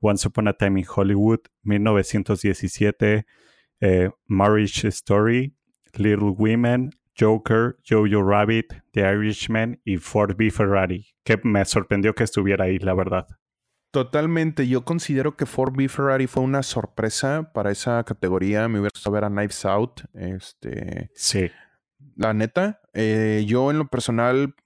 Once 0.00 0.26
Upon 0.26 0.48
a 0.48 0.52
Time 0.54 0.80
in 0.80 0.86
Hollywood, 0.88 1.40
1917, 1.62 3.26
eh, 3.80 4.10
Marriage 4.26 4.88
Story, 4.88 5.54
Little 5.94 6.34
Women, 6.36 6.90
Joker, 7.18 7.76
Jojo 7.88 8.22
Rabbit, 8.22 8.72
The 8.92 9.02
Irishman 9.02 9.80
y 9.84 9.98
Ford 9.98 10.36
B. 10.36 10.50
Ferrari, 10.50 11.06
que 11.22 11.38
me 11.44 11.64
sorprendió 11.64 12.14
que 12.14 12.24
estuviera 12.24 12.64
ahí, 12.64 12.78
la 12.78 12.94
verdad. 12.94 13.26
Totalmente, 13.94 14.66
yo 14.66 14.84
considero 14.84 15.36
que 15.36 15.46
Ford 15.46 15.72
B. 15.72 15.88
Ferrari 15.88 16.26
fue 16.26 16.42
una 16.42 16.64
sorpresa 16.64 17.52
para 17.54 17.70
esa 17.70 18.02
categoría. 18.02 18.66
Me 18.66 18.80
hubiera 18.80 18.90
gustado 18.92 19.14
ver 19.14 19.22
a 19.22 19.28
Knives 19.28 19.64
Out. 19.64 20.00
Este, 20.14 21.12
sí. 21.14 21.48
La 22.16 22.34
neta, 22.34 22.80
eh, 22.92 23.44
yo 23.46 23.70
en 23.70 23.78
lo 23.78 23.86
personal 23.86 24.56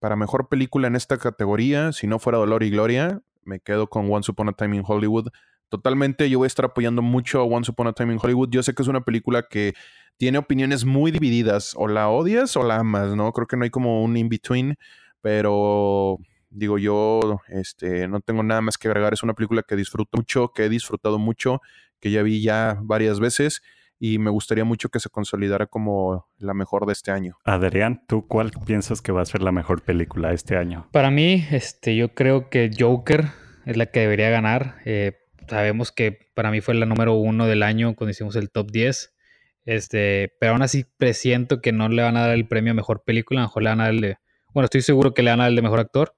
para 0.00 0.16
mejor 0.16 0.48
película 0.48 0.88
en 0.88 0.96
esta 0.96 1.18
categoría, 1.18 1.92
si 1.92 2.06
no 2.06 2.18
fuera 2.18 2.38
Dolor 2.38 2.62
y 2.62 2.70
Gloria, 2.70 3.20
me 3.44 3.60
quedo 3.60 3.90
con 3.90 4.10
Once 4.10 4.32
Upon 4.32 4.48
a 4.48 4.52
Time 4.54 4.74
in 4.78 4.84
Hollywood. 4.86 5.28
Totalmente, 5.68 6.30
yo 6.30 6.38
voy 6.38 6.46
a 6.46 6.48
estar 6.48 6.64
apoyando 6.64 7.02
mucho 7.02 7.40
a 7.40 7.44
Once 7.44 7.70
Upon 7.70 7.88
a 7.88 7.92
Time 7.92 8.14
in 8.14 8.20
Hollywood. 8.22 8.48
Yo 8.52 8.62
sé 8.62 8.72
que 8.72 8.80
es 8.80 8.88
una 8.88 9.02
película 9.02 9.48
que 9.50 9.74
tiene 10.16 10.38
opiniones 10.38 10.86
muy 10.86 11.10
divididas. 11.10 11.74
O 11.76 11.88
la 11.88 12.08
odias 12.08 12.56
o 12.56 12.62
la 12.62 12.76
amas, 12.76 13.14
¿no? 13.16 13.34
Creo 13.34 13.46
que 13.46 13.58
no 13.58 13.64
hay 13.64 13.70
como 13.70 14.02
un 14.02 14.16
in-between, 14.16 14.76
pero 15.20 16.16
digo 16.52 16.78
yo, 16.78 17.40
este, 17.48 18.08
no 18.08 18.20
tengo 18.20 18.42
nada 18.42 18.60
más 18.60 18.78
que 18.78 18.88
agregar. 18.88 19.12
Es 19.12 19.22
una 19.22 19.34
película 19.34 19.62
que 19.62 19.76
disfruto 19.76 20.18
mucho, 20.18 20.52
que 20.52 20.64
he 20.64 20.68
disfrutado 20.68 21.18
mucho, 21.18 21.60
que 22.00 22.10
ya 22.10 22.22
vi 22.22 22.42
ya 22.42 22.78
varias 22.82 23.20
veces 23.20 23.62
y 24.04 24.18
me 24.18 24.30
gustaría 24.30 24.64
mucho 24.64 24.88
que 24.88 24.98
se 24.98 25.08
consolidara 25.10 25.66
como 25.66 26.26
la 26.38 26.54
mejor 26.54 26.86
de 26.86 26.92
este 26.92 27.12
año. 27.12 27.36
Adrián, 27.44 28.02
¿tú 28.08 28.26
cuál 28.26 28.50
piensas 28.66 29.00
que 29.00 29.12
va 29.12 29.22
a 29.22 29.24
ser 29.24 29.42
la 29.42 29.52
mejor 29.52 29.82
película 29.82 30.32
este 30.32 30.56
año? 30.56 30.88
Para 30.90 31.12
mí, 31.12 31.46
este, 31.52 31.94
yo 31.94 32.12
creo 32.12 32.50
que 32.50 32.72
Joker 32.76 33.26
es 33.64 33.76
la 33.76 33.86
que 33.86 34.00
debería 34.00 34.28
ganar. 34.28 34.78
Eh, 34.84 35.12
sabemos 35.48 35.92
que 35.92 36.18
para 36.34 36.50
mí 36.50 36.60
fue 36.60 36.74
la 36.74 36.84
número 36.84 37.14
uno 37.14 37.46
del 37.46 37.62
año 37.62 37.94
cuando 37.94 38.10
hicimos 38.10 38.34
el 38.34 38.50
top 38.50 38.72
10. 38.72 39.14
Este, 39.66 40.34
pero 40.40 40.50
aún 40.52 40.62
así 40.62 40.84
presiento 40.98 41.60
que 41.60 41.70
no 41.70 41.88
le 41.88 42.02
van 42.02 42.16
a 42.16 42.22
dar 42.22 42.34
el 42.34 42.48
premio 42.48 42.72
a 42.72 42.74
mejor 42.74 43.04
película, 43.04 43.38
a 43.38 43.42
lo 43.42 43.48
mejor 43.48 43.62
le 43.62 43.68
van 43.68 43.80
a 43.80 43.84
dar 43.84 43.92
el 43.94 44.00
de. 44.00 44.16
Bueno, 44.52 44.64
estoy 44.64 44.82
seguro 44.82 45.14
que 45.14 45.22
le 45.22 45.30
van 45.30 45.38
a 45.38 45.44
dar 45.44 45.50
el 45.50 45.56
de 45.56 45.62
mejor 45.62 45.78
actor, 45.78 46.16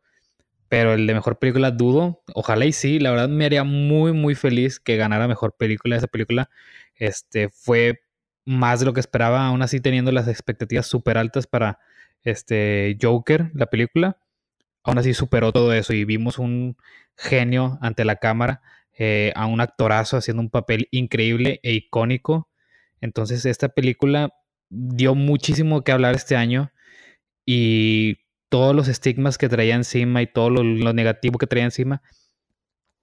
pero 0.75 0.95
el 0.95 1.07
de 1.07 1.15
mejor 1.15 1.39
película 1.39 1.71
dudo. 1.71 2.25
Ojalá 2.35 2.65
y 2.65 2.73
sí, 2.73 2.99
la 2.99 3.13
verdad 3.13 3.29
me 3.29 3.45
haría 3.45 3.63
muy, 3.63 4.13
muy 4.13 4.35
feliz 4.35 4.81
que 4.81 4.97
ganara 4.97 5.29
mejor 5.29 5.57
película 5.57 5.95
esa 5.95 6.09
película 6.09 6.51
este, 6.97 7.49
fue 7.49 8.01
más 8.45 8.81
de 8.81 8.87
lo 8.87 8.93
que 8.93 8.99
esperaba, 8.99 9.47
aún 9.47 9.63
así 9.63 9.79
teniendo 9.79 10.11
las 10.11 10.27
expectativas 10.27 10.89
súper 10.89 11.17
altas 11.17 11.47
para 11.47 11.79
este, 12.25 12.99
Joker, 13.01 13.53
la 13.55 13.67
película. 13.67 14.19
Aún 14.83 14.99
así 14.99 15.15
superó 15.15 15.53
todo 15.53 15.73
eso 15.73 15.93
y 15.93 16.05
vimos 16.05 16.41
un 16.41 16.77
genio 17.17 17.79
ante 17.81 18.05
la 18.05 18.17
cámara, 18.17 18.61
eh, 18.99 19.33
a 19.37 19.47
un 19.47 19.61
actorazo 19.61 20.17
haciendo 20.17 20.43
un 20.43 20.51
papel 20.51 20.89
increíble 20.91 21.61
e 21.63 21.73
icónico. 21.73 22.49
Entonces 23.01 23.47
esta 23.47 23.69
película 23.69 24.35
dio 24.71 25.15
muchísimo 25.15 25.85
que 25.85 25.93
hablar 25.93 26.17
este 26.17 26.35
año 26.35 26.73
y 27.47 28.24
todos 28.55 28.73
los 28.73 28.87
estigmas 28.87 29.37
que 29.37 29.49
traía 29.49 29.75
encima 29.75 30.23
y 30.23 30.29
todo 30.29 30.49
lo, 30.49 30.93
negativo 30.93 31.39
que 31.39 31.49
traía 31.49 31.65
encima 31.65 32.03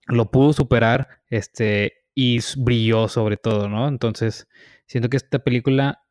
lo 0.08 0.32
pudo 0.32 0.54
superar 0.54 1.10
este 1.28 2.06
y 2.16 2.40
brilló 2.56 3.10
sobre 3.10 3.36
todo, 3.36 3.68
¿no? 3.68 3.90
Entonces, 3.90 4.48
siento 4.88 5.10
que 5.10 5.18
esta 5.18 5.40
película, 5.40 6.06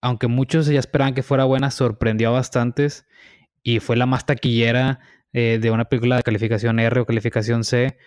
aunque 0.00 0.28
muchos 0.28 0.64
ya 0.64 0.78
esperaban 0.78 1.12
que 1.12 1.22
fuera 1.22 1.44
buena, 1.44 1.70
sorprendió 1.70 2.28
a 2.28 2.32
bastantes 2.32 3.04
y 3.62 3.80
fue 3.80 3.98
la 3.98 4.06
más 4.06 4.24
taquillera 4.24 5.00
eh, 5.34 5.58
de 5.60 5.70
una 5.70 5.84
película 5.84 6.16
de 6.16 6.22
calificación 6.22 6.80
R 6.80 7.00
o 7.00 7.04
calificación 7.04 7.64
C 7.64 7.98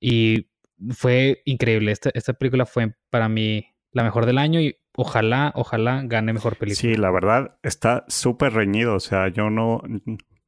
y 0.00 0.46
fue 0.90 1.42
increíble. 1.44 1.90
Esta, 1.90 2.10
esta 2.14 2.34
película 2.34 2.66
fue 2.66 2.94
para 3.10 3.28
mí 3.28 3.66
la 3.90 4.04
mejor 4.04 4.26
del 4.26 4.38
año 4.38 4.60
y 4.60 4.76
ojalá, 4.96 5.52
ojalá 5.54 6.02
gane 6.04 6.32
mejor 6.32 6.56
película. 6.56 6.80
Sí, 6.80 6.94
la 6.94 7.10
verdad 7.10 7.56
está 7.62 8.04
súper 8.08 8.52
reñido, 8.52 8.94
o 8.94 9.00
sea, 9.00 9.28
yo 9.28 9.50
no, 9.50 9.82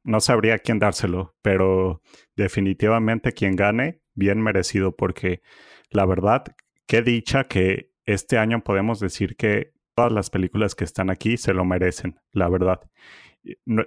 no 0.03 0.19
sabría 0.19 0.59
quién 0.59 0.79
dárselo, 0.79 1.35
pero 1.41 2.01
definitivamente 2.35 3.31
quien 3.31 3.55
gane, 3.55 4.01
bien 4.13 4.41
merecido 4.41 4.95
porque 4.95 5.41
la 5.89 6.05
verdad, 6.05 6.43
qué 6.87 7.01
dicha 7.01 7.45
que 7.45 7.91
este 8.05 8.37
año 8.37 8.63
podemos 8.63 8.99
decir 8.99 9.35
que 9.35 9.73
todas 9.95 10.11
las 10.11 10.29
películas 10.29 10.75
que 10.75 10.83
están 10.83 11.09
aquí 11.09 11.37
se 11.37 11.53
lo 11.53 11.65
merecen, 11.65 12.19
la 12.31 12.49
verdad. 12.49 12.79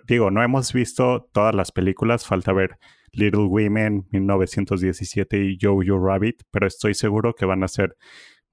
digo, 0.07 0.31
no 0.31 0.43
hemos 0.43 0.73
visto 0.73 1.29
todas 1.33 1.55
las 1.55 1.73
películas, 1.73 2.27
falta 2.27 2.53
ver 2.53 2.79
Little 3.13 3.47
Women, 3.47 4.07
1917 4.11 5.45
y 5.45 5.59
Jojo 5.61 5.99
Rabbit, 5.99 6.43
pero 6.51 6.67
estoy 6.67 6.95
seguro 6.95 7.35
que 7.35 7.47
van 7.47 7.65
a 7.65 7.69
ser 7.69 7.97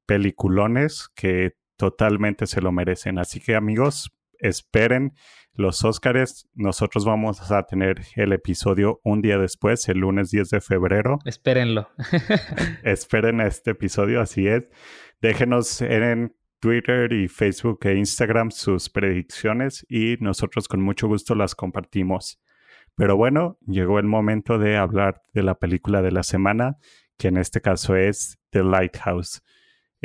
peliculones 0.06 1.10
que 1.16 1.54
totalmente 1.78 2.48
se 2.48 2.62
lo 2.62 2.72
merecen. 2.72 3.20
Así 3.20 3.40
que 3.40 3.56
amigos, 3.56 4.12
esperen 4.40 5.14
los 5.56 5.84
Óscares. 5.84 6.50
Nosotros 6.56 7.06
vamos 7.06 7.52
a 7.52 7.64
tener 7.64 8.02
el 8.16 8.34
episodio 8.34 9.00
un 9.04 9.22
día 9.22 9.38
después, 9.38 9.88
el 9.90 10.00
lunes 10.00 10.32
10 10.32 10.50
de 10.50 10.62
febrero. 10.62 11.20
Espérenlo. 11.26 11.90
Esperen 12.84 13.42
este 13.42 13.72
episodio, 13.72 14.22
así 14.22 14.48
es. 14.48 14.64
Déjenos 15.22 15.82
en 15.82 16.36
Twitter 16.60 17.12
y 17.12 17.28
Facebook 17.28 17.80
e 17.84 17.96
Instagram 17.96 18.52
sus 18.52 18.90
predicciones 18.90 19.86
y 19.90 20.16
nosotros 20.20 20.68
con 20.68 20.82
mucho 20.82 21.08
gusto 21.08 21.36
las 21.36 21.56
compartimos. 21.56 22.42
Pero 22.96 23.18
bueno, 23.18 23.58
llegó 23.66 24.00
el 24.00 24.06
momento 24.06 24.60
de 24.60 24.78
hablar 24.78 25.24
de 25.34 25.44
la 25.44 25.56
película 25.56 26.02
de 26.02 26.12
la 26.12 26.24
semana, 26.24 26.78
que 27.18 27.28
en 27.28 27.38
este 27.38 27.60
caso 27.60 27.96
es 27.96 28.40
The 28.52 28.64
Lighthouse, 28.64 29.44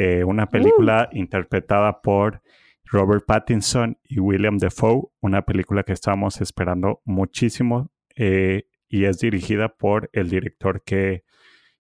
eh, 0.01 0.22
una 0.22 0.46
película 0.46 1.09
interpretada 1.11 2.01
por 2.03 2.40
Robert 2.84 3.24
Pattinson 3.26 3.99
y 4.05 4.20
William 4.20 4.57
Defoe, 4.57 5.11
una 5.20 5.42
película 5.42 5.82
que 5.82 5.92
estábamos 5.92 6.40
esperando 6.40 7.03
muchísimo 7.05 7.90
eh, 8.14 8.68
y 8.88 9.07
es 9.07 9.18
dirigida 9.18 9.70
por 9.76 10.09
el 10.12 10.30
director 10.30 10.84
que 10.84 11.24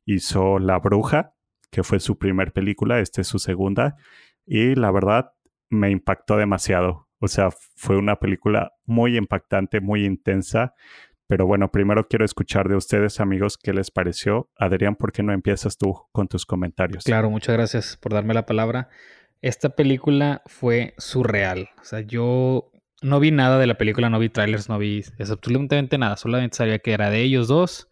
hizo 0.04 0.58
La 0.58 0.80
Bruja, 0.80 1.36
que 1.70 1.84
fue 1.84 2.00
su 2.00 2.18
primer 2.18 2.52
película, 2.52 2.98
esta 2.98 3.20
es 3.20 3.28
su 3.28 3.38
segunda, 3.38 3.94
y 4.44 4.74
la 4.74 4.90
verdad 4.90 5.30
me 5.70 5.92
impactó 5.92 6.38
demasiado. 6.38 7.06
O 7.20 7.28
sea, 7.28 7.50
fue 7.76 7.96
una 7.96 8.16
película 8.16 8.72
muy 8.84 9.16
impactante, 9.16 9.80
muy 9.80 10.04
intensa. 10.04 10.74
Pero 11.28 11.46
bueno, 11.46 11.70
primero 11.70 12.08
quiero 12.08 12.24
escuchar 12.24 12.68
de 12.68 12.74
ustedes, 12.74 13.20
amigos, 13.20 13.58
qué 13.58 13.74
les 13.74 13.90
pareció. 13.90 14.48
Adrián, 14.56 14.96
¿por 14.96 15.12
qué 15.12 15.22
no 15.22 15.34
empiezas 15.34 15.76
tú 15.76 15.94
con 16.10 16.26
tus 16.26 16.46
comentarios? 16.46 17.04
Claro, 17.04 17.28
muchas 17.28 17.54
gracias 17.54 17.98
por 17.98 18.14
darme 18.14 18.32
la 18.32 18.46
palabra. 18.46 18.88
Esta 19.42 19.68
película 19.68 20.42
fue 20.46 20.94
surreal. 20.96 21.68
O 21.82 21.84
sea, 21.84 22.00
yo 22.00 22.72
no 23.02 23.20
vi 23.20 23.30
nada 23.30 23.58
de 23.58 23.66
la 23.66 23.76
película, 23.76 24.08
no 24.08 24.18
vi 24.18 24.30
trailers, 24.30 24.70
no 24.70 24.78
vi 24.78 25.04
absolutamente 25.20 25.98
nada. 25.98 26.16
Solamente 26.16 26.56
sabía 26.56 26.78
que 26.78 26.92
era 26.92 27.10
de 27.10 27.20
ellos 27.20 27.46
dos 27.46 27.90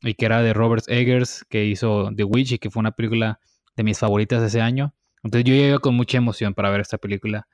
y 0.00 0.14
que 0.14 0.26
era 0.26 0.40
de 0.42 0.52
Robert 0.52 0.84
Eggers, 0.86 1.44
que 1.50 1.64
hizo 1.64 2.12
The 2.14 2.22
Witch 2.22 2.52
y 2.52 2.58
que 2.58 2.70
fue 2.70 2.80
una 2.80 2.92
película 2.92 3.40
de 3.74 3.82
mis 3.82 3.98
favoritas 3.98 4.40
de 4.40 4.46
ese 4.46 4.60
año. 4.60 4.94
Entonces 5.24 5.44
yo 5.44 5.54
llegué 5.56 5.80
con 5.80 5.96
mucha 5.96 6.18
emoción 6.18 6.54
para 6.54 6.70
ver 6.70 6.82
esta 6.82 6.98
película. 6.98 7.48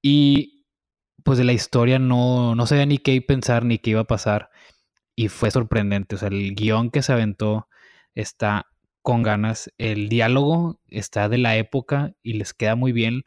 Y 0.00 0.51
pues 1.24 1.38
de 1.38 1.44
la 1.44 1.52
historia 1.52 1.98
no, 1.98 2.54
no 2.54 2.66
sabía 2.66 2.86
ni 2.86 2.98
qué 2.98 3.20
pensar 3.22 3.64
ni 3.64 3.78
qué 3.78 3.90
iba 3.90 4.00
a 4.00 4.04
pasar. 4.04 4.50
Y 5.14 5.28
fue 5.28 5.50
sorprendente. 5.50 6.16
O 6.16 6.18
sea, 6.18 6.28
el 6.28 6.54
guion 6.54 6.90
que 6.90 7.02
se 7.02 7.12
aventó 7.12 7.68
está 8.14 8.66
con 9.02 9.22
ganas. 9.22 9.70
El 9.78 10.08
diálogo 10.08 10.80
está 10.88 11.28
de 11.28 11.38
la 11.38 11.56
época 11.56 12.14
y 12.22 12.34
les 12.34 12.54
queda 12.54 12.76
muy 12.76 12.92
bien. 12.92 13.22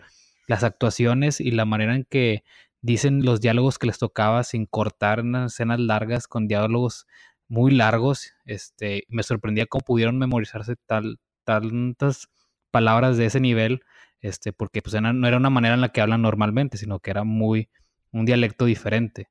Las 0.48 0.64
actuaciones 0.64 1.40
y 1.42 1.52
la 1.52 1.66
manera 1.66 1.96
en 1.96 2.06
que 2.06 2.44
dicen 2.82 3.26
los 3.26 3.42
diálogos 3.42 3.80
que 3.80 3.88
les 3.88 3.98
tocaba 3.98 4.44
sin 4.44 4.66
cortar 4.68 5.20
en 5.20 5.36
escenas 5.36 5.80
largas 5.80 6.28
con 6.28 6.48
diálogos 6.48 7.08
muy 7.48 7.72
largos. 7.72 8.34
Este, 8.46 9.04
me 9.10 9.24
sorprendía 9.24 9.66
cómo 9.66 9.84
pudieron 9.84 10.18
memorizarse 10.18 10.76
tal, 10.86 11.20
tantas 11.44 12.30
palabras 12.72 13.18
de 13.18 13.26
ese 13.26 13.40
nivel, 13.40 13.82
este, 14.22 14.54
porque 14.54 14.82
pues 14.82 14.96
no 15.02 15.28
era 15.28 15.38
una 15.38 15.50
manera 15.50 15.76
en 15.76 15.82
la 15.82 15.90
que 15.90 16.02
hablan 16.02 16.22
normalmente, 16.22 16.78
sino 16.78 17.00
que 17.00 17.12
era 17.12 17.24
muy 17.24 17.70
un 18.16 18.26
dialecto 18.26 18.66
diferente. 18.66 19.30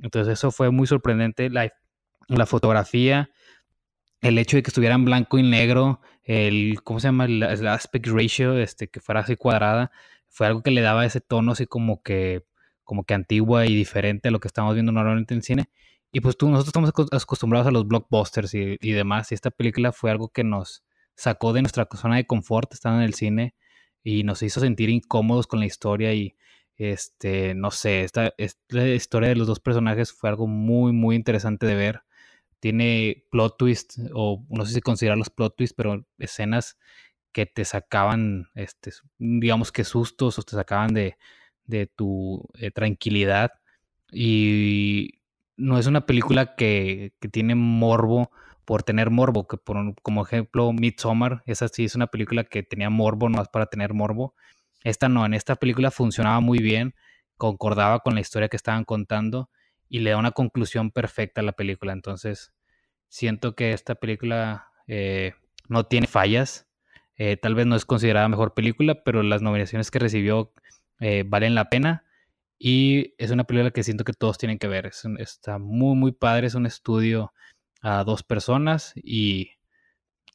Entonces 0.00 0.34
eso 0.34 0.50
fue 0.50 0.70
muy 0.70 0.86
sorprendente. 0.86 1.48
La, 1.48 1.72
la 2.28 2.46
fotografía, 2.46 3.30
el 4.20 4.38
hecho 4.38 4.56
de 4.56 4.62
que 4.62 4.70
estuviera 4.70 4.96
en 4.96 5.04
blanco 5.04 5.38
y 5.38 5.42
negro, 5.42 6.00
el, 6.24 6.82
¿cómo 6.82 6.98
se 6.98 7.08
llama? 7.08 7.26
El, 7.26 7.42
aspect 7.68 8.06
ratio, 8.08 8.58
este, 8.58 8.88
que 8.88 9.00
fuera 9.00 9.20
así 9.20 9.36
cuadrada, 9.36 9.92
fue 10.28 10.48
algo 10.48 10.62
que 10.62 10.72
le 10.72 10.80
daba 10.80 11.06
ese 11.06 11.20
tono 11.20 11.52
así 11.52 11.66
como 11.66 12.02
que, 12.02 12.44
como 12.82 13.04
que 13.04 13.14
antigua 13.14 13.66
y 13.66 13.74
diferente 13.76 14.28
a 14.28 14.30
lo 14.32 14.40
que 14.40 14.48
estamos 14.48 14.74
viendo 14.74 14.90
normalmente 14.90 15.32
en 15.34 15.42
cine. 15.42 15.70
Y 16.10 16.20
pues 16.20 16.36
tú, 16.36 16.48
nosotros 16.48 16.68
estamos 16.68 17.12
acostumbrados 17.12 17.68
a 17.68 17.70
los 17.70 17.86
blockbusters 17.86 18.54
y, 18.54 18.76
y 18.80 18.92
demás, 18.92 19.30
y 19.30 19.36
esta 19.36 19.50
película 19.52 19.92
fue 19.92 20.10
algo 20.10 20.30
que 20.30 20.42
nos 20.42 20.84
sacó 21.14 21.52
de 21.52 21.62
nuestra 21.62 21.88
zona 21.94 22.16
de 22.16 22.26
confort, 22.26 22.72
estando 22.74 22.98
en 22.98 23.04
el 23.04 23.14
cine, 23.14 23.54
y 24.02 24.24
nos 24.24 24.42
hizo 24.42 24.60
sentir 24.60 24.90
incómodos 24.90 25.46
con 25.46 25.60
la 25.60 25.66
historia 25.66 26.12
y, 26.12 26.36
este, 26.76 27.54
no 27.54 27.70
sé, 27.70 28.02
esta, 28.02 28.34
historia 28.38 29.28
de 29.28 29.36
los 29.36 29.46
dos 29.46 29.60
personajes 29.60 30.12
fue 30.12 30.30
algo 30.30 30.46
muy, 30.46 30.92
muy 30.92 31.16
interesante 31.16 31.66
de 31.66 31.74
ver 31.74 32.02
tiene 32.60 33.24
plot 33.30 33.58
twist, 33.58 33.98
o 34.14 34.44
no 34.48 34.64
sé 34.66 34.74
si 34.74 34.80
considerarlos 34.80 35.30
plot 35.30 35.56
twist, 35.56 35.74
pero 35.76 36.04
escenas 36.18 36.78
que 37.32 37.46
te 37.46 37.64
sacaban, 37.64 38.48
este, 38.54 38.92
digamos 39.18 39.72
que 39.72 39.84
sustos 39.84 40.38
o 40.38 40.42
te 40.42 40.52
sacaban 40.56 40.94
de, 40.94 41.16
de 41.66 41.86
tu 41.86 42.48
eh, 42.54 42.70
tranquilidad. 42.70 43.52
Y 44.10 45.20
no 45.56 45.78
es 45.78 45.86
una 45.86 46.06
película 46.06 46.56
que, 46.56 47.12
que, 47.20 47.28
tiene 47.28 47.54
morbo 47.54 48.30
por 48.64 48.82
tener 48.82 49.10
morbo, 49.10 49.46
que 49.46 49.58
por, 49.58 49.94
como 50.02 50.24
ejemplo 50.24 50.72
Midsommar, 50.72 51.42
esa 51.46 51.68
sí 51.68 51.84
es 51.84 51.94
una 51.94 52.08
película 52.08 52.44
que 52.44 52.62
tenía 52.62 52.90
morbo 52.90 53.28
más 53.28 53.48
para 53.48 53.66
tener 53.66 53.94
morbo. 53.94 54.34
Esta 54.82 55.08
no, 55.08 55.26
en 55.26 55.34
esta 55.34 55.56
película 55.56 55.90
funcionaba 55.90 56.40
muy 56.40 56.58
bien, 56.58 56.94
concordaba 57.36 58.00
con 58.00 58.14
la 58.14 58.20
historia 58.20 58.48
que 58.48 58.56
estaban 58.56 58.84
contando 58.84 59.50
y 59.88 60.00
le 60.00 60.10
da 60.10 60.18
una 60.18 60.32
conclusión 60.32 60.90
perfecta 60.90 61.40
a 61.40 61.44
la 61.44 61.52
película. 61.52 61.92
Entonces, 61.92 62.52
siento 63.08 63.54
que 63.54 63.72
esta 63.72 63.94
película 63.94 64.70
eh, 64.86 65.34
no 65.68 65.84
tiene 65.86 66.06
fallas. 66.06 66.66
Eh, 67.16 67.36
tal 67.36 67.54
vez 67.54 67.66
no 67.66 67.76
es 67.76 67.84
considerada 67.84 68.28
mejor 68.28 68.54
película, 68.54 69.02
pero 69.04 69.22
las 69.22 69.42
nominaciones 69.42 69.90
que 69.90 69.98
recibió 69.98 70.52
eh, 71.00 71.24
valen 71.26 71.54
la 71.54 71.68
pena. 71.68 72.04
Y 72.58 73.14
es 73.18 73.30
una 73.30 73.44
película 73.44 73.70
que 73.70 73.82
siento 73.82 74.04
que 74.04 74.12
todos 74.12 74.38
tienen 74.38 74.58
que 74.58 74.68
ver. 74.68 74.90
está 75.18 75.58
muy, 75.58 75.94
muy 75.96 76.12
padre. 76.12 76.46
Es 76.46 76.54
un 76.54 76.66
estudio 76.66 77.32
a 77.82 78.04
dos 78.04 78.22
personas 78.22 78.92
y 78.96 79.50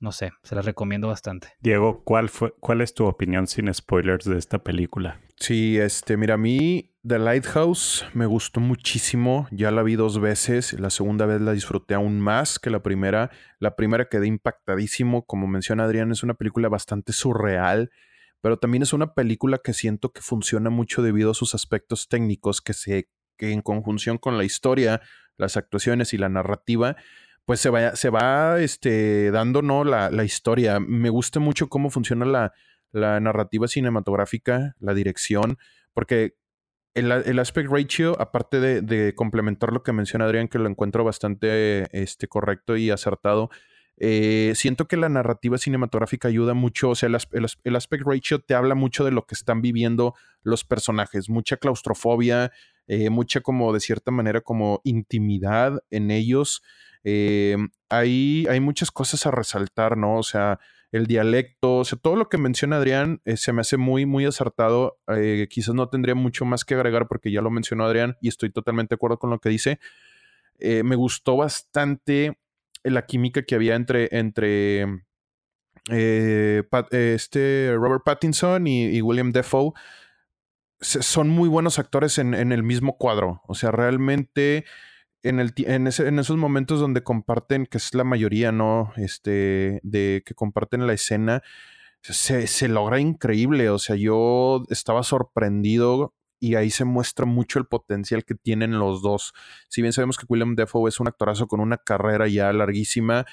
no 0.02 0.12
sé, 0.12 0.32
se 0.44 0.56
las 0.56 0.66
recomiendo 0.66 1.08
bastante. 1.08 1.50
Diego, 1.62 2.04
¿cuál, 2.04 2.30
fue, 2.30 2.54
¿cuál 2.60 2.82
es 2.82 2.94
tu 2.94 3.06
opinión 3.06 3.48
sin 3.48 3.74
spoilers 3.74 4.26
de 4.26 4.38
esta 4.38 4.58
película? 4.60 5.22
Sí, 5.38 5.78
este, 5.78 6.18
mira, 6.18 6.34
a 6.34 6.38
mí 6.38 6.92
The 7.08 7.20
Lighthouse 7.20 8.06
me 8.14 8.26
gustó 8.26 8.60
muchísimo. 8.60 9.48
Ya 9.52 9.72
la 9.72 9.84
vi 9.84 9.96
dos 9.96 10.20
veces. 10.20 10.80
La 10.80 10.90
segunda 10.90 11.26
vez 11.26 11.40
la 11.42 11.52
disfruté 11.52 11.94
aún 11.94 12.20
más 12.20 12.60
que 12.60 12.70
la 12.70 12.84
primera. 12.84 13.32
La 13.60 13.76
primera 13.76 14.10
quedé 14.10 14.28
impactadísimo. 14.28 15.26
Como 15.26 15.48
menciona 15.48 15.86
Adrián, 15.86 16.12
es 16.12 16.24
una 16.24 16.34
película 16.34 16.68
bastante 16.68 17.14
surreal. 17.14 17.92
Pero 18.42 18.58
también 18.58 18.84
es 18.84 18.94
una 18.94 19.14
película 19.14 19.60
que 19.64 19.74
siento 19.74 20.12
que 20.12 20.22
funciona 20.22 20.70
mucho 20.70 21.02
debido 21.02 21.32
a 21.32 21.36
sus 21.36 21.56
aspectos 21.56 22.08
técnicos 22.08 22.62
que 22.62 22.74
se 22.74 23.10
que 23.38 23.52
en 23.52 23.62
conjunción 23.62 24.20
con 24.20 24.38
la 24.38 24.44
historia, 24.44 25.02
las 25.38 25.58
actuaciones 25.58 26.14
y 26.14 26.20
la 26.20 26.30
narrativa, 26.30 26.96
pues 27.46 27.60
se 27.60 27.70
va, 27.70 27.96
se 27.96 28.10
va 28.10 28.60
este, 28.60 29.32
dando 29.32 29.62
¿no? 29.62 29.84
la, 29.84 30.10
la 30.10 30.24
historia. 30.24 30.80
Me 30.80 31.10
gusta 31.10 31.40
mucho 31.40 31.70
cómo 31.70 31.90
funciona 31.90 32.26
la, 32.26 32.54
la 32.92 33.20
narrativa 33.20 33.68
cinematográfica, 33.68 34.76
la 34.80 34.94
dirección, 34.94 35.58
porque 35.94 36.36
el, 36.94 37.12
el 37.12 37.40
aspect 37.40 37.70
ratio, 37.70 38.20
aparte 38.20 38.60
de, 38.60 39.16
complementar 39.16 39.72
lo 39.72 39.84
que 39.84 39.94
menciona 39.94 40.26
Adrián, 40.26 40.48
que 40.48 40.60
lo 40.60 40.70
encuentro 40.70 41.04
bastante 41.04 41.88
este, 41.98 42.28
correcto 42.28 42.76
y 42.76 42.90
acertado, 42.90 43.50
eh, 43.98 44.54
siento 44.56 44.88
que 44.88 44.98
la 44.98 45.10
narrativa 45.10 45.58
cinematográfica 45.58 46.28
ayuda 46.28 46.54
mucho, 46.54 46.90
o 46.90 46.96
sea, 46.96 47.08
el, 47.08 47.18
el, 47.34 47.48
el, 47.64 47.76
aspect 47.76 48.04
ratio 48.06 48.40
te 48.40 48.56
habla 48.56 48.74
mucho 48.74 49.06
de 49.06 49.12
lo 49.12 49.26
que 49.26 49.36
están 49.36 49.62
viviendo 49.62 50.16
los 50.42 50.64
personajes, 50.64 51.30
mucha 51.30 51.58
claustrofobia, 51.58 52.52
eh, 52.88 53.10
mucha 53.10 53.42
como 53.42 53.72
de 53.74 53.80
cierta 53.80 54.12
manera 54.12 54.42
como 54.42 54.82
intimidad 54.84 55.84
en 55.92 56.12
ellos. 56.12 56.64
Eh, 57.04 57.58
hay, 57.90 58.46
hay 58.50 58.60
muchas 58.60 58.92
cosas 58.92 59.26
a 59.26 59.32
resaltar, 59.32 59.98
¿no? 59.98 60.18
O 60.18 60.24
sea, 60.24 60.60
el 60.92 61.08
dialecto, 61.08 61.78
o 61.78 61.86
sea, 61.86 61.98
todo 61.98 62.16
lo 62.16 62.30
que 62.30 62.38
menciona 62.38 62.78
Adrián 62.78 63.22
eh, 63.26 63.38
se 63.38 63.54
me 63.54 63.62
hace 63.62 63.78
muy, 63.78 64.06
muy 64.06 64.26
acertado. 64.26 65.00
Eh, 65.08 65.48
quizás 65.50 65.74
no 65.74 65.90
tendría 65.90 66.16
mucho 66.16 66.46
más 66.46 66.66
que 66.66 66.76
agregar 66.76 67.08
porque 67.08 67.32
ya 67.32 67.42
lo 67.42 67.50
mencionó 67.50 67.86
Adrián 67.86 68.18
y 68.22 68.28
estoy 68.28 68.52
totalmente 68.52 68.94
de 68.94 68.98
acuerdo 68.98 69.18
con 69.20 69.30
lo 69.30 69.40
que 69.40 69.50
dice. 69.50 69.80
Me 70.60 70.96
gustó 70.96 71.38
bastante 71.38 72.38
la 72.84 73.08
química 73.08 73.42
que 73.42 73.56
había 73.56 73.74
entre, 73.74 74.10
entre 74.12 74.86
este 75.90 77.74
Robert 77.76 78.04
Pattinson 78.06 78.68
y, 78.68 79.02
William 79.02 79.32
Defoe. 79.32 79.74
son 80.80 81.30
muy 81.30 81.50
buenos 81.50 81.80
actores 81.80 82.20
en, 82.20 82.36
en 82.36 82.52
el 82.52 82.62
mismo 82.62 83.00
cuadro. 83.00 83.42
O 83.48 83.56
sea, 83.56 83.72
realmente 83.72 84.66
en, 85.24 85.40
el, 85.40 85.54
en, 85.58 85.88
ese, 85.88 86.08
en, 86.08 86.20
esos 86.20 86.38
momentos 86.38 86.80
donde 86.80 87.04
comparten, 87.04 87.66
que 87.66 87.78
es 87.78 87.94
la 87.94 88.04
mayoría, 88.04 88.52
¿no? 88.52 88.94
Este, 88.98 89.80
de 89.84 90.24
que 90.26 90.34
comparten 90.34 90.88
la 90.88 90.94
escena, 90.94 91.42
se, 92.02 92.48
se, 92.48 92.68
logra 92.68 93.00
increíble. 93.00 93.70
O 93.70 93.80
sea, 93.80 93.96
yo 93.96 94.64
estaba 94.70 95.04
sorprendido 95.04 96.14
y 96.42 96.56
ahí 96.56 96.72
se 96.72 96.86
muestra 96.86 97.26
mucho 97.26 97.60
el 97.60 97.66
potencial 97.66 98.26
que 98.26 98.34
tienen 98.36 98.80
los 98.80 99.04
dos. 99.04 99.34
Si 99.70 99.82
bien 99.82 99.94
sabemos 99.94 100.18
que 100.18 100.26
William 100.28 100.56
Defoe 100.56 100.90
es 100.90 101.00
un 101.00 101.08
actorazo 101.08 101.48
con 101.48 101.60
una 101.60 101.78
carrera 101.78 102.28
ya 102.28 102.52
larguísima, 102.52 103.26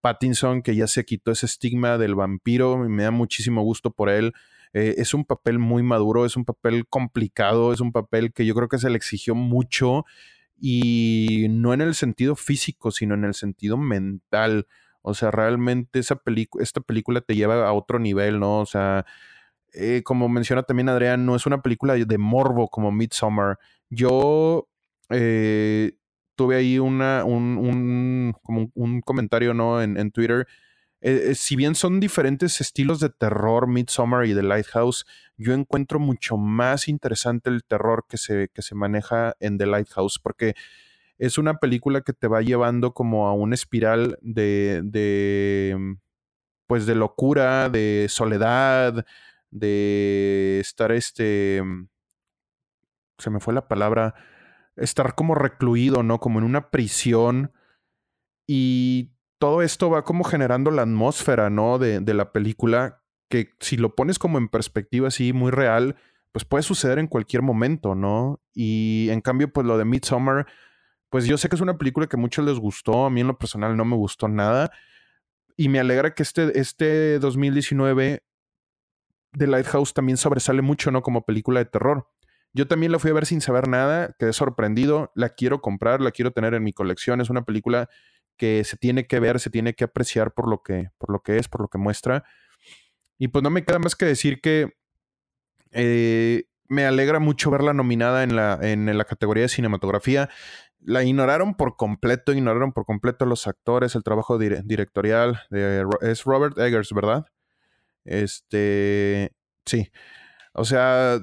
Pattinson 0.00 0.62
que 0.62 0.74
ya 0.74 0.88
se 0.88 1.04
quitó 1.04 1.30
ese 1.30 1.46
estigma 1.46 1.96
del 1.96 2.16
vampiro, 2.16 2.76
me 2.76 3.04
da 3.04 3.12
muchísimo 3.12 3.62
gusto 3.62 3.92
por 3.92 4.10
él. 4.10 4.34
Eh, 4.72 4.96
es 4.98 5.14
un 5.14 5.24
papel 5.24 5.60
muy 5.60 5.84
maduro, 5.84 6.26
es 6.26 6.36
un 6.36 6.44
papel 6.44 6.88
complicado, 6.88 7.72
es 7.72 7.80
un 7.80 7.92
papel 7.92 8.32
que 8.32 8.44
yo 8.44 8.54
creo 8.56 8.68
que 8.68 8.78
se 8.78 8.90
le 8.90 8.96
exigió 8.96 9.36
mucho 9.36 10.04
y 10.58 11.46
no 11.50 11.74
en 11.74 11.80
el 11.80 11.94
sentido 11.94 12.36
físico, 12.36 12.90
sino 12.90 13.14
en 13.14 13.24
el 13.24 13.34
sentido 13.34 13.76
mental. 13.76 14.66
O 15.02 15.14
sea, 15.14 15.30
realmente 15.30 15.98
esa 16.00 16.20
esta 16.60 16.80
película 16.80 17.20
te 17.20 17.34
lleva 17.34 17.66
a 17.66 17.72
otro 17.72 17.98
nivel, 17.98 18.40
¿no? 18.40 18.60
O 18.60 18.66
sea, 18.66 19.06
eh, 19.72 20.02
como 20.04 20.28
menciona 20.28 20.62
también 20.62 20.88
Adrián, 20.88 21.26
no 21.26 21.36
es 21.36 21.46
una 21.46 21.62
película 21.62 21.94
de 21.94 22.18
morbo 22.18 22.68
como 22.68 22.90
Midsommar. 22.92 23.58
Yo 23.90 24.68
eh, 25.10 25.92
tuve 26.34 26.56
ahí 26.56 26.78
una, 26.78 27.24
un, 27.24 28.34
como 28.42 28.70
un 28.74 29.00
comentario 29.02 29.54
¿no? 29.54 29.82
en, 29.82 30.10
Twitter. 30.12 30.46
Eh, 31.08 31.36
si 31.36 31.54
bien 31.54 31.76
son 31.76 32.00
diferentes 32.00 32.60
estilos 32.60 32.98
de 32.98 33.10
terror, 33.10 33.68
Midsommar 33.68 34.26
y 34.26 34.34
The 34.34 34.42
Lighthouse, 34.42 35.06
yo 35.36 35.52
encuentro 35.52 36.00
mucho 36.00 36.36
más 36.36 36.88
interesante 36.88 37.48
el 37.48 37.62
terror 37.62 38.06
que 38.08 38.16
se, 38.16 38.48
que 38.52 38.60
se 38.60 38.74
maneja 38.74 39.36
en 39.38 39.56
The 39.56 39.66
Lighthouse, 39.66 40.18
porque 40.18 40.56
es 41.18 41.38
una 41.38 41.58
película 41.58 42.00
que 42.00 42.12
te 42.12 42.26
va 42.26 42.42
llevando 42.42 42.92
como 42.92 43.28
a 43.28 43.34
una 43.34 43.54
espiral 43.54 44.18
de, 44.20 44.80
de 44.82 45.96
pues 46.66 46.86
de 46.86 46.96
locura, 46.96 47.68
de 47.68 48.06
soledad, 48.08 49.06
de 49.52 50.58
estar 50.58 50.90
este, 50.90 51.62
se 53.18 53.30
me 53.30 53.38
fue 53.38 53.54
la 53.54 53.68
palabra, 53.68 54.16
estar 54.74 55.14
como 55.14 55.36
recluido, 55.36 56.02
¿no? 56.02 56.18
Como 56.18 56.40
en 56.40 56.44
una 56.44 56.70
prisión. 56.70 57.52
Y 58.48 59.15
todo 59.38 59.62
esto 59.62 59.90
va 59.90 60.04
como 60.04 60.24
generando 60.24 60.70
la 60.70 60.82
atmósfera, 60.82 61.50
¿no? 61.50 61.78
De, 61.78 62.00
de 62.00 62.14
la 62.14 62.32
película, 62.32 63.02
que 63.28 63.54
si 63.60 63.76
lo 63.76 63.94
pones 63.94 64.18
como 64.18 64.38
en 64.38 64.48
perspectiva 64.48 65.08
así, 65.08 65.32
muy 65.32 65.50
real, 65.50 65.96
pues 66.32 66.44
puede 66.44 66.62
suceder 66.62 66.98
en 66.98 67.06
cualquier 67.06 67.42
momento, 67.42 67.94
¿no? 67.94 68.40
Y 68.54 69.08
en 69.10 69.20
cambio, 69.20 69.52
pues 69.52 69.66
lo 69.66 69.78
de 69.78 69.84
Midsommar, 69.84 70.46
pues 71.08 71.26
yo 71.26 71.38
sé 71.38 71.48
que 71.48 71.56
es 71.56 71.62
una 71.62 71.78
película 71.78 72.06
que 72.06 72.16
a 72.16 72.20
muchos 72.20 72.44
les 72.44 72.58
gustó, 72.58 73.06
a 73.06 73.10
mí 73.10 73.20
en 73.20 73.28
lo 73.28 73.38
personal 73.38 73.76
no 73.76 73.84
me 73.84 73.96
gustó 73.96 74.28
nada. 74.28 74.70
Y 75.56 75.68
me 75.68 75.80
alegra 75.80 76.14
que 76.14 76.22
este, 76.22 76.58
este 76.58 77.18
2019 77.18 78.22
The 79.32 79.46
Lighthouse 79.46 79.94
también 79.94 80.16
sobresale 80.16 80.62
mucho, 80.62 80.90
¿no? 80.90 81.02
Como 81.02 81.24
película 81.24 81.60
de 81.60 81.66
terror. 81.66 82.08
Yo 82.52 82.66
también 82.66 82.92
la 82.92 82.98
fui 82.98 83.10
a 83.10 83.14
ver 83.14 83.26
sin 83.26 83.40
saber 83.40 83.68
nada, 83.68 84.14
quedé 84.18 84.32
sorprendido, 84.32 85.12
la 85.14 85.30
quiero 85.30 85.60
comprar, 85.60 86.00
la 86.00 86.10
quiero 86.10 86.30
tener 86.30 86.54
en 86.54 86.64
mi 86.64 86.72
colección, 86.72 87.20
es 87.20 87.28
una 87.28 87.44
película 87.44 87.88
que 88.36 88.64
se 88.64 88.76
tiene 88.76 89.06
que 89.06 89.20
ver, 89.20 89.40
se 89.40 89.50
tiene 89.50 89.74
que 89.74 89.84
apreciar 89.84 90.32
por 90.32 90.48
lo 90.48 90.62
que, 90.62 90.90
por 90.98 91.10
lo 91.10 91.20
que 91.20 91.38
es, 91.38 91.48
por 91.48 91.60
lo 91.60 91.68
que 91.68 91.78
muestra. 91.78 92.24
Y 93.18 93.28
pues 93.28 93.42
no 93.42 93.50
me 93.50 93.64
queda 93.64 93.78
más 93.78 93.96
que 93.96 94.04
decir 94.04 94.40
que 94.40 94.76
eh, 95.72 96.44
me 96.68 96.84
alegra 96.86 97.18
mucho 97.18 97.50
verla 97.50 97.72
nominada 97.72 98.22
en 98.22 98.36
la, 98.36 98.58
en 98.60 98.96
la 98.96 99.04
categoría 99.04 99.44
de 99.44 99.48
cinematografía. 99.48 100.28
La 100.80 101.02
ignoraron 101.02 101.54
por 101.54 101.76
completo, 101.76 102.32
ignoraron 102.32 102.72
por 102.72 102.84
completo 102.84 103.26
los 103.26 103.46
actores, 103.46 103.94
el 103.94 104.02
trabajo 104.02 104.38
directorial. 104.38 105.40
De, 105.50 105.84
es 106.02 106.24
Robert 106.24 106.58
Eggers, 106.58 106.92
¿verdad? 106.92 107.26
Este, 108.04 109.32
sí. 109.64 109.90
O 110.52 110.64
sea, 110.64 111.18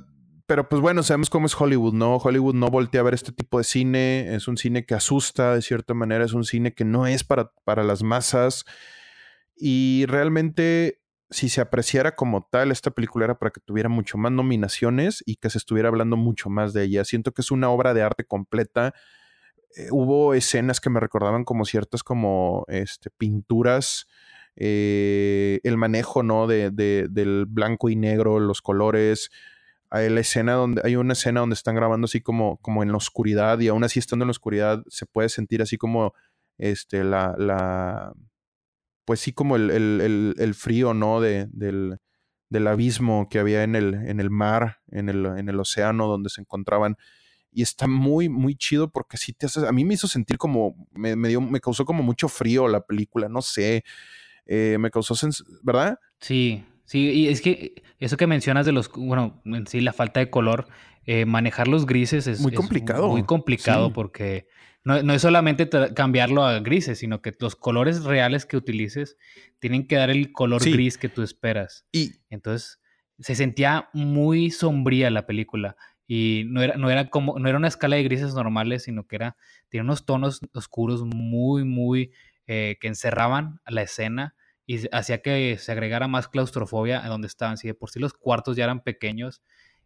pero 0.46 0.68
pues 0.68 0.82
bueno, 0.82 1.04
sabemos 1.04 1.30
cómo 1.30 1.46
es 1.46 1.60
Hollywood, 1.60 1.94
¿no? 1.94 2.18
Hollywood 2.18 2.56
no 2.56 2.68
voltea 2.68 3.02
a 3.02 3.04
ver 3.04 3.14
este 3.14 3.32
tipo 3.32 3.58
de 3.58 3.64
cine, 3.64 4.36
es 4.36 4.48
un 4.48 4.58
cine 4.58 4.86
que 4.86 4.94
asusta 4.94 5.56
de 5.56 5.62
cierta 5.62 5.94
manera, 5.94 6.26
es 6.26 6.34
un 6.34 6.44
cine 6.44 6.74
que 6.74 6.86
no 6.86 7.08
es 7.08 7.24
para, 7.24 7.52
para 7.64 7.84
las 7.84 8.04
masas. 8.04 8.66
Y 9.56 10.06
realmente, 10.08 11.02
si 11.30 11.50
se 11.50 11.62
apreciara 11.62 12.16
como 12.16 12.48
tal, 12.52 12.72
esta 12.72 12.92
película 12.92 13.26
era 13.26 13.40
para 13.40 13.52
que 13.52 13.62
tuviera 13.62 13.90
mucho 13.90 14.18
más 14.18 14.32
nominaciones 14.32 15.24
y 15.26 15.38
que 15.38 15.50
se 15.50 15.58
estuviera 15.58 15.90
hablando 15.90 16.18
mucho 16.18 16.50
más 16.50 16.74
de 16.74 16.84
ella. 16.84 17.06
Siento 17.06 17.32
que 17.32 17.42
es 17.42 17.52
una 17.52 17.70
obra 17.70 17.94
de 17.94 18.02
arte 18.02 18.26
completa. 18.26 18.94
Eh, 19.78 19.88
hubo 19.92 20.34
escenas 20.34 20.82
que 20.82 20.90
me 20.90 21.00
recordaban 21.00 21.46
como 21.46 21.66
ciertas 21.66 22.04
como 22.04 22.66
este, 22.68 23.10
pinturas 23.12 24.08
eh, 24.56 25.60
el 25.64 25.78
manejo, 25.78 26.22
¿no? 26.24 26.48
De, 26.48 26.70
del 26.72 27.46
blanco 27.48 27.90
y 27.90 27.96
negro, 27.96 28.40
los 28.40 28.62
colores. 28.62 29.32
La 29.94 30.20
escena 30.20 30.54
donde 30.54 30.82
hay 30.84 30.96
una 30.96 31.14
escena 31.14 31.42
donde 31.42 31.54
están 31.54 31.76
grabando 31.76 32.06
así 32.06 32.20
como, 32.20 32.58
como 32.58 32.82
en 32.82 32.90
la 32.90 32.98
oscuridad 32.98 33.60
y 33.60 33.68
aún 33.68 33.84
así 33.84 34.00
estando 34.00 34.24
en 34.24 34.28
la 34.28 34.32
oscuridad 34.32 34.84
se 34.88 35.06
puede 35.06 35.30
sentir 35.30 35.62
así 35.62 35.78
como 35.78 36.14
este 36.58 37.04
la, 37.04 37.36
la 37.38 38.14
pues 39.06 39.20
sí 39.20 39.34
como 39.34 39.56
el, 39.56 39.70
el, 39.70 40.36
el, 40.38 40.54
frío, 40.56 40.94
¿no? 40.94 41.22
De, 41.22 41.48
del, 41.52 42.00
del, 42.50 42.68
abismo 42.68 43.28
que 43.30 43.38
había 43.40 43.64
en 43.64 43.76
el, 43.76 43.94
en 43.94 44.20
el 44.20 44.30
mar, 44.30 44.80
en 44.90 45.10
el, 45.10 45.26
en 45.26 45.50
el 45.50 45.60
océano 45.60 46.08
donde 46.08 46.30
se 46.30 46.42
encontraban 46.42 46.98
y 47.52 47.62
está 47.62 47.88
muy, 47.88 48.30
muy 48.30 48.56
chido 48.56 48.92
porque 48.92 49.18
sí 49.18 49.34
te 49.34 49.46
hace, 49.46 49.68
a 49.68 49.72
mí 49.72 49.86
me 49.86 49.94
hizo 49.94 50.08
sentir 50.08 50.38
como, 50.38 50.88
me, 50.92 51.16
me, 51.16 51.28
dio, 51.28 51.42
me 51.42 51.60
causó 51.60 51.86
como 51.86 52.02
mucho 52.02 52.28
frío 52.28 52.68
la 52.68 52.82
película, 52.82 53.30
no 53.30 53.42
sé, 53.42 53.84
eh, 54.46 54.78
me 54.80 54.90
causó, 54.90 55.16
¿verdad? 55.62 56.00
Sí, 56.20 56.66
sí, 56.86 57.10
y 57.12 57.28
es 57.28 57.42
que 57.42 57.84
eso 58.00 58.18
que 58.18 58.28
mencionas 58.28 58.66
de 58.66 58.72
los, 58.72 58.92
bueno, 58.92 59.42
en 59.46 59.68
sí 59.68 59.82
la 59.82 59.94
falta 59.94 60.20
de 60.20 60.30
color, 60.30 60.68
eh, 61.06 61.26
manejar 61.26 61.68
los 61.68 61.86
grises 61.86 62.28
es 62.28 62.40
muy 62.40 62.54
complicado. 62.54 63.10
muy 63.10 63.24
complicado 63.24 63.92
porque 63.92 64.48
no, 64.86 65.14
es 65.14 65.22
solamente 65.22 65.70
cambiarlo 65.94 66.44
a 66.44 66.60
grises, 66.60 67.00
sino 67.00 67.22
que 67.22 67.36
los 67.40 67.56
colores 67.56 68.04
reales 68.04 68.46
que 68.46 68.58
utilices 68.58 69.18
tienen 69.60 69.88
que 69.88 69.96
dar 69.96 70.10
el 70.10 70.32
color 70.32 70.62
gris 70.62 70.98
que 70.98 71.10
tú 71.10 71.22
esperas. 71.22 71.86
Y 71.92 72.12
entonces 72.30 72.82
se 73.20 73.36
sentía 73.36 73.90
muy 73.94 74.52
sombría 74.52 75.10
la 75.10 75.26
película 75.26 75.78
y 76.06 76.44
no 76.48 76.62
era, 76.62 76.76
no 76.76 76.90
era 76.90 77.10
como, 77.10 77.40
no 77.40 77.48
era 77.48 77.58
una 77.58 77.70
escala 77.70 77.96
de 77.96 78.04
grises 78.04 78.34
normales, 78.34 78.84
sino 78.84 79.08
que 79.08 79.16
era, 79.16 79.38
tiene 79.70 79.86
unos 79.86 80.06
tonos 80.06 80.42
oscuros 80.54 81.04
muy, 81.04 81.64
muy 81.64 82.12
eh, 82.48 82.78
que 82.82 82.88
encerraban 82.88 83.62
a 83.64 83.72
la 83.72 83.84
escena 83.84 84.36
y 84.66 84.88
hacía 84.92 85.22
que 85.22 85.58
se 85.58 85.72
agregara 85.72 86.08
más 86.08 86.28
claustrofobia 86.28 87.04
a 87.06 87.10
donde 87.10 87.28
estaban. 87.28 87.58
Si 87.58 87.68
de 87.68 87.74
por 87.74 87.90
sí 87.90 88.00
los 88.00 88.14
cuartos 88.14 88.56
ya 88.56 88.64
eran 88.64 88.82
pequeños, 88.82 89.42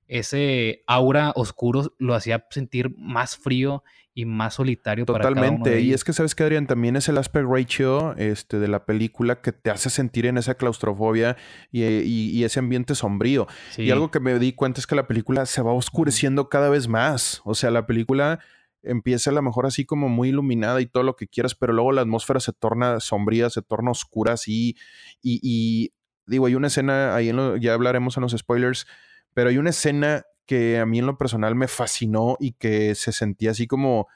ese 0.07 0.83
aura 0.87 1.33
oscuro 1.35 1.93
lo 1.97 2.15
hacía 2.15 2.45
sentir 2.49 2.95
más 2.97 3.35
frío 3.35 3.83
y 4.13 4.25
más 4.25 4.55
solitario. 4.55 5.05
Totalmente. 5.05 5.79
y 5.81 5.93
es 5.93 6.03
que 6.03 6.11
sabes 6.11 6.33
que 6.33 6.43
Adrián 6.43 6.65
también 6.65 6.95
es 6.95 7.07
el 7.07 7.17
aspect 7.17 7.45
ratio 7.47 8.15
este, 8.17 8.57
de 8.57 8.67
la 8.67 8.85
película 8.85 9.41
que 9.41 9.51
te 9.51 9.69
hace 9.69 9.89
sentir 9.89 10.25
en 10.25 10.37
esa 10.37 10.55
claustrofobia 10.55 11.37
y, 11.71 12.43
ese 12.43 12.59
ambiente 12.59 12.95
sombrío. 12.95 13.47
Y 13.77 13.91
algo 13.91 14.09
que 14.09 14.19
me 14.19 14.39
di 14.39 14.53
cuenta 14.53 14.79
es 14.79 14.87
que 14.87 14.95
la 14.95 15.07
película 15.07 15.45
se 15.45 15.61
va 15.61 15.73
oscureciendo 15.73 16.49
cada 16.49 16.69
vez 16.69 16.87
más. 16.87 17.41
O 17.43 17.53
sea, 17.53 17.69
la 17.69 17.85
película 17.85 18.39
empieza 18.87 19.29
a 19.29 19.33
lo 19.33 19.41
mejor 19.41 19.65
así 19.65 19.85
como 19.85 20.09
muy 20.09 20.29
iluminada 20.29 20.81
y 20.81 20.85
todo 20.85 21.03
lo 21.03 21.15
que 21.15 21.27
quieras, 21.27 21.55
pero 21.55 21.73
luego 21.73 21.91
la 21.91 22.01
atmósfera 22.01 22.39
se 22.39 22.53
torna 22.53 22.99
sombría, 22.99 23.49
se 23.49 23.61
torna 23.61 23.91
oscura 23.91 24.33
así. 24.33 24.75
Y, 25.21 25.93
digo, 26.25 26.45
hay 26.45 26.55
una 26.55 26.67
escena, 26.67 27.15
ahí 27.15 27.31
ya 27.59 27.73
hablaremos 27.73 28.17
en 28.17 28.21
los 28.21 28.31
spoilers, 28.31 28.87
pero 29.33 29.49
hay 29.49 29.57
una 29.57 29.69
escena 29.69 30.25
que 30.45 30.79
a 30.79 30.85
mí 30.85 30.99
en 30.99 31.05
lo 31.05 31.17
personal 31.17 31.55
me 31.55 31.67
fascinó 31.67 32.37
y 32.39 32.53
que 32.53 32.95
se 32.95 33.11
sentía 33.11 33.51
así 33.51 33.67
como, 33.67 34.07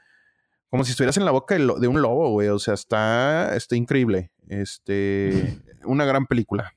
como 0.70 0.84
si 0.86 0.92
estuvieras 0.92 1.18
en 1.18 1.26
la 1.26 1.32
boca 1.32 1.56
de, 1.56 1.88
un 1.88 2.02
lobo, 2.02 2.32
güey. 2.32 2.48
O 2.48 2.60
sea, 2.60 2.74
está, 2.74 3.56
está 3.56 3.76
increíble. 3.76 4.32
Este, 4.48 5.60
una 5.86 6.06
gran 6.06 6.26
película. 6.26 6.74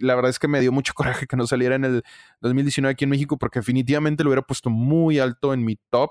la 0.00 0.14
verdad 0.14 0.30
es 0.30 0.38
que 0.38 0.48
me 0.48 0.60
dio 0.60 0.72
mucho 0.72 0.92
coraje 0.94 1.26
que 1.26 1.36
no 1.36 1.46
saliera 1.46 1.76
en 1.76 1.84
el 1.84 2.02
2019 2.40 2.92
aquí 2.92 3.04
en 3.04 3.10
México 3.10 3.38
porque 3.38 3.60
definitivamente 3.60 4.24
lo 4.24 4.30
hubiera 4.30 4.42
puesto 4.42 4.70
muy 4.70 5.18
alto 5.18 5.54
en 5.54 5.64
mi 5.64 5.76
top 5.90 6.10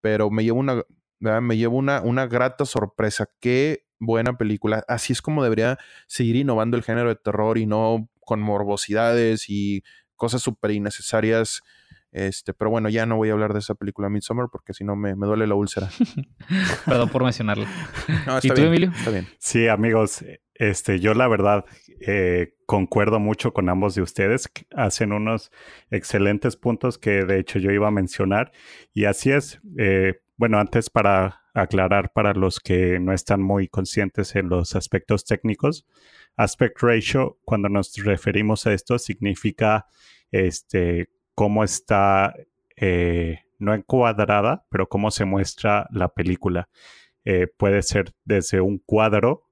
pero 0.00 0.30
me 0.30 0.44
llevo 0.44 0.60
una, 0.60 0.82
me 1.20 1.56
llevo 1.56 1.76
una, 1.76 2.00
una 2.02 2.26
grata 2.26 2.64
sorpresa. 2.64 3.28
Qué 3.40 3.84
buena 3.98 4.36
película. 4.36 4.84
Así 4.88 5.12
es 5.12 5.22
como 5.22 5.42
debería 5.42 5.78
seguir 6.06 6.36
innovando 6.36 6.76
el 6.76 6.82
género 6.82 7.08
de 7.08 7.16
terror 7.16 7.58
y 7.58 7.66
no 7.66 8.08
con 8.20 8.40
morbosidades 8.40 9.48
y 9.48 9.82
cosas 10.16 10.42
súper 10.42 10.72
innecesarias. 10.72 11.62
Este, 12.10 12.54
pero 12.54 12.70
bueno, 12.70 12.88
ya 12.88 13.04
no 13.04 13.16
voy 13.16 13.28
a 13.28 13.32
hablar 13.32 13.52
de 13.52 13.58
esa 13.58 13.74
película 13.74 14.08
Midsommar 14.08 14.48
porque 14.50 14.72
si 14.72 14.82
no 14.82 14.96
me, 14.96 15.14
me, 15.14 15.26
duele 15.26 15.46
la 15.46 15.54
úlcera. 15.54 15.88
Perdón 16.86 17.08
por 17.10 17.24
mencionarla. 17.24 17.68
¿Y 18.42 18.48
tú, 18.48 18.62
Emilio? 18.62 18.90
Está 18.96 19.10
bien. 19.10 19.28
Sí, 19.38 19.68
amigos, 19.68 20.24
este, 20.54 21.00
yo 21.00 21.14
la 21.14 21.28
verdad 21.28 21.64
eh, 22.00 22.54
concuerdo 22.66 23.20
mucho 23.20 23.52
con 23.52 23.68
ambos 23.68 23.94
de 23.94 24.02
ustedes. 24.02 24.50
Hacen 24.74 25.12
unos 25.12 25.52
excelentes 25.90 26.56
puntos 26.56 26.98
que 26.98 27.24
de 27.24 27.38
hecho 27.38 27.58
yo 27.58 27.70
iba 27.70 27.88
a 27.88 27.92
mencionar. 27.92 28.52
Y 28.92 29.04
así 29.04 29.30
es. 29.30 29.60
Eh, 29.78 30.20
bueno, 30.36 30.58
antes 30.58 30.90
para 30.90 31.42
aclarar 31.54 32.12
para 32.12 32.32
los 32.32 32.60
que 32.60 33.00
no 33.00 33.12
están 33.12 33.42
muy 33.42 33.68
conscientes 33.68 34.36
en 34.36 34.48
los 34.48 34.76
aspectos 34.76 35.24
técnicos, 35.24 35.86
aspect 36.36 36.80
ratio, 36.80 37.38
cuando 37.44 37.68
nos 37.68 37.94
referimos 37.96 38.66
a 38.66 38.72
esto, 38.72 38.98
significa 38.98 39.86
este, 40.30 41.10
cómo 41.38 41.62
está 41.62 42.34
eh, 42.74 43.44
no 43.60 43.72
encuadrada, 43.72 44.66
pero 44.70 44.88
cómo 44.88 45.12
se 45.12 45.24
muestra 45.24 45.86
la 45.92 46.08
película. 46.08 46.68
Eh, 47.24 47.46
puede 47.46 47.82
ser 47.82 48.12
desde 48.24 48.60
un 48.60 48.78
cuadro 48.78 49.48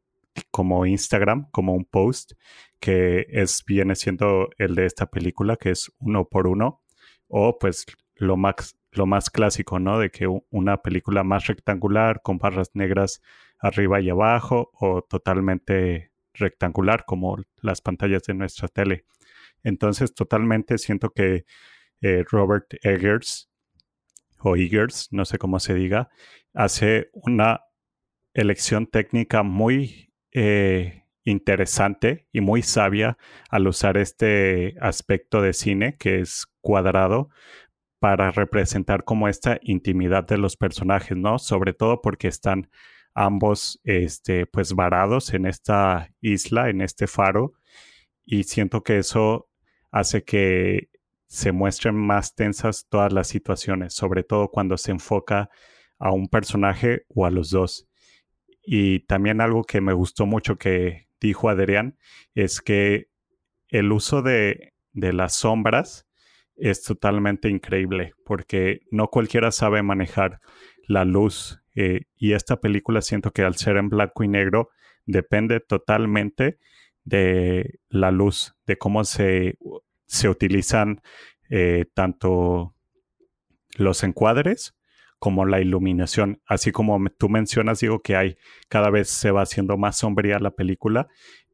como 0.51 0.84
Instagram, 0.84 1.49
como 1.53 1.74
un 1.74 1.84
post, 1.84 2.32
que 2.80 3.28
es, 3.28 3.62
viene 3.64 3.95
siendo 3.95 4.49
el 4.59 4.74
de 4.74 4.84
esta 4.84 5.07
película, 5.07 5.55
que 5.55 5.70
es 5.70 5.93
uno 6.01 6.24
por 6.24 6.49
uno, 6.49 6.82
o 7.28 7.57
pues 7.57 7.87
lo 8.16 8.37
más, 8.37 8.76
lo 8.91 9.07
más 9.07 9.30
clásico, 9.30 9.78
¿no? 9.78 10.01
De 10.01 10.11
que 10.11 10.26
una 10.51 10.82
película 10.82 11.22
más 11.22 11.47
rectangular 11.47 12.20
con 12.20 12.39
barras 12.39 12.70
negras 12.74 13.22
arriba 13.61 14.01
y 14.01 14.11
abajo, 14.11 14.72
o 14.72 15.03
totalmente 15.03 16.11
rectangular 16.34 17.05
como 17.05 17.37
las 17.62 17.80
pantallas 17.80 18.24
de 18.24 18.34
nuestra 18.34 18.66
tele. 18.66 19.05
Entonces, 19.62 20.14
totalmente 20.14 20.78
siento 20.78 21.11
que 21.11 21.45
eh, 22.07 22.24
Robert 22.30 22.74
Eggers, 22.82 23.50
o 24.38 24.54
Eggers, 24.54 25.09
no 25.11 25.24
sé 25.24 25.38
cómo 25.38 25.59
se 25.59 25.74
diga, 25.74 26.09
hace 26.54 27.11
una 27.12 27.62
elección 28.32 28.86
técnica 28.86 29.42
muy 29.42 30.12
eh, 30.32 31.04
interesante 31.24 32.28
y 32.32 32.40
muy 32.40 32.62
sabia 32.62 33.18
al 33.50 33.66
usar 33.66 33.96
este 33.96 34.76
aspecto 34.80 35.42
de 35.42 35.52
cine 35.52 35.96
que 35.96 36.20
es 36.20 36.46
cuadrado 36.61 37.28
para 37.98 38.30
representar 38.30 39.02
como 39.02 39.26
esta 39.26 39.59
intimidad 39.62 40.24
de 40.26 40.38
los 40.38 40.57
personajes, 40.57 41.16
¿no? 41.16 41.38
Sobre 41.40 41.72
todo 41.72 42.02
porque 42.02 42.28
están 42.28 42.70
ambos, 43.14 43.80
este, 43.82 44.46
pues 44.46 44.74
varados 44.74 45.34
en 45.34 45.46
esta 45.46 46.11
isla, 46.20 46.68
en 46.68 46.82
este 46.82 47.07
faro, 47.07 47.54
y 48.24 48.44
siento 48.44 48.82
que 48.82 48.98
eso 48.98 49.48
hace 49.90 50.22
que 50.22 50.90
se 51.27 51.53
muestren 51.53 51.97
más 51.97 52.35
tensas 52.35 52.87
todas 52.89 53.12
las 53.12 53.29
situaciones, 53.29 53.95
sobre 53.95 54.22
todo 54.22 54.49
cuando 54.49 54.77
se 54.77 54.93
enfoca 54.93 55.51
a 55.99 56.12
un 56.12 56.29
personaje 56.29 57.05
o 57.09 57.27
a 57.27 57.31
los 57.31 57.51
dos. 57.51 57.89
Y 58.62 59.01
también 59.07 59.41
algo 59.41 59.64
que 59.64 59.81
me 59.81 59.93
gustó 59.93 60.27
mucho 60.27 60.57
que 60.57 61.09
dijo 61.20 61.49
Adrián 61.49 61.97
es 62.35 62.61
que 62.61 63.09
el 63.68 63.93
uso 63.93 64.22
de, 64.22 64.74
de 64.93 65.12
las 65.12 65.35
sombras 65.35 66.07
es 66.57 66.83
totalmente 66.83 67.49
increíble 67.49 68.14
porque 68.24 68.81
no 68.91 69.09
cualquiera 69.09 69.51
sabe 69.51 69.83
manejar 69.83 70.41
la 70.89 71.05
luz 71.05 71.62
eh, 71.74 72.03
y 72.16 72.33
esta 72.33 72.61
película 72.61 73.03
siento 73.03 73.31
que 73.33 73.43
al 73.43 73.57
ser 73.57 73.77
en 73.77 73.91
blanco 73.91 74.24
y 74.24 74.29
negro 74.29 74.70
depende 75.05 75.61
totalmente 75.61 76.59
de 77.05 77.79
la 77.89 78.11
luz, 78.11 78.57
de 78.66 78.79
cómo 78.79 79.05
se, 79.05 79.59
se 80.07 80.28
utilizan 80.28 81.00
eh, 81.50 81.86
tanto 81.94 82.74
los 83.76 84.02
encuadres 84.02 84.74
como 85.18 85.46
la 85.46 85.61
iluminación. 85.61 86.40
Así 86.46 86.72
como 86.72 86.98
tú 87.11 87.28
mencionas, 87.28 87.80
digo 87.80 88.00
que 88.00 88.16
hay 88.16 88.36
cada 88.68 88.90
vez 88.90 89.09
se 89.09 89.30
va 89.30 89.42
haciendo 89.42 89.76
más 89.76 89.98
sombría 89.98 90.38
la 90.38 90.50
película. 90.50 91.09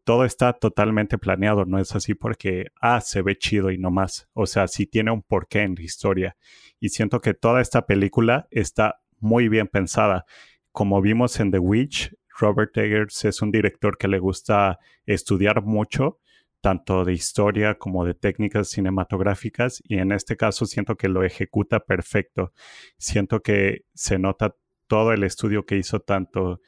Todo 0.05 0.24
está 0.24 0.53
totalmente 0.53 1.16
planeado, 1.16 1.64
no 1.64 1.78
es 1.78 1.94
así 1.94 2.14
porque, 2.14 2.66
ah, 2.80 3.00
se 3.00 3.22
ve 3.22 3.36
chido 3.36 3.70
y 3.70 3.78
no 3.78 3.90
más. 3.90 4.28
O 4.32 4.46
sea, 4.46 4.66
sí 4.66 4.86
tiene 4.86 5.12
un 5.12 5.22
porqué 5.22 5.61
en 5.62 5.76
la 5.76 5.82
historia. 5.82 6.36
Y 6.80 6.88
siento 6.88 7.20
que 7.20 7.34
toda 7.34 7.61
esta 7.61 7.86
película 7.86 8.48
está 8.50 9.00
muy 9.20 9.48
bien 9.48 9.68
pensada. 9.68 10.24
Como 10.72 11.00
vimos 11.00 11.38
en 11.38 11.53
The 11.53 11.61
Witch, 11.61 12.12
Robert 12.36 12.76
Eggers 12.76 13.24
es 13.24 13.42
un 13.42 13.53
director 13.53 13.96
que 13.96 14.09
le 14.09 14.18
gusta 14.18 14.78
estudiar 15.07 15.62
mucho, 15.62 16.18
tanto 16.63 17.05
de 17.05 17.13
historia 17.13 17.75
como 17.75 18.07
de 18.07 18.15
técnicas 18.15 18.71
cinematográficas, 18.71 19.83
y 19.85 19.99
en 19.99 20.13
este 20.13 20.37
caso 20.37 20.65
siento 20.65 20.97
que 20.97 21.09
lo 21.09 21.25
ejecuta 21.25 21.81
perfecto. 21.81 22.53
Siento 22.97 23.43
que 23.43 23.85
se 23.93 24.19
nota 24.19 24.57
todo 24.87 25.13
el 25.13 25.25
estudio 25.25 25.67
que 25.67 25.77
hizo 25.77 26.01
tanto 26.01 26.61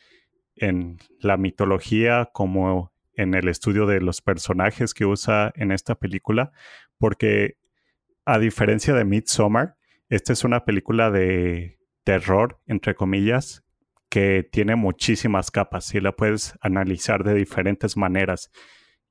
en 0.57 0.99
la 1.21 1.37
mitología 1.37 2.29
como 2.33 2.93
en 3.15 3.35
el 3.35 3.49
estudio 3.49 3.87
de 3.87 4.01
los 4.01 4.21
personajes 4.21 4.93
que 4.93 5.07
usa 5.07 5.53
en 5.57 5.73
esta 5.73 5.95
película, 5.95 6.53
porque 6.99 7.57
a 8.25 8.39
diferencia 8.39 8.95
de 8.95 9.05
Midsommar, 9.05 9.77
esta 10.09 10.33
es 10.33 10.45
una 10.45 10.65
película 10.65 11.11
de 11.11 11.79
terror, 12.03 12.61
entre 12.67 12.95
comillas, 12.95 13.65
que 14.09 14.49
tiene 14.51 14.77
muchísimas 14.77 15.51
capas 15.51 15.95
y 15.95 16.01
la 16.01 16.13
puedes 16.13 16.55
analizar 16.61 17.25
de 17.25 17.35
diferentes 17.35 17.97
maneras. 17.97 18.51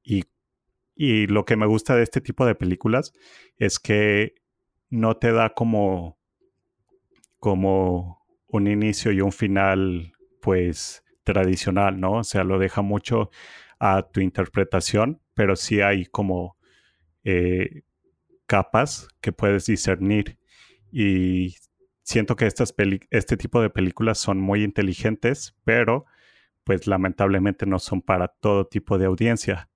Y, 0.03 0.23
y 0.95 1.27
lo 1.27 1.45
que 1.45 1.55
me 1.55 1.65
gusta 1.65 1.95
de 1.95 2.03
este 2.03 2.21
tipo 2.21 2.45
de 2.45 2.55
películas 2.55 3.13
es 3.57 3.79
que 3.79 4.35
no 4.89 5.17
te 5.17 5.31
da 5.31 5.53
como, 5.53 6.19
como 7.39 8.23
un 8.47 8.67
inicio 8.67 9.11
y 9.11 9.21
un 9.21 9.31
final, 9.31 10.13
pues, 10.41 11.03
tradicional, 11.23 11.99
¿no? 11.99 12.19
O 12.19 12.23
sea, 12.23 12.43
lo 12.43 12.59
deja 12.59 12.81
mucho 12.81 13.31
a 13.79 14.03
tu 14.03 14.21
interpretación, 14.21 15.21
pero 15.33 15.55
sí 15.55 15.81
hay 15.81 16.05
como 16.05 16.57
eh, 17.23 17.81
capas 18.45 19.07
que 19.21 19.31
puedes 19.31 19.65
discernir. 19.65 20.37
Y 20.91 21.55
siento 22.03 22.35
que 22.35 22.45
estas 22.45 22.73
este 23.09 23.37
tipo 23.37 23.61
de 23.61 23.69
películas 23.69 24.19
son 24.19 24.39
muy 24.39 24.63
inteligentes, 24.63 25.55
pero 25.63 26.05
pues 26.63 26.87
lamentablemente 26.87 27.65
no 27.65 27.79
son 27.79 28.01
para 28.01 28.27
todo 28.27 28.67
tipo 28.67 28.97
de 28.97 29.05
audiencia. 29.05 29.69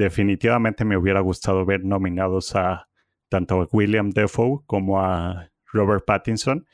Definitivamente 0.00 0.86
me 0.86 0.96
hubiera 0.96 1.20
gustado 1.20 1.66
ver 1.66 1.84
nominados 1.84 2.56
a 2.56 2.88
tanto 3.28 3.60
a 3.60 3.68
William 3.70 4.08
Defoe 4.08 4.62
como 4.64 4.98
a 4.98 5.50
Robert 5.74 6.06
Pattinson, 6.06 6.66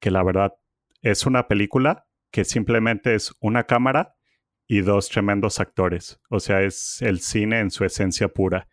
que 0.00 0.10
la 0.10 0.22
verdad 0.22 0.54
es 1.02 1.26
una 1.26 1.46
película 1.46 2.06
que 2.30 2.46
simplemente 2.46 3.14
es 3.14 3.34
una 3.38 3.64
cámara 3.64 4.14
y 4.66 4.80
dos 4.80 5.10
tremendos 5.10 5.60
actores. 5.60 6.22
O 6.30 6.40
sea, 6.40 6.62
es 6.62 7.02
el 7.02 7.20
cine 7.20 7.58
en 7.58 7.70
su 7.70 7.84
esencia 7.84 8.28
pura. 8.28 8.66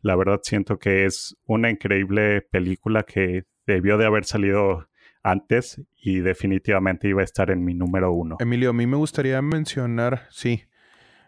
La 0.00 0.16
verdad 0.16 0.40
siento 0.42 0.80
que 0.80 1.04
es 1.04 1.36
una 1.44 1.70
increíble 1.70 2.42
película 2.42 3.04
que 3.04 3.44
debió 3.64 3.96
de 3.96 4.06
haber 4.06 4.24
salido 4.24 4.88
antes 5.22 5.80
y 5.94 6.18
definitivamente 6.18 7.06
iba 7.06 7.20
a 7.20 7.24
estar 7.24 7.52
en 7.52 7.64
mi 7.64 7.74
número 7.74 8.12
uno. 8.12 8.38
Emilio, 8.40 8.70
a 8.70 8.72
mí 8.72 8.88
me 8.88 8.96
gustaría 8.96 9.40
mencionar, 9.40 10.26
sí, 10.30 10.64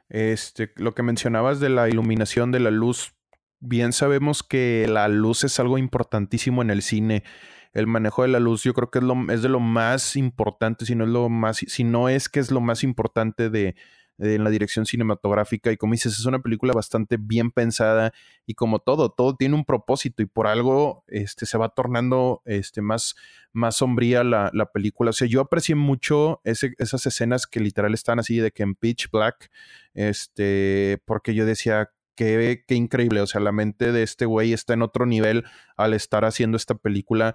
este, 0.08 0.72
lo 0.76 0.94
que 0.94 1.02
mencionabas 1.02 1.60
de 1.60 1.68
la 1.68 1.88
iluminación 1.88 2.52
de 2.52 2.60
la 2.60 2.70
luz. 2.70 3.14
Bien 3.60 3.92
sabemos 3.92 4.42
que 4.42 4.86
la 4.88 5.08
luz 5.08 5.44
es 5.44 5.58
algo 5.58 5.78
importantísimo 5.78 6.62
en 6.62 6.70
el 6.70 6.82
cine. 6.82 7.24
El 7.72 7.86
manejo 7.86 8.22
de 8.22 8.28
la 8.28 8.40
luz 8.40 8.62
yo 8.62 8.74
creo 8.74 8.90
que 8.90 9.00
es, 9.00 9.04
lo, 9.04 9.16
es 9.32 9.42
de 9.42 9.48
lo 9.48 9.60
más 9.60 10.16
importante, 10.16 10.86
si 10.86 10.94
no 10.94 11.04
es 11.04 11.10
lo 11.10 11.28
más, 11.28 11.56
si 11.56 11.82
no 11.82 12.08
es 12.08 12.28
que 12.28 12.40
es 12.40 12.50
lo 12.50 12.60
más 12.60 12.84
importante 12.84 13.50
de, 13.50 13.74
en 14.18 14.44
la 14.44 14.50
dirección 14.50 14.86
cinematográfica 14.86 15.72
y 15.72 15.76
como 15.76 15.92
dices, 15.92 16.18
es 16.18 16.24
una 16.26 16.40
película 16.40 16.72
bastante 16.72 17.16
bien 17.18 17.50
pensada 17.50 18.12
y 18.46 18.54
como 18.54 18.78
todo, 18.78 19.10
todo 19.10 19.36
tiene 19.36 19.54
un 19.54 19.64
propósito 19.64 20.22
y 20.22 20.26
por 20.26 20.46
algo 20.46 21.04
este, 21.08 21.46
se 21.46 21.58
va 21.58 21.70
tornando 21.70 22.42
este, 22.44 22.80
más, 22.80 23.16
más 23.52 23.76
sombría 23.76 24.22
la, 24.22 24.50
la 24.52 24.70
película. 24.70 25.10
O 25.10 25.12
sea, 25.12 25.26
yo 25.26 25.40
aprecié 25.40 25.74
mucho 25.74 26.40
esas 26.44 27.06
escenas 27.06 27.46
que 27.46 27.60
literal 27.60 27.94
están 27.94 28.18
así 28.18 28.38
de 28.38 28.52
que 28.52 28.62
en 28.62 28.74
pitch 28.74 29.10
black, 29.10 29.50
este, 29.94 31.02
porque 31.04 31.34
yo 31.34 31.46
decía, 31.46 31.90
qué, 32.14 32.64
qué 32.66 32.74
increíble, 32.74 33.20
o 33.20 33.26
sea, 33.26 33.40
la 33.40 33.52
mente 33.52 33.92
de 33.92 34.02
este 34.02 34.26
güey 34.26 34.52
está 34.52 34.74
en 34.74 34.82
otro 34.82 35.06
nivel 35.06 35.44
al 35.76 35.94
estar 35.94 36.24
haciendo 36.24 36.56
esta 36.56 36.74
película 36.74 37.34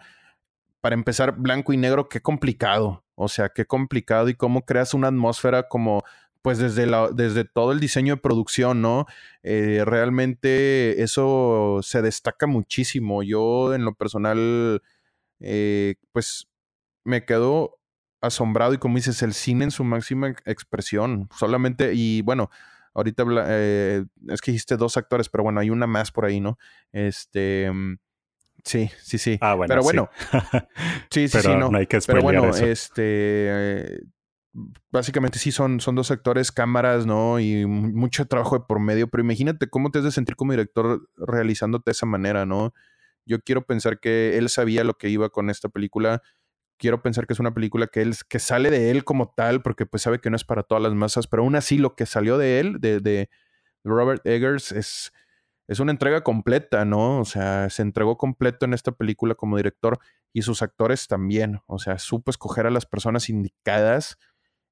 para 0.81 0.95
empezar, 0.95 1.35
blanco 1.37 1.73
y 1.73 1.77
negro, 1.77 2.07
qué 2.09 2.21
complicado. 2.21 3.03
O 3.15 3.27
sea, 3.27 3.49
qué 3.49 3.65
complicado 3.65 4.29
y 4.29 4.35
cómo 4.35 4.63
creas 4.63 4.93
una 4.93 5.09
atmósfera 5.09 5.67
como 5.67 6.03
pues 6.41 6.57
desde, 6.57 6.85
la, 6.85 7.09
desde 7.09 7.43
todo 7.43 7.71
el 7.71 7.79
diseño 7.79 8.15
de 8.15 8.21
producción, 8.21 8.81
¿no? 8.81 9.05
Eh, 9.43 9.83
realmente 9.85 11.01
eso 11.03 11.79
se 11.83 12.01
destaca 12.01 12.47
muchísimo. 12.47 13.23
Yo 13.23 13.73
en 13.73 13.83
lo 13.83 13.93
personal, 13.93 14.81
eh, 15.39 15.95
pues 16.11 16.47
me 17.03 17.25
quedo 17.25 17.79
asombrado 18.21 18.73
y 18.73 18.77
como 18.77 18.95
dices, 18.95 19.21
el 19.21 19.33
cine 19.33 19.65
en 19.65 19.71
su 19.71 19.83
máxima 19.83 20.29
expresión. 20.45 21.29
Solamente, 21.37 21.93
y 21.93 22.21
bueno, 22.21 22.49
ahorita 22.93 23.23
eh, 23.47 24.05
es 24.29 24.41
que 24.41 24.51
dijiste 24.51 24.77
dos 24.77 24.97
actores, 24.97 25.29
pero 25.29 25.43
bueno, 25.43 25.59
hay 25.59 25.69
una 25.69 25.87
más 25.87 26.11
por 26.11 26.25
ahí, 26.25 26.39
¿no? 26.39 26.57
Este... 26.93 27.69
Mm, 27.71 27.97
sí, 28.63 28.89
sí, 29.01 29.17
sí. 29.17 29.37
Ah, 29.41 29.55
bueno. 29.55 29.69
Pero 29.69 29.83
bueno. 29.83 30.09
Sí, 31.11 31.27
sí, 31.27 31.39
sí, 31.41 31.55
no. 31.55 31.71
hay 31.75 31.87
que 31.87 31.99
Pero 32.05 32.21
bueno, 32.21 32.49
este 32.49 34.03
básicamente 34.91 35.39
sí 35.39 35.51
son, 35.51 35.79
son 35.79 35.95
dos 35.95 36.11
actores, 36.11 36.51
cámaras, 36.51 37.05
¿no? 37.05 37.39
Y 37.39 37.65
mucho 37.65 38.25
trabajo 38.27 38.57
de 38.57 38.65
por 38.65 38.79
medio, 38.79 39.07
pero 39.07 39.23
imagínate 39.23 39.69
cómo 39.69 39.91
te 39.91 39.99
has 39.99 40.05
de 40.05 40.11
sentir 40.11 40.35
como 40.35 40.53
director 40.53 41.07
realizándote 41.17 41.89
de 41.89 41.93
esa 41.93 42.05
manera, 42.05 42.45
¿no? 42.45 42.73
Yo 43.25 43.39
quiero 43.41 43.65
pensar 43.65 43.99
que 43.99 44.37
él 44.37 44.49
sabía 44.49 44.83
lo 44.83 44.95
que 44.95 45.09
iba 45.09 45.29
con 45.29 45.49
esta 45.49 45.69
película. 45.69 46.21
Quiero 46.77 47.01
pensar 47.03 47.27
que 47.27 47.33
es 47.33 47.39
una 47.39 47.53
película 47.53 47.87
que 47.87 48.01
él 48.01 48.15
que 48.27 48.39
sale 48.39 48.71
de 48.71 48.91
él 48.91 49.03
como 49.03 49.33
tal, 49.35 49.61
porque 49.61 49.85
pues 49.85 50.03
sabe 50.03 50.19
que 50.19 50.29
no 50.29 50.35
es 50.35 50.45
para 50.45 50.63
todas 50.63 50.81
las 50.81 50.93
masas, 50.93 51.27
pero 51.27 51.43
aún 51.43 51.55
así 51.55 51.77
lo 51.77 51.95
que 51.95 52.05
salió 52.05 52.37
de 52.37 52.59
él, 52.59 52.79
de, 52.79 52.99
de 53.01 53.29
Robert 53.83 54.25
Eggers, 54.25 54.71
es, 54.71 55.11
es 55.67 55.79
una 55.79 55.91
entrega 55.91 56.23
completa, 56.23 56.85
¿no? 56.85 57.19
O 57.19 57.25
sea, 57.25 57.69
se 57.69 57.83
entregó 57.83 58.17
completo 58.17 58.65
en 58.65 58.73
esta 58.73 58.91
película 58.93 59.35
como 59.35 59.57
director 59.57 59.99
y 60.33 60.41
sus 60.41 60.63
actores 60.63 61.07
también. 61.07 61.61
O 61.67 61.77
sea, 61.77 61.99
supo 61.99 62.31
escoger 62.31 62.65
a 62.65 62.71
las 62.71 62.87
personas 62.87 63.29
indicadas. 63.29 64.17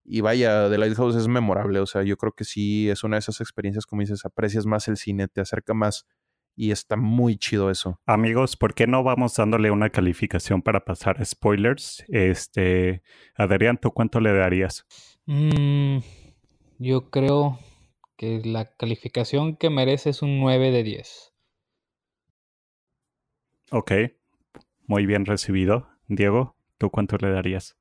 Y 0.10 0.22
vaya, 0.22 0.70
The 0.70 0.78
Lighthouse 0.78 1.18
es 1.18 1.28
memorable. 1.28 1.82
O 1.82 1.86
sea, 1.86 2.02
yo 2.02 2.16
creo 2.16 2.32
que 2.32 2.46
sí 2.46 2.90
es 2.90 3.04
una 3.04 3.18
de 3.18 3.20
esas 3.20 3.42
experiencias, 3.42 3.86
como 3.86 4.00
dices, 4.00 4.24
aprecias 4.24 4.66
más 4.66 4.88
el 4.88 4.96
cine, 4.96 5.28
te 5.28 5.42
acerca 5.42 5.74
más. 5.74 6.08
Y 6.56 6.72
está 6.72 6.96
muy 6.96 7.38
chido 7.38 7.70
eso. 7.70 8.00
Amigos, 8.06 8.56
¿por 8.56 8.74
qué 8.74 8.88
no 8.88 9.04
vamos 9.04 9.36
dándole 9.36 9.70
una 9.70 9.90
calificación 9.90 10.62
para 10.62 10.86
pasar 10.86 11.22
a 11.22 11.26
spoilers? 11.26 12.06
Este, 12.08 13.04
Adrián, 13.36 13.78
¿tú 13.80 13.92
cuánto 13.92 14.22
le 14.22 14.34
darías? 14.34 14.88
Mm, 15.26 15.98
yo 16.80 17.10
creo 17.10 17.60
que 18.16 18.42
la 18.46 18.74
calificación 18.76 19.58
que 19.58 19.70
merece 19.70 20.12
es 20.12 20.22
un 20.22 20.40
9 20.40 20.72
de 20.72 20.84
10. 20.84 21.34
Ok, 23.72 23.92
muy 24.88 25.06
bien 25.06 25.26
recibido. 25.26 25.90
Diego, 26.08 26.56
¿tú 26.78 26.90
cuánto 26.90 27.18
le 27.18 27.30
darías? 27.30 27.78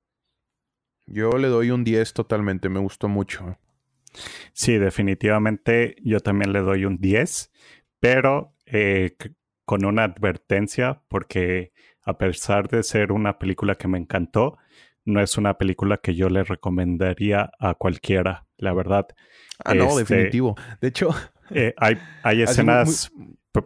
Yo 1.06 1.38
le 1.38 1.48
doy 1.48 1.70
un 1.70 1.84
10 1.84 2.12
totalmente, 2.12 2.68
me 2.68 2.80
gustó 2.80 3.08
mucho. 3.08 3.58
Sí, 4.52 4.78
definitivamente 4.78 5.96
yo 6.02 6.20
también 6.20 6.52
le 6.52 6.60
doy 6.60 6.84
un 6.84 6.98
10, 6.98 7.52
pero 8.00 8.54
eh, 8.66 9.16
con 9.64 9.84
una 9.84 10.04
advertencia, 10.04 11.02
porque 11.08 11.72
a 12.02 12.18
pesar 12.18 12.68
de 12.68 12.82
ser 12.82 13.12
una 13.12 13.38
película 13.38 13.74
que 13.74 13.88
me 13.88 13.98
encantó, 13.98 14.58
no 15.04 15.20
es 15.20 15.38
una 15.38 15.56
película 15.56 15.98
que 15.98 16.14
yo 16.14 16.28
le 16.28 16.42
recomendaría 16.42 17.50
a 17.58 17.74
cualquiera, 17.74 18.46
la 18.56 18.72
verdad. 18.72 19.06
Ah, 19.64 19.74
no, 19.74 19.98
este, 19.98 20.16
definitivo. 20.16 20.56
De 20.80 20.88
hecho, 20.88 21.10
eh, 21.50 21.74
hay, 21.76 21.98
hay, 22.22 22.42
escenas 22.42 23.12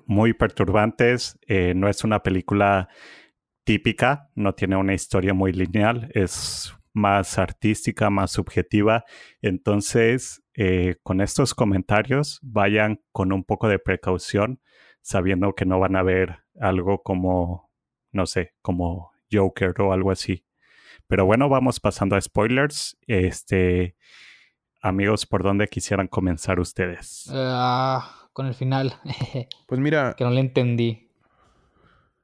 muy, 0.07 0.35
perturbantes. 0.35 1.39
Eh, 1.47 1.73
no 1.75 1.89
es 1.89 2.05
una 2.05 2.23
película 2.23 2.89
típica, 3.65 4.31
no 4.35 4.55
tiene 4.55 4.77
una 4.77 4.95
historia 4.95 5.33
muy 5.33 5.53
lineal, 5.53 6.11
es 6.15 6.75
más 6.93 7.39
artística, 7.39 8.11
más 8.11 8.33
subjetiva. 8.33 9.05
Entonces, 9.43 10.43
eh, 10.55 10.97
con 11.03 11.21
estos 11.21 11.55
comentarios, 11.55 12.39
vayan 12.43 13.03
con 13.13 13.33
un 13.33 13.45
poco 13.45 13.69
de 13.69 13.79
precaución, 13.79 14.61
sabiendo 15.01 15.55
que 15.55 15.65
no 15.65 15.79
van 15.79 15.97
a 15.97 16.03
ver 16.03 16.41
algo 16.61 17.03
como, 17.03 17.71
no 18.13 18.27
sé, 18.27 18.55
como 18.63 19.13
Joker 19.33 19.75
o 19.81 19.93
algo 19.93 20.11
así. 20.11 20.45
Pero 21.07 21.25
bueno, 21.25 21.49
vamos 21.49 21.81
pasando 21.81 22.17
a 22.17 22.21
spoilers. 22.21 22.97
Este, 23.07 23.97
amigos, 24.83 25.27
¿por 25.27 25.43
dónde 25.43 25.69
quisieran 25.69 26.09
comenzar 26.09 26.61
ustedes? 26.61 27.29
Ah, 27.33 28.29
con 28.33 28.47
el 28.47 28.55
final. 28.55 28.95
pues 29.67 29.81
mira. 29.81 30.15
Que 30.17 30.25
no 30.25 30.31
le 30.31 30.41
entendí. 30.41 31.11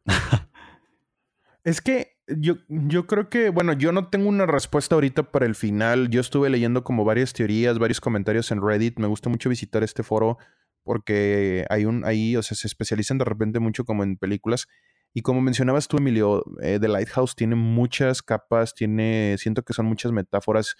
es 1.64 1.80
que 1.80 2.15
yo, 2.28 2.56
yo 2.68 3.06
creo 3.06 3.28
que, 3.28 3.50
bueno, 3.50 3.72
yo 3.72 3.92
no 3.92 4.08
tengo 4.08 4.28
una 4.28 4.46
respuesta 4.46 4.94
ahorita 4.94 5.30
para 5.30 5.46
el 5.46 5.54
final. 5.54 6.08
Yo 6.10 6.20
estuve 6.20 6.50
leyendo 6.50 6.84
como 6.84 7.04
varias 7.04 7.32
teorías, 7.32 7.78
varios 7.78 8.00
comentarios 8.00 8.50
en 8.50 8.60
Reddit. 8.60 8.98
Me 8.98 9.06
gusta 9.06 9.28
mucho 9.28 9.48
visitar 9.48 9.82
este 9.82 10.02
foro 10.02 10.38
porque 10.82 11.66
hay 11.68 11.84
un, 11.84 12.04
ahí, 12.04 12.36
o 12.36 12.42
sea, 12.42 12.56
se 12.56 12.68
especializan 12.68 13.18
de 13.18 13.24
repente 13.24 13.58
mucho 13.58 13.84
como 13.84 14.04
en 14.04 14.16
películas. 14.16 14.68
Y 15.12 15.22
como 15.22 15.40
mencionabas 15.40 15.88
tú, 15.88 15.96
Emilio, 15.96 16.44
eh, 16.62 16.78
The 16.80 16.88
Lighthouse 16.88 17.34
tiene 17.34 17.56
muchas 17.56 18.22
capas, 18.22 18.74
tiene, 18.74 19.36
siento 19.38 19.62
que 19.62 19.72
son 19.72 19.86
muchas 19.86 20.12
metáforas, 20.12 20.76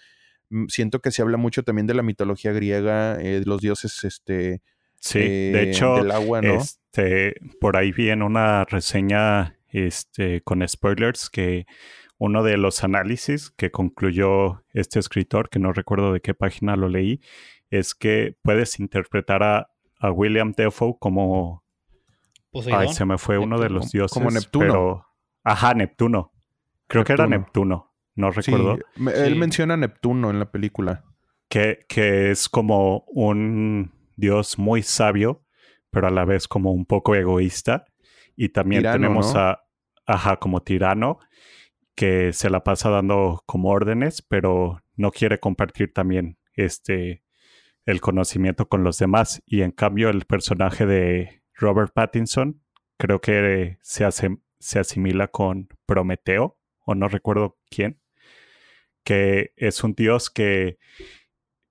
mm, 0.49 0.67
siento 0.67 1.01
que 1.01 1.11
se 1.11 1.21
habla 1.21 1.37
mucho 1.37 1.63
también 1.63 1.87
de 1.87 1.93
la 1.93 2.03
mitología 2.03 2.53
griega, 2.53 3.19
eh, 3.19 3.39
de 3.39 3.45
los 3.45 3.61
dioses, 3.61 4.03
este... 4.03 4.61
Sí, 4.99 5.19
de 5.19 5.63
eh, 5.63 5.69
hecho, 5.69 5.95
del 5.95 6.09
agua, 6.09 6.41
¿no? 6.41 6.55
este, 6.55 7.35
por 7.59 7.77
ahí 7.77 7.91
vi 7.91 8.09
en 8.09 8.23
una 8.23 8.65
reseña 8.65 9.56
este, 9.85 10.41
con 10.41 10.67
spoilers 10.67 11.29
que 11.29 11.65
uno 12.17 12.43
de 12.43 12.57
los 12.57 12.83
análisis 12.83 13.51
que 13.51 13.71
concluyó 13.71 14.63
este 14.73 14.99
escritor, 14.99 15.49
que 15.49 15.59
no 15.59 15.71
recuerdo 15.71 16.13
de 16.13 16.21
qué 16.21 16.33
página 16.33 16.75
lo 16.75 16.89
leí, 16.89 17.21
es 17.69 17.93
que 17.93 18.35
puedes 18.41 18.79
interpretar 18.79 19.43
a, 19.43 19.69
a 19.99 20.11
William 20.11 20.53
Defoe 20.55 20.97
como 20.99 21.63
Ay, 22.71 22.89
se 22.89 23.05
me 23.05 23.17
fue 23.17 23.37
uno 23.37 23.59
de 23.59 23.69
los 23.69 23.91
dioses. 23.91 24.13
Como 24.13 24.31
Neptuno. 24.31 25.05
Ajá, 25.43 25.73
Neptuno. 25.73 26.31
Creo 26.87 27.03
que 27.03 27.13
era 27.13 27.27
Neptuno. 27.27 27.93
No 28.15 28.31
recuerdo. 28.31 28.79
él 29.13 29.35
menciona 29.35 29.77
Neptuno 29.77 30.29
en 30.29 30.39
la 30.39 30.51
película. 30.51 31.03
Que, 31.49 31.85
que 31.87 32.31
es 32.31 32.49
como 32.49 33.05
un 33.07 33.93
dios 34.15 34.57
muy 34.57 34.81
sabio, 34.81 35.45
pero 35.91 36.07
a 36.07 36.11
la 36.11 36.25
vez 36.25 36.47
como 36.47 36.71
un 36.71 36.85
poco 36.85 37.15
egoísta. 37.15 37.85
Y 38.35 38.49
también 38.49 38.83
tenemos 38.83 39.35
a, 39.35 39.66
ajá, 40.07 40.37
como 40.37 40.61
tirano, 40.63 41.19
que 41.95 42.33
se 42.33 42.49
la 42.49 42.63
pasa 42.63 42.89
dando 42.89 43.43
como 43.45 43.69
órdenes, 43.69 44.21
pero 44.21 44.81
no 44.95 45.11
quiere 45.11 45.39
compartir 45.39 45.93
también 45.93 46.37
este 46.53 47.23
el 47.85 48.01
conocimiento 48.01 48.67
con 48.67 48.83
los 48.83 48.99
demás. 48.99 49.41
Y 49.45 49.61
en 49.61 49.71
cambio, 49.71 50.09
el 50.09 50.25
personaje 50.25 50.85
de 50.85 51.41
Robert 51.53 51.93
Pattinson, 51.93 52.61
creo 52.97 53.21
que 53.21 53.77
se, 53.81 54.03
hace, 54.05 54.37
se 54.59 54.79
asimila 54.79 55.29
con 55.29 55.69
Prometeo, 55.85 56.59
o 56.85 56.95
no 56.95 57.07
recuerdo 57.07 57.57
quién, 57.69 58.01
que 59.03 59.53
es 59.55 59.83
un 59.83 59.93
dios 59.93 60.29
que, 60.29 60.79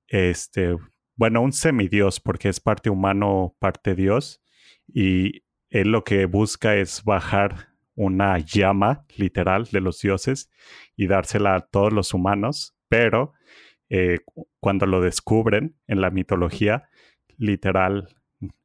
este, 0.08 0.76
bueno, 1.16 1.42
un 1.42 1.52
semidios, 1.52 2.18
porque 2.18 2.48
es 2.48 2.60
parte 2.60 2.88
humano, 2.88 3.54
parte 3.58 3.94
dios, 3.94 4.42
y 4.88 5.44
él 5.68 5.90
lo 5.92 6.02
que 6.02 6.24
busca 6.24 6.76
es 6.76 7.04
bajar 7.04 7.75
una 7.96 8.38
llama 8.38 9.04
literal 9.16 9.64
de 9.72 9.80
los 9.80 10.00
dioses 10.00 10.50
y 10.94 11.08
dársela 11.08 11.56
a 11.56 11.60
todos 11.60 11.92
los 11.92 12.14
humanos, 12.14 12.76
pero 12.88 13.32
eh, 13.88 14.18
cuando 14.60 14.86
lo 14.86 15.00
descubren 15.00 15.74
en 15.86 16.00
la 16.00 16.10
mitología, 16.10 16.88
literal 17.38 18.08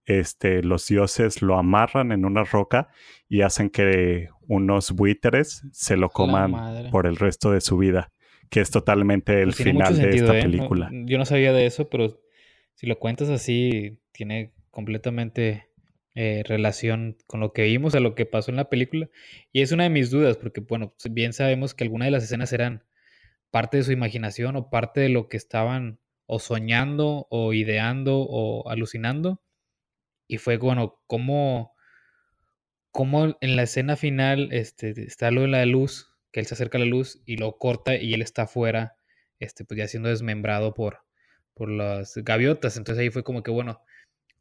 este, 0.05 0.61
los 0.63 0.87
dioses 0.87 1.41
lo 1.41 1.57
amarran 1.57 2.11
en 2.11 2.25
una 2.25 2.43
roca 2.43 2.89
y 3.29 3.41
hacen 3.41 3.69
que 3.69 4.29
unos 4.41 4.91
buitres 4.91 5.63
se 5.71 5.95
lo 5.95 6.09
coman 6.09 6.89
por 6.91 7.07
el 7.07 7.15
resto 7.15 7.51
de 7.51 7.61
su 7.61 7.77
vida, 7.77 8.11
que 8.49 8.59
es 8.59 8.71
totalmente 8.71 9.41
el 9.41 9.53
pues 9.53 9.63
final 9.63 9.97
de 9.97 10.09
esta 10.09 10.37
¿eh? 10.37 10.41
película. 10.41 10.89
yo 10.91 11.17
no 11.17 11.25
sabía 11.25 11.53
de 11.53 11.65
eso, 11.65 11.89
pero 11.89 12.19
si 12.73 12.87
lo 12.87 12.99
cuentas 12.99 13.29
así, 13.29 13.99
tiene 14.11 14.53
completamente 14.71 15.70
eh, 16.15 16.43
relación 16.45 17.17
con 17.27 17.39
lo 17.39 17.53
que 17.53 17.63
vimos, 17.63 17.95
a 17.95 17.99
lo 17.99 18.15
que 18.15 18.25
pasó 18.25 18.51
en 18.51 18.57
la 18.57 18.69
película. 18.69 19.09
Y 19.51 19.61
es 19.61 19.71
una 19.71 19.83
de 19.83 19.89
mis 19.89 20.09
dudas, 20.11 20.37
porque 20.37 20.61
bueno, 20.61 20.95
bien 21.09 21.33
sabemos 21.33 21.73
que 21.73 21.83
algunas 21.83 22.07
de 22.07 22.11
las 22.11 22.23
escenas 22.23 22.53
eran 22.53 22.83
parte 23.51 23.77
de 23.77 23.83
su 23.83 23.91
imaginación 23.91 24.55
o 24.55 24.69
parte 24.69 25.01
de 25.01 25.09
lo 25.09 25.29
que 25.29 25.37
estaban 25.37 25.99
o 26.25 26.39
soñando 26.39 27.27
o 27.29 27.53
ideando 27.53 28.19
o 28.19 28.69
alucinando 28.69 29.41
y 30.31 30.37
fue, 30.37 30.55
bueno, 30.55 31.01
como, 31.07 31.75
como 32.91 33.37
en 33.41 33.57
la 33.57 33.63
escena 33.63 33.97
final 33.97 34.47
este, 34.53 34.91
está 35.03 35.29
lo 35.29 35.41
de 35.41 35.49
la 35.49 35.65
luz, 35.65 36.13
que 36.31 36.39
él 36.39 36.45
se 36.45 36.53
acerca 36.53 36.77
a 36.77 36.79
la 36.79 36.87
luz 36.87 37.21
y 37.25 37.35
lo 37.35 37.57
corta 37.57 37.97
y 37.97 38.13
él 38.13 38.21
está 38.21 38.43
afuera, 38.43 38.95
este, 39.39 39.65
pues 39.65 39.77
ya 39.77 39.89
siendo 39.89 40.07
desmembrado 40.07 40.73
por, 40.73 40.99
por 41.53 41.69
las 41.69 42.15
gaviotas. 42.15 42.77
Entonces 42.77 43.01
ahí 43.01 43.09
fue 43.09 43.25
como 43.25 43.43
que, 43.43 43.51
bueno, 43.51 43.81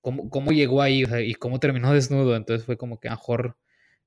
¿cómo, 0.00 0.30
cómo 0.30 0.52
llegó 0.52 0.82
ahí 0.82 1.04
y 1.24 1.34
cómo 1.34 1.60
terminó 1.60 1.92
desnudo? 1.94 2.36
Entonces 2.36 2.66
fue 2.66 2.76
como 2.76 3.00
que 3.00 3.08
a 3.08 3.12
mejor 3.12 3.56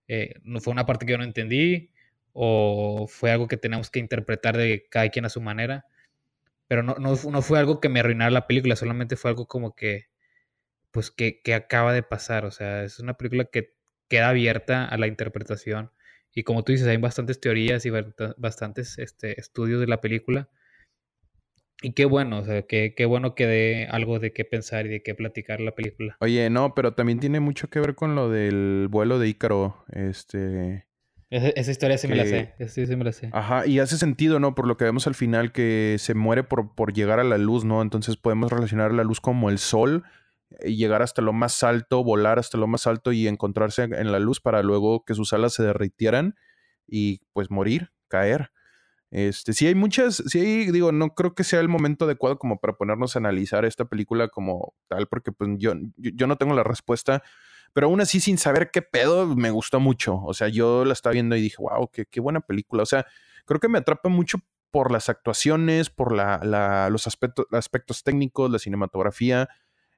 eh, 0.07 0.35
no 0.43 0.59
fue 0.59 0.73
una 0.73 0.85
parte 0.85 1.05
que 1.05 1.13
yo 1.13 1.17
no 1.17 1.23
entendí 1.23 1.91
o 2.33 3.07
fue 3.07 3.31
algo 3.31 3.47
que 3.47 3.57
tenemos 3.57 3.89
que 3.89 3.99
interpretar 3.99 4.57
de 4.57 4.87
cada 4.89 5.09
quien 5.09 5.25
a 5.25 5.29
su 5.29 5.41
manera. 5.41 5.85
Pero 6.67 6.83
no, 6.83 6.95
no, 6.95 7.15
no 7.15 7.41
fue 7.41 7.59
algo 7.59 7.79
que 7.81 7.89
me 7.89 7.99
arruinara 7.99 8.31
la 8.31 8.47
película, 8.47 8.75
solamente 8.75 9.15
fue 9.15 9.31
algo 9.31 9.47
como 9.47 9.75
que 9.75 10.07
pues, 10.93 11.11
¿qué, 11.11 11.41
acaba 11.55 11.91
de 11.93 12.03
pasar? 12.03 12.45
O 12.45 12.51
sea, 12.51 12.83
es 12.83 12.99
una 12.99 13.15
película 13.15 13.45
que 13.45 13.75
queda 14.09 14.29
abierta 14.29 14.85
a 14.85 14.97
la 14.97 15.07
interpretación. 15.07 15.91
Y 16.33 16.43
como 16.43 16.63
tú 16.63 16.71
dices, 16.71 16.87
hay 16.87 16.97
bastantes 16.97 17.41
teorías 17.41 17.85
y 17.85 17.91
bastantes 18.37 18.99
este, 18.99 19.39
estudios 19.39 19.81
de 19.81 19.87
la 19.87 20.01
película. 20.01 20.49
Y 21.83 21.91
qué 21.91 22.05
bueno, 22.05 22.39
o 22.39 22.43
sea, 22.45 22.63
qué, 22.63 22.93
qué 22.95 23.05
bueno 23.05 23.35
que 23.35 23.45
dé 23.45 23.87
algo 23.91 24.19
de 24.19 24.31
qué 24.31 24.45
pensar 24.45 24.85
y 24.85 24.89
de 24.89 25.03
qué 25.03 25.13
platicar 25.13 25.59
la 25.59 25.75
película. 25.75 26.15
Oye, 26.21 26.49
no, 26.49 26.73
pero 26.73 26.93
también 26.93 27.19
tiene 27.19 27.39
mucho 27.39 27.69
que 27.69 27.79
ver 27.79 27.93
con 27.93 28.15
lo 28.15 28.29
del 28.29 28.87
vuelo 28.89 29.19
de 29.19 29.27
Ícaro. 29.27 29.83
Este. 29.91 30.87
Esa, 31.29 31.71
historia 31.71 31.97
sí 31.97 32.07
me 32.07 32.15
la 32.15 32.25
sé. 32.25 32.53
sí 32.67 32.95
me 32.95 33.03
la 33.03 33.11
sé. 33.11 33.29
Ajá, 33.33 33.67
y 33.67 33.79
hace 33.79 33.97
sentido, 33.97 34.39
¿no? 34.39 34.55
Por 34.55 34.67
lo 34.67 34.77
que 34.77 34.85
vemos 34.85 35.07
al 35.07 35.15
final, 35.15 35.51
que 35.51 35.97
se 35.99 36.13
muere 36.13 36.43
por, 36.43 36.73
por 36.73 36.93
llegar 36.93 37.19
a 37.19 37.23
la 37.23 37.37
luz, 37.37 37.65
¿no? 37.65 37.81
Entonces 37.81 38.17
podemos 38.17 38.51
relacionar 38.51 38.93
la 38.93 39.03
luz 39.03 39.19
como 39.19 39.49
el 39.49 39.57
sol 39.57 40.03
llegar 40.61 41.01
hasta 41.01 41.21
lo 41.21 41.33
más 41.33 41.63
alto, 41.63 42.03
volar 42.03 42.39
hasta 42.39 42.57
lo 42.57 42.67
más 42.67 42.87
alto 42.87 43.11
y 43.11 43.27
encontrarse 43.27 43.83
en 43.83 44.11
la 44.11 44.19
luz 44.19 44.39
para 44.39 44.61
luego 44.61 45.03
que 45.05 45.15
sus 45.15 45.33
alas 45.33 45.53
se 45.53 45.63
derritieran 45.63 46.35
y 46.87 47.21
pues 47.33 47.49
morir, 47.49 47.91
caer. 48.07 48.51
Este, 49.13 49.53
sí 49.53 49.67
hay 49.67 49.75
muchas, 49.75 50.23
sí 50.25 50.39
hay, 50.39 50.71
digo, 50.71 50.91
no 50.91 51.13
creo 51.13 51.35
que 51.35 51.43
sea 51.43 51.59
el 51.59 51.69
momento 51.69 52.05
adecuado 52.05 52.39
como 52.39 52.59
para 52.59 52.73
ponernos 52.73 53.15
a 53.15 53.19
analizar 53.19 53.63
esta 53.63 53.85
película 53.85 54.27
como 54.27 54.73
tal, 54.87 55.05
porque 55.05 55.31
pues 55.31 55.51
yo, 55.57 55.73
yo 55.97 56.25
no 56.25 56.35
tengo 56.35 56.55
la 56.55 56.63
respuesta. 56.63 57.21
pero 57.73 57.87
aún 57.87 58.01
así 58.01 58.19
sin 58.19 58.39
saber 58.39 58.71
qué 58.71 58.81
pedo 58.81 59.35
me 59.35 59.51
gustó 59.51 59.79
mucho. 59.79 60.15
O 60.23 60.33
sea, 60.33 60.47
yo 60.47 60.83
la 60.83 60.93
estaba 60.93 61.13
viendo 61.13 61.35
y 61.35 61.41
dije, 61.41 61.57
wow, 61.59 61.89
qué, 61.91 62.07
qué 62.07 62.21
buena 62.21 62.41
película. 62.41 62.81
O 62.83 62.87
sea, 62.87 63.05
creo 63.45 63.59
que 63.59 63.69
me 63.69 63.77
atrapa 63.77 64.09
mucho 64.09 64.39
por 64.71 64.91
las 64.91 65.09
actuaciones, 65.09 65.91
por 65.91 66.11
la, 66.11 66.89
los 66.89 67.05
aspectos, 67.05 67.45
aspectos 67.51 68.03
técnicos, 68.03 68.49
la 68.49 68.57
cinematografía, 68.57 69.47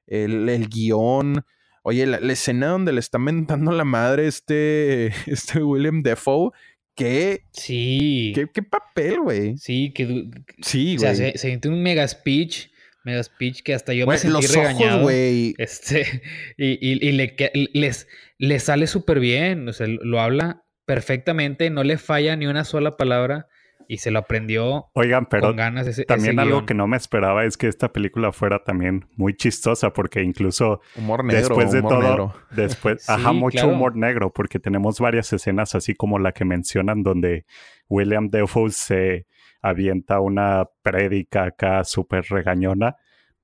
el, 0.06 0.46
el 0.50 0.68
guion. 0.68 1.42
Oye, 1.82 2.04
la, 2.04 2.18
escena 2.30 2.68
donde 2.68 2.92
le 2.92 3.00
está 3.00 3.18
mentando 3.18 3.72
la 3.72 3.84
madre 3.84 4.26
este, 4.26 5.06
este 5.26 5.62
William 5.62 6.02
Defoe, 6.02 6.50
¿qué? 6.96 7.44
Sí. 7.52 8.32
¿Qué, 8.34 8.48
qué 8.52 8.62
papel, 8.62 9.20
güey? 9.20 9.56
Sí, 9.58 9.92
que... 9.94 10.28
Sí, 10.62 10.96
güey. 10.96 10.96
O 10.96 10.98
sea, 10.98 11.14
se, 11.14 11.38
se 11.38 11.68
un 11.68 11.82
mega 11.82 12.06
speech 12.08 12.70
mega 13.06 13.22
speech 13.22 13.62
que 13.62 13.72
hasta 13.72 13.94
yo 13.94 14.04
me 14.06 14.18
sentí 14.18 14.32
los 14.32 14.52
regañado. 14.52 15.02
güey. 15.02 15.54
Este, 15.58 16.22
y, 16.58 16.72
y, 16.86 17.08
y 17.08 17.12
le, 17.12 17.36
les, 17.72 18.08
le 18.38 18.58
sale 18.58 18.88
súper 18.88 19.20
bien, 19.20 19.68
o 19.68 19.72
sea, 19.72 19.86
lo 19.86 20.20
habla 20.20 20.64
perfectamente, 20.84 21.70
no 21.70 21.84
le 21.84 21.98
falla 21.98 22.36
ni 22.36 22.46
una 22.46 22.64
sola 22.64 22.96
palabra 22.96 23.48
y 23.88 23.98
se 23.98 24.10
lo 24.10 24.18
aprendió 24.18 24.86
Oigan, 24.94 25.26
pero 25.26 25.48
con 25.48 25.56
ganas 25.56 25.86
ese, 25.86 26.04
también 26.04 26.38
algo 26.38 26.66
que 26.66 26.74
no 26.74 26.86
me 26.86 26.96
esperaba 26.96 27.44
es 27.44 27.56
que 27.56 27.68
esta 27.68 27.92
película 27.92 28.32
fuera 28.32 28.62
también 28.64 29.06
muy 29.16 29.34
chistosa 29.34 29.92
porque 29.92 30.22
incluso 30.22 30.80
humor 30.96 31.24
negro, 31.24 31.40
después 31.40 31.72
de 31.72 31.80
humor 31.80 31.92
todo 31.92 32.02
negro. 32.02 32.34
después 32.50 33.08
ajá 33.10 33.32
mucho 33.32 33.68
humor 33.68 33.96
negro 33.96 34.32
porque 34.32 34.58
tenemos 34.58 35.00
varias 35.00 35.32
escenas 35.32 35.74
así 35.74 35.94
como 35.94 36.18
la 36.18 36.32
que 36.32 36.44
mencionan 36.44 37.02
donde 37.02 37.46
William 37.88 38.28
Defoe 38.28 38.70
se 38.70 39.26
avienta 39.62 40.20
una 40.20 40.68
prédica 40.82 41.44
acá 41.44 41.84
súper 41.84 42.24
regañona 42.28 42.96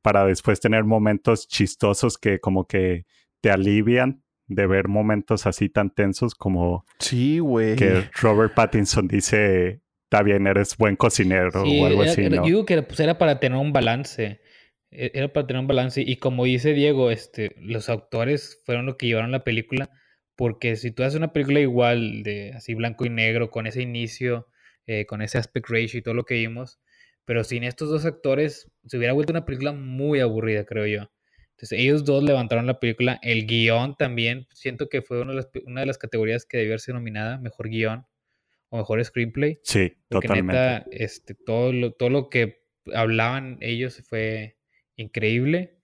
para 0.03 0.25
después 0.25 0.61
tener 0.61 0.85
momentos 0.85 1.49
chistosos 1.49 2.19
que 2.19 2.41
como 2.41 2.67
que 2.67 3.07
te 3.41 3.51
alivian 3.51 4.23
de 4.47 4.67
ver 4.67 4.89
momentos 4.89 5.47
así 5.47 5.69
tan 5.69 5.91
tensos 5.91 6.35
como 6.35 6.85
sí, 6.99 7.39
güey. 7.39 7.77
que 7.77 8.09
Robert 8.21 8.55
Pattinson 8.55 9.09
dice 9.09 9.81
está 10.13 10.23
bien, 10.23 10.47
eres 10.47 10.77
buen 10.77 10.97
cocinero 10.97 11.63
o 11.63 11.87
algo 11.87 12.03
así. 12.03 12.23
Yo 12.29 12.43
digo 12.43 12.67
que 12.67 12.83
pues, 12.83 13.01
era 13.01 13.17
para 13.17 13.41
tener 13.41 13.59
un 13.59 13.73
balance. 13.73 14.43
E, 14.91 15.11
era 15.15 15.33
para 15.33 15.47
tener 15.47 15.61
un 15.61 15.67
balance. 15.67 16.03
Y 16.03 16.17
como 16.17 16.45
dice 16.45 16.75
Diego, 16.75 17.11
este, 17.11 17.55
los 17.57 17.89
autores 17.89 18.61
fueron 18.67 18.85
los 18.85 18.97
que 18.97 19.07
llevaron 19.07 19.33
la 19.33 19.43
película. 19.43 19.89
Porque 20.37 20.77
si 20.77 20.91
tú 20.91 21.03
haces 21.03 21.17
una 21.17 21.33
película 21.33 21.61
igual, 21.61 22.23
de 22.23 22.53
así 22.55 22.75
blanco 22.75 23.07
y 23.07 23.11
negro, 23.11 23.51
con 23.51 23.67
ese 23.67 23.81
inicio, 23.81 24.49
eh, 24.87 25.07
con 25.07 25.23
ese 25.23 25.39
aspect 25.39 25.69
ratio 25.71 25.99
y 25.99 26.03
todo 26.03 26.15
lo 26.15 26.25
que 26.25 26.35
vimos, 26.35 26.79
pero 27.25 27.45
sin 27.45 27.65
estos 27.65 27.89
dos 27.89 28.05
actores, 28.05 28.71
se 28.87 28.99
hubiera 28.99 29.15
vuelto 29.15 29.33
una 29.33 29.47
película 29.47 29.73
muy 29.73 30.21
aburrida, 30.21 30.65
creo 30.65 30.87
yo. 30.87 31.11
Entonces, 31.53 31.79
ellos 31.79 32.05
dos 32.05 32.23
levantaron 32.23 32.67
la 32.67 32.81
película. 32.81 33.19
El 33.23 33.47
guion 33.47 33.97
también, 33.97 34.47
siento 34.53 34.89
que 34.89 35.01
fue 35.01 35.23
una 35.23 35.33
de 35.33 35.37
las, 35.37 35.49
una 35.65 35.81
de 35.83 35.87
las 35.87 35.99
categorías 35.99 36.45
que 36.45 36.59
debió 36.59 36.79
ser 36.79 36.95
nominada, 36.95 37.39
mejor 37.39 37.69
guion 37.69 38.07
o 38.73 38.79
mejor 38.79 39.05
screenplay. 39.05 39.61
Sí, 39.63 39.99
porque 40.09 40.29
totalmente. 40.29 40.61
Neta, 40.61 40.87
este, 40.91 41.35
todo, 41.35 41.75
lo, 41.75 41.93
todo 41.93 42.09
lo 42.09 42.31
que 42.31 42.65
hablaban 42.95 43.59
ellos 43.61 44.03
fue 44.09 44.57
increíble. 44.97 45.77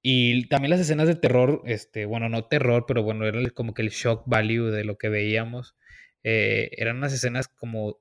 Y 0.00 0.46
también 0.46 0.70
las 0.70 0.80
escenas 0.80 1.08
de 1.08 1.16
terror, 1.16 1.62
este, 1.64 2.04
bueno, 2.04 2.28
no 2.28 2.46
terror, 2.46 2.84
pero 2.86 3.02
bueno, 3.02 3.26
era 3.26 3.40
como 3.50 3.74
que 3.74 3.82
el 3.82 3.88
shock 3.88 4.22
value 4.26 4.70
de 4.70 4.84
lo 4.84 4.96
que 4.96 5.08
veíamos. 5.08 5.76
Eh, 6.22 6.70
eran 6.76 6.98
unas 6.98 7.12
escenas 7.12 7.48
como, 7.48 7.98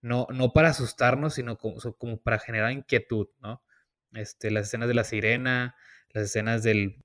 no, 0.00 0.26
no 0.32 0.52
para 0.52 0.70
asustarnos, 0.70 1.34
sino 1.34 1.56
como, 1.56 1.76
como, 1.98 2.20
para 2.20 2.40
generar 2.40 2.72
inquietud, 2.72 3.28
¿no? 3.40 3.62
Este, 4.12 4.50
las 4.50 4.66
escenas 4.66 4.88
de 4.88 4.94
la 4.94 5.04
sirena, 5.04 5.76
las 6.10 6.24
escenas 6.24 6.64
de 6.64 6.96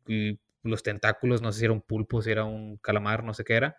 los 0.64 0.82
tentáculos, 0.82 1.44
no 1.44 1.52
sé 1.52 1.60
si 1.60 1.66
era 1.66 1.74
un 1.74 1.82
pulpo, 1.82 2.24
si 2.24 2.32
era 2.32 2.46
un 2.46 2.78
calamar, 2.78 3.24
no 3.24 3.36
sé 3.36 3.44
qué 3.44 3.54
era, 3.54 3.78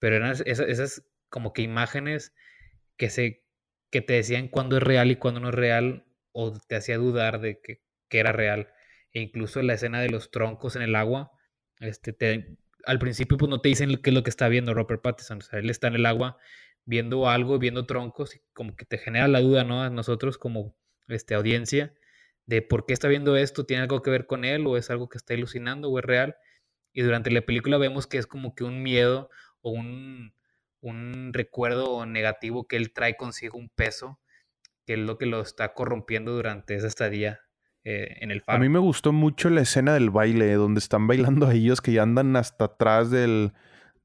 pero 0.00 0.16
eran 0.16 0.32
esas, 0.32 0.66
esas 0.66 1.04
como 1.28 1.52
que 1.52 1.62
imágenes 1.62 2.34
que, 2.96 3.10
se, 3.10 3.44
que 3.90 4.00
te 4.02 4.14
decían 4.14 4.48
cuándo 4.48 4.76
es 4.76 4.82
real 4.82 5.10
y 5.10 5.16
cuándo 5.16 5.40
no 5.40 5.48
es 5.50 5.54
real, 5.54 6.04
o 6.32 6.52
te 6.52 6.76
hacía 6.76 6.98
dudar 6.98 7.40
de 7.40 7.60
que, 7.60 7.82
que 8.08 8.18
era 8.20 8.32
real. 8.32 8.72
E 9.12 9.20
incluso 9.20 9.62
la 9.62 9.74
escena 9.74 10.00
de 10.00 10.10
los 10.10 10.30
troncos 10.30 10.76
en 10.76 10.82
el 10.82 10.94
agua, 10.94 11.32
este, 11.80 12.12
te, 12.12 12.58
al 12.84 12.98
principio 12.98 13.36
pues 13.38 13.50
no 13.50 13.60
te 13.60 13.68
dicen 13.68 13.96
qué 14.02 14.10
es 14.10 14.14
lo 14.14 14.22
que 14.22 14.30
está 14.30 14.48
viendo 14.48 14.74
Robert 14.74 15.02
Pattinson, 15.02 15.38
o 15.38 15.42
sea, 15.42 15.58
él 15.58 15.70
está 15.70 15.88
en 15.88 15.94
el 15.94 16.06
agua 16.06 16.38
viendo 16.84 17.28
algo, 17.28 17.58
viendo 17.58 17.86
troncos, 17.86 18.36
y 18.36 18.40
como 18.54 18.74
que 18.74 18.86
te 18.86 18.98
genera 18.98 19.28
la 19.28 19.40
duda, 19.40 19.62
¿no? 19.62 19.82
A 19.82 19.90
nosotros 19.90 20.38
como 20.38 20.74
este, 21.08 21.34
audiencia, 21.34 21.94
de 22.46 22.62
por 22.62 22.86
qué 22.86 22.94
está 22.94 23.08
viendo 23.08 23.36
esto, 23.36 23.66
tiene 23.66 23.82
algo 23.82 24.02
que 24.02 24.10
ver 24.10 24.26
con 24.26 24.44
él, 24.46 24.66
o 24.66 24.76
es 24.78 24.90
algo 24.90 25.08
que 25.08 25.18
está 25.18 25.34
ilusionando, 25.34 25.90
o 25.90 25.98
es 25.98 26.04
real. 26.04 26.36
Y 26.94 27.02
durante 27.02 27.30
la 27.30 27.42
película 27.42 27.76
vemos 27.76 28.06
que 28.06 28.16
es 28.16 28.26
como 28.26 28.54
que 28.54 28.64
un 28.64 28.82
miedo 28.82 29.28
o 29.60 29.70
un, 29.70 30.32
un 30.80 31.32
recuerdo 31.32 32.06
negativo 32.06 32.66
que 32.66 32.76
él 32.76 32.92
trae 32.92 33.16
consigo 33.16 33.58
un 33.58 33.68
peso, 33.68 34.20
que 34.86 34.94
es 34.94 34.98
lo 34.98 35.18
que 35.18 35.26
lo 35.26 35.40
está 35.40 35.74
corrompiendo 35.74 36.32
durante 36.32 36.74
esa 36.74 36.86
estadía 36.86 37.40
eh, 37.84 38.16
en 38.20 38.30
el 38.30 38.42
faro. 38.42 38.56
A 38.56 38.60
mí 38.60 38.68
me 38.68 38.78
gustó 38.78 39.12
mucho 39.12 39.50
la 39.50 39.60
escena 39.60 39.94
del 39.94 40.10
baile, 40.10 40.52
donde 40.54 40.78
están 40.78 41.06
bailando 41.06 41.46
a 41.46 41.52
ellos 41.54 41.80
que 41.80 41.92
ya 41.92 42.02
andan 42.02 42.36
hasta 42.36 42.66
atrás 42.66 43.10
del, 43.10 43.52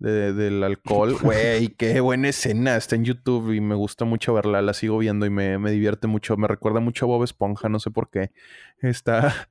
del 0.04 0.64
alcohol. 0.64 1.18
Güey, 1.20 1.70
qué 1.70 2.00
buena 2.02 2.30
escena. 2.30 2.76
Está 2.76 2.96
en 2.96 3.06
YouTube 3.06 3.54
y 3.54 3.62
me 3.62 3.76
gusta 3.76 4.06
mucho 4.06 4.34
verla. 4.34 4.62
La 4.62 4.74
sigo 4.74 4.98
viendo 4.98 5.26
y 5.26 5.30
me, 5.30 5.58
me 5.58 5.72
divierte 5.72 6.08
mucho. 6.08 6.38
Me 6.38 6.48
recuerda 6.48 6.80
mucho 6.80 7.06
a 7.06 7.08
Bob 7.08 7.24
Esponja, 7.24 7.70
no 7.70 7.80
sé 7.80 7.92
por 7.92 8.10
qué. 8.10 8.32
Está, 8.84 9.48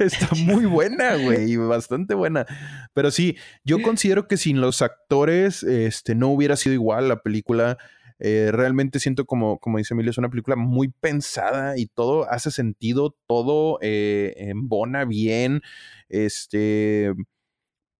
está, 0.00 0.34
muy 0.34 0.64
buena, 0.64 1.14
güey. 1.14 1.56
Bastante 1.56 2.14
buena. 2.14 2.44
Pero 2.92 3.12
sí, 3.12 3.36
yo 3.62 3.80
considero 3.80 4.26
que 4.26 4.36
sin 4.36 4.60
los 4.60 4.82
actores 4.82 5.62
este, 5.62 6.16
no 6.16 6.30
hubiera 6.30 6.56
sido 6.56 6.74
igual 6.74 7.08
la 7.08 7.22
película. 7.22 7.78
Eh, 8.18 8.50
realmente 8.50 8.98
siento 8.98 9.26
como, 9.26 9.60
como 9.60 9.78
dice 9.78 9.94
Emilio, 9.94 10.10
es 10.10 10.18
una 10.18 10.28
película 10.28 10.56
muy 10.56 10.88
pensada 10.88 11.78
y 11.78 11.86
todo 11.86 12.28
hace 12.28 12.50
sentido, 12.50 13.14
todo 13.28 13.78
eh, 13.80 14.34
embona 14.38 15.04
bien. 15.04 15.62
Este 16.08 17.14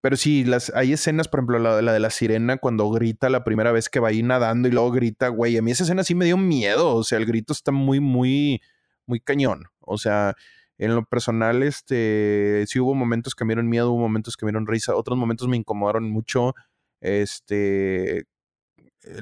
pero 0.06 0.16
sí, 0.16 0.44
las, 0.44 0.70
hay 0.76 0.92
escenas, 0.92 1.26
por 1.26 1.40
ejemplo, 1.40 1.58
la, 1.58 1.92
de 1.92 1.98
la 1.98 2.10
sirena 2.10 2.58
cuando 2.58 2.88
grita 2.90 3.28
la 3.28 3.42
primera 3.42 3.72
vez 3.72 3.88
que 3.88 3.98
va 3.98 4.10
ahí 4.10 4.22
nadando 4.22 4.68
y 4.68 4.70
luego 4.70 4.92
grita, 4.92 5.26
güey, 5.26 5.56
a 5.56 5.62
mí 5.62 5.72
esa 5.72 5.82
escena 5.82 6.04
sí 6.04 6.14
me 6.14 6.26
dio 6.26 6.36
miedo, 6.36 6.94
o 6.94 7.02
sea, 7.02 7.18
el 7.18 7.26
grito 7.26 7.52
está 7.52 7.72
muy, 7.72 7.98
muy, 7.98 8.62
muy 9.04 9.18
cañón. 9.18 9.64
O 9.80 9.98
sea, 9.98 10.36
en 10.78 10.94
lo 10.94 11.04
personal, 11.06 11.64
este, 11.64 12.66
sí 12.68 12.78
hubo 12.78 12.94
momentos 12.94 13.34
que 13.34 13.44
me 13.44 13.54
dieron 13.54 13.68
miedo, 13.68 13.90
hubo 13.90 13.98
momentos 13.98 14.36
que 14.36 14.46
me 14.46 14.52
dieron 14.52 14.68
risa, 14.68 14.94
otros 14.94 15.18
momentos 15.18 15.48
me 15.48 15.56
incomodaron 15.56 16.08
mucho. 16.08 16.54
Este, 17.00 18.26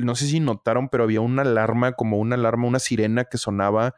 no 0.00 0.14
sé 0.16 0.26
si 0.26 0.38
notaron, 0.38 0.90
pero 0.90 1.04
había 1.04 1.22
una 1.22 1.40
alarma, 1.40 1.92
como 1.92 2.18
una 2.18 2.34
alarma, 2.34 2.66
una 2.68 2.78
sirena 2.78 3.24
que 3.24 3.38
sonaba 3.38 3.94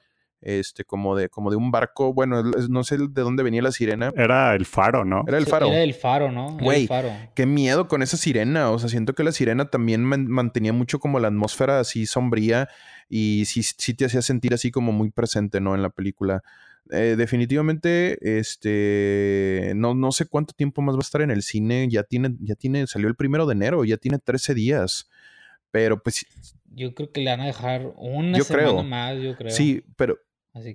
este, 0.47 0.85
como 0.85 1.17
de, 1.17 1.29
como 1.29 1.51
de 1.51 1.57
un 1.57 1.73
barco. 1.73 2.15
Bueno, 2.15 2.41
no 2.43 2.85
sé 2.85 2.97
de 2.99 3.23
dónde 3.23 3.43
venía 3.43 3.63
la 3.63 3.73
sirena. 3.73 4.13
Era 4.17 4.55
el 4.55 4.65
faro, 4.65 5.05
¿no? 5.05 5.25
Era 5.27 5.39
el 5.39 5.47
faro. 5.47 5.67
Era 5.67 5.83
el 5.83 5.93
faro, 5.93 6.31
¿no? 6.31 6.57
Güey, 6.57 6.89
qué 7.35 7.47
miedo 7.47 7.89
con 7.89 8.01
esa 8.01 8.17
sirena. 8.17 8.71
O 8.71 8.79
sea, 8.79 8.89
siento 8.89 9.15
que 9.15 9.25
la 9.25 9.33
sirena 9.33 9.71
también 9.71 10.05
mantenía 10.05 10.73
mucho 10.73 11.01
como 11.01 11.19
la 11.19 11.29
atmósfera 11.29 11.81
así 11.81 12.07
sombría 12.07 12.69
y 13.09 13.45
sí, 13.47 13.65
sí 13.65 13.95
te 13.95 14.05
hacía 14.05 14.23
sentir 14.23 14.55
así 14.55 14.71
como 14.71 14.93
muy 14.93 15.11
presente, 15.11 15.61
¿no? 15.61 15.75
En 15.75 15.83
la 15.83 15.91
película. 15.91 16.45
Eh, 16.93 17.17
definitivamente, 17.19 18.39
este, 18.39 19.73
no, 19.75 19.97
no 19.97 20.13
sé 20.13 20.27
cuánto 20.27 20.55
tiempo 20.55 20.81
más 20.81 20.95
va 20.95 21.01
a 21.01 21.03
estar 21.03 21.23
en 21.23 21.33
el 21.33 21.43
cine. 21.43 21.89
Ya 21.91 22.05
tiene, 22.05 22.37
ya 22.39 22.55
tiene, 22.55 22.87
salió 22.87 23.09
el 23.09 23.17
primero 23.17 23.47
de 23.47 23.55
enero, 23.55 23.85
ya 23.85 23.97
tiene 23.97 24.21
13 24.21 24.55
días. 24.55 25.09
Pero 25.73 26.01
pues 26.01 26.25
yo 26.73 26.95
creo 26.95 27.11
que 27.11 27.21
le 27.23 27.31
van 27.31 27.41
a 27.41 27.47
dejar 27.47 27.93
una 27.97 28.41
semana 28.41 28.83
más, 28.85 29.21
yo 29.21 29.35
creo. 29.35 29.51
Sí, 29.51 29.83
pero 29.97 30.21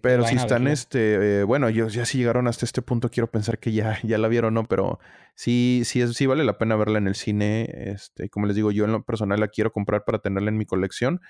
pero 0.01 0.25
si 0.25 0.35
están, 0.35 0.67
este, 0.67 1.39
eh, 1.39 1.43
bueno, 1.43 1.69
yo 1.69 1.87
ya 1.87 2.05
si 2.05 2.17
llegaron 2.17 2.47
hasta 2.47 2.65
este 2.65 2.81
punto, 2.81 3.09
quiero 3.09 3.29
pensar 3.29 3.59
que 3.59 3.71
ya, 3.71 3.99
ya 4.03 4.17
la 4.17 4.27
vieron, 4.27 4.53
¿no? 4.53 4.65
Pero 4.67 4.99
sí, 5.35 5.83
sí, 5.85 6.01
es, 6.01 6.13
sí 6.13 6.25
vale 6.25 6.43
la 6.43 6.57
pena 6.57 6.75
verla 6.75 6.97
en 6.97 7.07
el 7.07 7.15
cine. 7.15 7.69
Este, 7.73 8.29
como 8.29 8.45
les 8.45 8.55
digo, 8.55 8.71
yo 8.71 8.85
en 8.85 8.91
lo 8.91 9.03
personal 9.03 9.39
la 9.39 9.47
quiero 9.47 9.71
comprar 9.71 10.05
para 10.05 10.19
tenerla 10.19 10.49
en 10.49 10.57
mi 10.57 10.65
colección, 10.65 11.21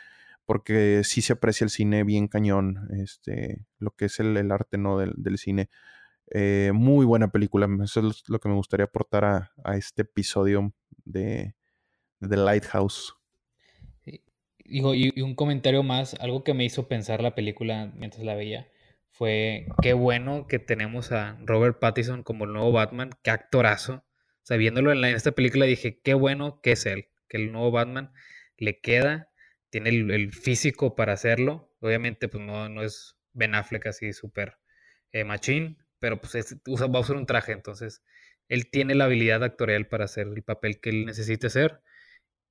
porque 0.46 1.02
sí 1.04 1.22
se 1.22 1.34
aprecia 1.34 1.66
el 1.66 1.70
cine 1.70 2.04
bien 2.04 2.28
cañón, 2.28 2.90
este, 3.02 3.66
lo 3.80 3.92
que 3.92 4.06
es 4.06 4.20
el, 4.20 4.52
arte, 4.52 4.78
¿no? 4.78 4.98
Del, 4.98 5.14
del 5.18 5.38
cine. 5.38 5.70
Eh, 6.34 6.72
muy 6.74 7.06
buena 7.06 7.30
película. 7.30 7.68
Eso 7.84 8.08
es 8.08 8.24
lo 8.28 8.40
que 8.40 8.50
me 8.50 8.56
gustaría 8.56 8.86
aportar 8.86 9.26
a, 9.26 9.52
a 9.64 9.76
este 9.76 10.04
episodio 10.04 10.74
de, 11.04 11.56
de 12.20 12.28
The 12.28 12.38
Lighthouse. 12.38 13.16
Y, 14.72 15.22
un 15.22 15.36
comentario 15.36 15.84
más, 15.84 16.14
algo 16.22 16.44
que 16.44 16.54
me 16.54 16.64
hizo 16.64 16.88
pensar 16.88 17.22
la 17.22 17.36
película 17.36 17.92
mientras 17.96 18.24
la 18.24 18.36
veía, 18.36 18.70
fue 19.12 19.68
qué 19.82 19.92
bueno 19.92 20.48
que 20.48 20.60
tenemos 20.60 21.12
a 21.12 21.38
Robert 21.46 21.80
Pattinson 21.80 22.24
como 22.24 22.46
el 22.46 22.54
nuevo 22.54 22.72
Batman, 22.72 23.10
qué 23.22 23.32
actorazo. 23.32 23.96
O 23.96 24.46
sea, 24.46 24.56
viéndolo 24.56 24.94
en, 24.94 25.04
esta 25.04 25.34
película 25.34 25.66
dije, 25.66 26.00
qué 26.02 26.14
bueno 26.14 26.62
que 26.62 26.72
es 26.72 26.86
él, 26.86 27.10
que 27.28 27.38
el 27.38 27.52
nuevo 27.52 27.72
Batman 27.72 28.14
le 28.58 28.80
queda, 28.80 29.30
tiene 29.70 29.90
el, 29.90 30.32
físico 30.32 30.96
para 30.96 31.14
hacerlo. 31.14 31.74
Obviamente, 31.82 32.30
pues 32.30 32.44
no, 32.44 32.70
no 32.70 32.82
es 32.82 33.18
Ben 33.34 33.56
Affleck 33.56 33.88
así 33.88 34.14
súper 34.14 34.58
eh, 35.12 35.26
machín, 35.26 35.78
pero 36.00 36.22
pues 36.22 36.56
va 36.66 36.98
a 36.98 37.02
usar 37.02 37.18
un 37.18 37.26
traje, 37.26 37.52
entonces 37.52 38.04
él 38.48 38.70
tiene 38.72 38.96
la 38.96 39.06
habilidad 39.06 39.44
actorial 39.44 39.88
para 39.88 40.06
hacer 40.06 40.28
el 40.28 40.44
papel 40.44 40.80
que 40.80 40.92
él 40.92 41.06
necesite 41.06 41.48
hacer. 41.48 41.82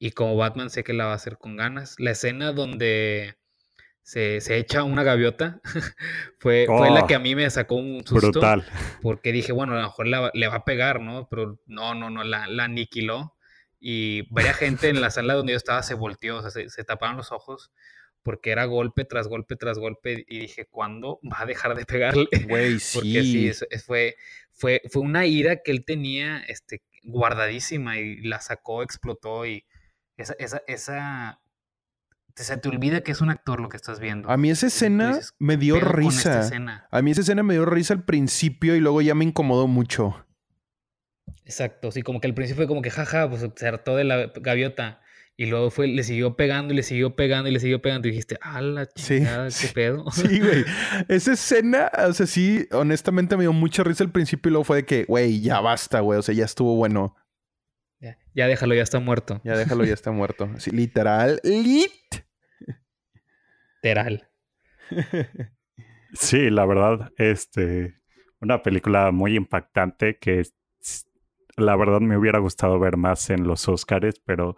Y 0.00 0.12
como 0.12 0.34
Batman 0.34 0.70
sé 0.70 0.82
que 0.82 0.94
la 0.94 1.04
va 1.04 1.12
a 1.12 1.16
hacer 1.16 1.36
con 1.36 1.56
ganas. 1.56 1.94
La 1.98 2.12
escena 2.12 2.52
donde 2.52 3.36
se, 4.02 4.38
echa 4.56 4.82
una 4.82 5.04
gaviota 5.04 5.60
fue, 6.38 6.64
fue 6.66 6.90
la 6.90 7.06
que 7.06 7.14
a 7.14 7.18
oh, 7.18 7.20
mí 7.20 7.34
me 7.34 7.48
sacó 7.50 7.76
un 7.76 8.04
susto. 8.04 8.30
Brutal. 8.32 8.66
Porque 9.02 9.30
dije, 9.30 9.52
bueno, 9.52 9.74
a 9.74 9.76
lo 9.76 9.82
mejor 9.82 10.06
le 10.06 10.48
va 10.48 10.54
a 10.56 10.64
pegar, 10.64 11.00
¿no? 11.00 11.28
Pero 11.30 11.60
no, 11.66 11.94
no, 11.94 12.08
no, 12.08 12.24
la, 12.24 12.48
la 12.48 12.64
aniquiló. 12.64 13.36
Y 13.78 14.22
varias 14.32 14.56
gente 14.56 14.88
en 14.88 15.02
la 15.02 15.10
sala 15.10 15.34
donde 15.34 15.52
yo 15.52 15.56
estaba 15.58 15.82
se 15.82 15.94
volteó, 15.94 16.38
o 16.38 16.42
sea, 16.42 16.50
se, 16.50 16.68
se 16.70 16.84
taparon 16.84 17.16
los 17.16 17.30
ojos 17.30 17.70
porque 18.22 18.50
era 18.50 18.64
golpe 18.64 19.04
tras 19.04 19.28
golpe 19.28 19.56
tras 19.56 19.78
golpe 19.78 20.24
y 20.28 20.40
dije, 20.40 20.66
¿cuándo 20.66 21.20
va 21.30 21.42
a 21.42 21.46
dejar 21.46 21.74
de 21.74 21.84
pegarle? 21.84 22.28
Güey, 22.48 22.78
sí. 22.78 22.98
Porque 22.98 23.22
sí, 23.22 23.52
fue, 23.84 24.16
fue, 24.52 24.82
fue 24.90 25.02
una 25.02 25.26
ira 25.26 25.62
que 25.62 25.70
él 25.70 25.84
tenía 25.84 26.38
este, 26.40 26.82
guardadísima 27.02 27.98
y 27.98 28.20
la 28.22 28.40
sacó, 28.40 28.82
explotó 28.82 29.46
y 29.46 29.64
esa, 30.22 30.34
esa, 30.38 30.62
esa 30.66 31.40
se 32.36 32.56
te 32.56 32.68
olvida 32.68 33.02
que 33.02 33.12
es 33.12 33.20
un 33.20 33.30
actor 33.30 33.60
lo 33.60 33.68
que 33.68 33.76
estás 33.76 34.00
viendo. 34.00 34.30
A 34.30 34.36
mí 34.36 34.50
esa 34.50 34.66
escena 34.66 35.18
me 35.38 35.56
dio 35.56 35.80
risa. 35.80 36.48
A 36.90 37.02
mí 37.02 37.10
esa 37.10 37.20
escena 37.20 37.42
me 37.42 37.54
dio 37.54 37.66
risa 37.66 37.94
al 37.94 38.04
principio 38.04 38.76
y 38.76 38.80
luego 38.80 39.02
ya 39.02 39.14
me 39.14 39.24
incomodó 39.24 39.66
mucho. 39.66 40.26
Exacto, 41.44 41.90
sí, 41.90 42.02
como 42.02 42.20
que 42.20 42.28
al 42.28 42.34
principio 42.34 42.62
fue 42.62 42.68
como 42.68 42.82
que 42.82 42.90
jaja, 42.90 43.28
pues 43.28 43.46
se 43.54 43.68
hartó 43.68 43.96
de 43.96 44.04
la 44.04 44.32
gaviota. 44.36 45.00
Y 45.36 45.46
luego 45.46 45.70
fue, 45.70 45.88
le 45.88 46.02
siguió 46.02 46.36
pegando 46.36 46.74
y 46.74 46.76
le 46.76 46.82
siguió 46.82 47.16
pegando 47.16 47.48
y 47.48 47.52
le 47.52 47.60
siguió 47.60 47.80
pegando. 47.80 48.06
Y 48.08 48.10
dijiste, 48.10 48.36
ah, 48.42 48.60
la 48.60 48.86
chingada, 48.86 49.48
qué 49.48 49.68
pedo. 49.68 50.04
Sí, 50.12 50.38
güey. 50.38 50.64
Esa 51.08 51.32
escena, 51.32 51.90
o 52.06 52.12
sea, 52.12 52.26
sí, 52.26 52.68
honestamente 52.72 53.38
me 53.38 53.44
dio 53.44 53.52
mucha 53.54 53.82
risa 53.82 54.04
al 54.04 54.12
principio 54.12 54.50
y 54.50 54.52
luego 54.52 54.64
fue 54.64 54.76
de 54.78 54.84
que, 54.84 55.04
güey, 55.04 55.40
ya 55.40 55.60
basta, 55.60 56.00
güey. 56.00 56.18
O 56.18 56.22
sea, 56.22 56.34
ya 56.34 56.44
estuvo 56.44 56.76
bueno. 56.76 57.16
Ya, 58.00 58.18
ya 58.34 58.46
déjalo, 58.46 58.74
ya 58.74 58.82
está 58.82 58.98
muerto. 58.98 59.40
Ya 59.44 59.56
déjalo, 59.56 59.84
ya 59.84 59.94
está 59.94 60.10
muerto. 60.10 60.48
Sí, 60.58 60.70
literal, 60.70 61.40
lit. 61.44 61.92
Literal. 63.82 64.28
Sí, 66.12 66.50
la 66.50 66.66
verdad, 66.66 67.12
este, 67.18 68.00
una 68.40 68.62
película 68.62 69.10
muy 69.12 69.36
impactante 69.36 70.18
que 70.18 70.42
la 71.56 71.76
verdad 71.76 72.00
me 72.00 72.16
hubiera 72.16 72.38
gustado 72.38 72.78
ver 72.78 72.96
más 72.96 73.30
en 73.30 73.46
los 73.46 73.68
Oscars, 73.68 74.20
pero 74.24 74.56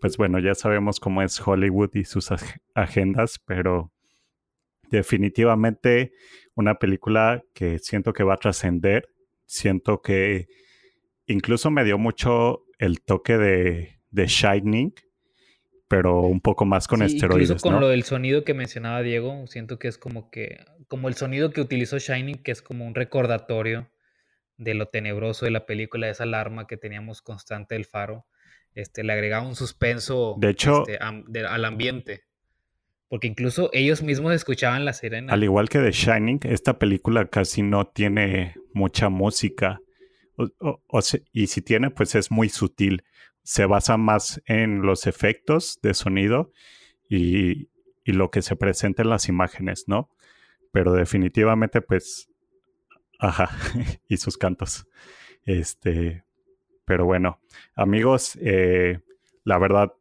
pues 0.00 0.16
bueno, 0.16 0.38
ya 0.38 0.54
sabemos 0.54 1.00
cómo 1.00 1.22
es 1.22 1.40
Hollywood 1.46 1.90
y 1.94 2.04
sus 2.04 2.30
agendas, 2.74 3.40
pero 3.44 3.92
definitivamente 4.90 6.12
una 6.54 6.78
película 6.78 7.42
que 7.52 7.78
siento 7.78 8.12
que 8.12 8.24
va 8.24 8.34
a 8.34 8.38
trascender, 8.38 9.08
siento 9.44 10.00
que 10.00 10.46
incluso 11.26 11.70
me 11.70 11.84
dio 11.84 11.98
mucho 11.98 12.65
el 12.78 13.00
toque 13.00 13.38
de, 13.38 14.00
de 14.10 14.26
Shining, 14.26 14.94
pero 15.88 16.20
un 16.20 16.40
poco 16.40 16.64
más 16.64 16.88
con 16.88 17.02
esteroides. 17.02 17.50
Incluso 17.50 17.68
con 17.68 17.80
lo 17.80 17.88
del 17.88 18.02
sonido 18.02 18.44
que 18.44 18.54
mencionaba 18.54 19.02
Diego, 19.02 19.46
siento 19.46 19.78
que 19.78 19.88
es 19.88 19.98
como 19.98 20.30
que, 20.30 20.64
como 20.88 21.08
el 21.08 21.14
sonido 21.14 21.50
que 21.50 21.60
utilizó 21.60 21.98
Shining, 21.98 22.42
que 22.42 22.52
es 22.52 22.62
como 22.62 22.86
un 22.86 22.94
recordatorio 22.94 23.88
de 24.58 24.74
lo 24.74 24.88
tenebroso 24.88 25.44
de 25.44 25.50
la 25.50 25.66
película, 25.66 26.08
esa 26.08 26.24
alarma 26.24 26.66
que 26.66 26.76
teníamos 26.76 27.22
constante 27.22 27.74
del 27.74 27.84
faro 27.84 28.26
este, 28.76 29.02
le 29.02 29.12
agregaba 29.14 29.46
un 29.46 29.56
suspenso 29.56 30.36
de 30.38 30.50
hecho, 30.50 30.86
este, 30.86 30.98
al 30.98 31.64
ambiente. 31.64 32.24
Porque 33.08 33.26
incluso 33.26 33.70
ellos 33.72 34.02
mismos 34.02 34.34
escuchaban 34.34 34.84
la 34.84 34.92
sirena. 34.92 35.32
Al 35.32 35.42
igual 35.42 35.68
que 35.68 35.78
The 35.78 35.92
Shining, 35.92 36.40
esta 36.42 36.78
película 36.78 37.26
casi 37.26 37.62
no 37.62 37.86
tiene 37.86 38.54
mucha 38.74 39.08
música. 39.08 39.80
Y 41.32 41.46
si 41.46 41.62
tiene, 41.62 41.90
pues 41.90 42.14
es 42.14 42.30
muy 42.30 42.48
sutil. 42.48 43.04
Se 43.42 43.66
basa 43.66 43.96
más 43.96 44.42
en 44.46 44.82
los 44.82 45.06
efectos 45.06 45.78
de 45.82 45.94
sonido 45.94 46.52
y, 47.08 47.68
y 48.04 48.12
lo 48.12 48.30
que 48.30 48.42
se 48.42 48.56
presenta 48.56 49.02
en 49.02 49.10
las 49.10 49.28
imágenes, 49.28 49.84
¿no? 49.86 50.10
Pero 50.72 50.92
definitivamente, 50.92 51.80
pues, 51.80 52.28
ajá, 53.18 53.50
y 54.08 54.16
sus 54.16 54.36
cantos. 54.36 54.86
Este, 55.44 56.24
pero 56.84 57.04
bueno, 57.04 57.40
amigos, 57.74 58.38
eh, 58.40 59.00
la 59.44 59.58
verdad 59.58 59.92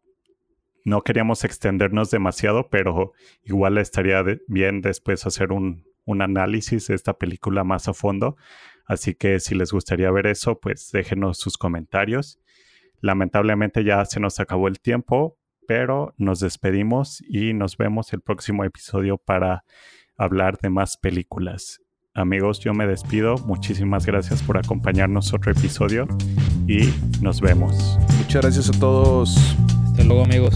no 0.83 1.01
queríamos 1.03 1.43
extendernos 1.43 2.11
demasiado, 2.11 2.69
pero 2.69 3.13
igual 3.43 3.77
estaría 3.79 4.23
bien 4.47 4.81
después 4.81 5.25
hacer 5.25 5.51
un, 5.51 5.83
un 6.05 6.21
análisis 6.21 6.87
de 6.87 6.95
esta 6.95 7.17
película 7.17 7.63
más 7.63 7.87
a 7.87 7.93
fondo. 7.93 8.37
Así 8.85 9.15
que 9.15 9.39
si 9.39 9.55
les 9.55 9.71
gustaría 9.71 10.11
ver 10.11 10.27
eso, 10.27 10.59
pues 10.59 10.91
déjenos 10.91 11.37
sus 11.37 11.57
comentarios. 11.57 12.39
Lamentablemente 13.01 13.83
ya 13.83 14.03
se 14.05 14.19
nos 14.19 14.39
acabó 14.39 14.67
el 14.67 14.79
tiempo, 14.79 15.37
pero 15.67 16.13
nos 16.17 16.39
despedimos 16.39 17.21
y 17.27 17.53
nos 17.53 17.77
vemos 17.77 18.13
el 18.13 18.21
próximo 18.21 18.63
episodio 18.63 19.17
para 19.17 19.63
hablar 20.17 20.57
de 20.59 20.69
más 20.69 20.97
películas. 20.97 21.81
Amigos, 22.13 22.59
yo 22.61 22.73
me 22.73 22.87
despido. 22.87 23.35
Muchísimas 23.39 24.05
gracias 24.05 24.41
por 24.41 24.57
acompañarnos 24.57 25.33
otro 25.33 25.51
episodio 25.51 26.07
y 26.65 26.93
nos 27.21 27.41
vemos. 27.41 27.97
Muchas 28.17 28.41
gracias 28.41 28.69
a 28.69 28.79
todos. 28.79 29.37
Hasta 29.85 30.03
luego 30.03 30.23
amigos. 30.23 30.55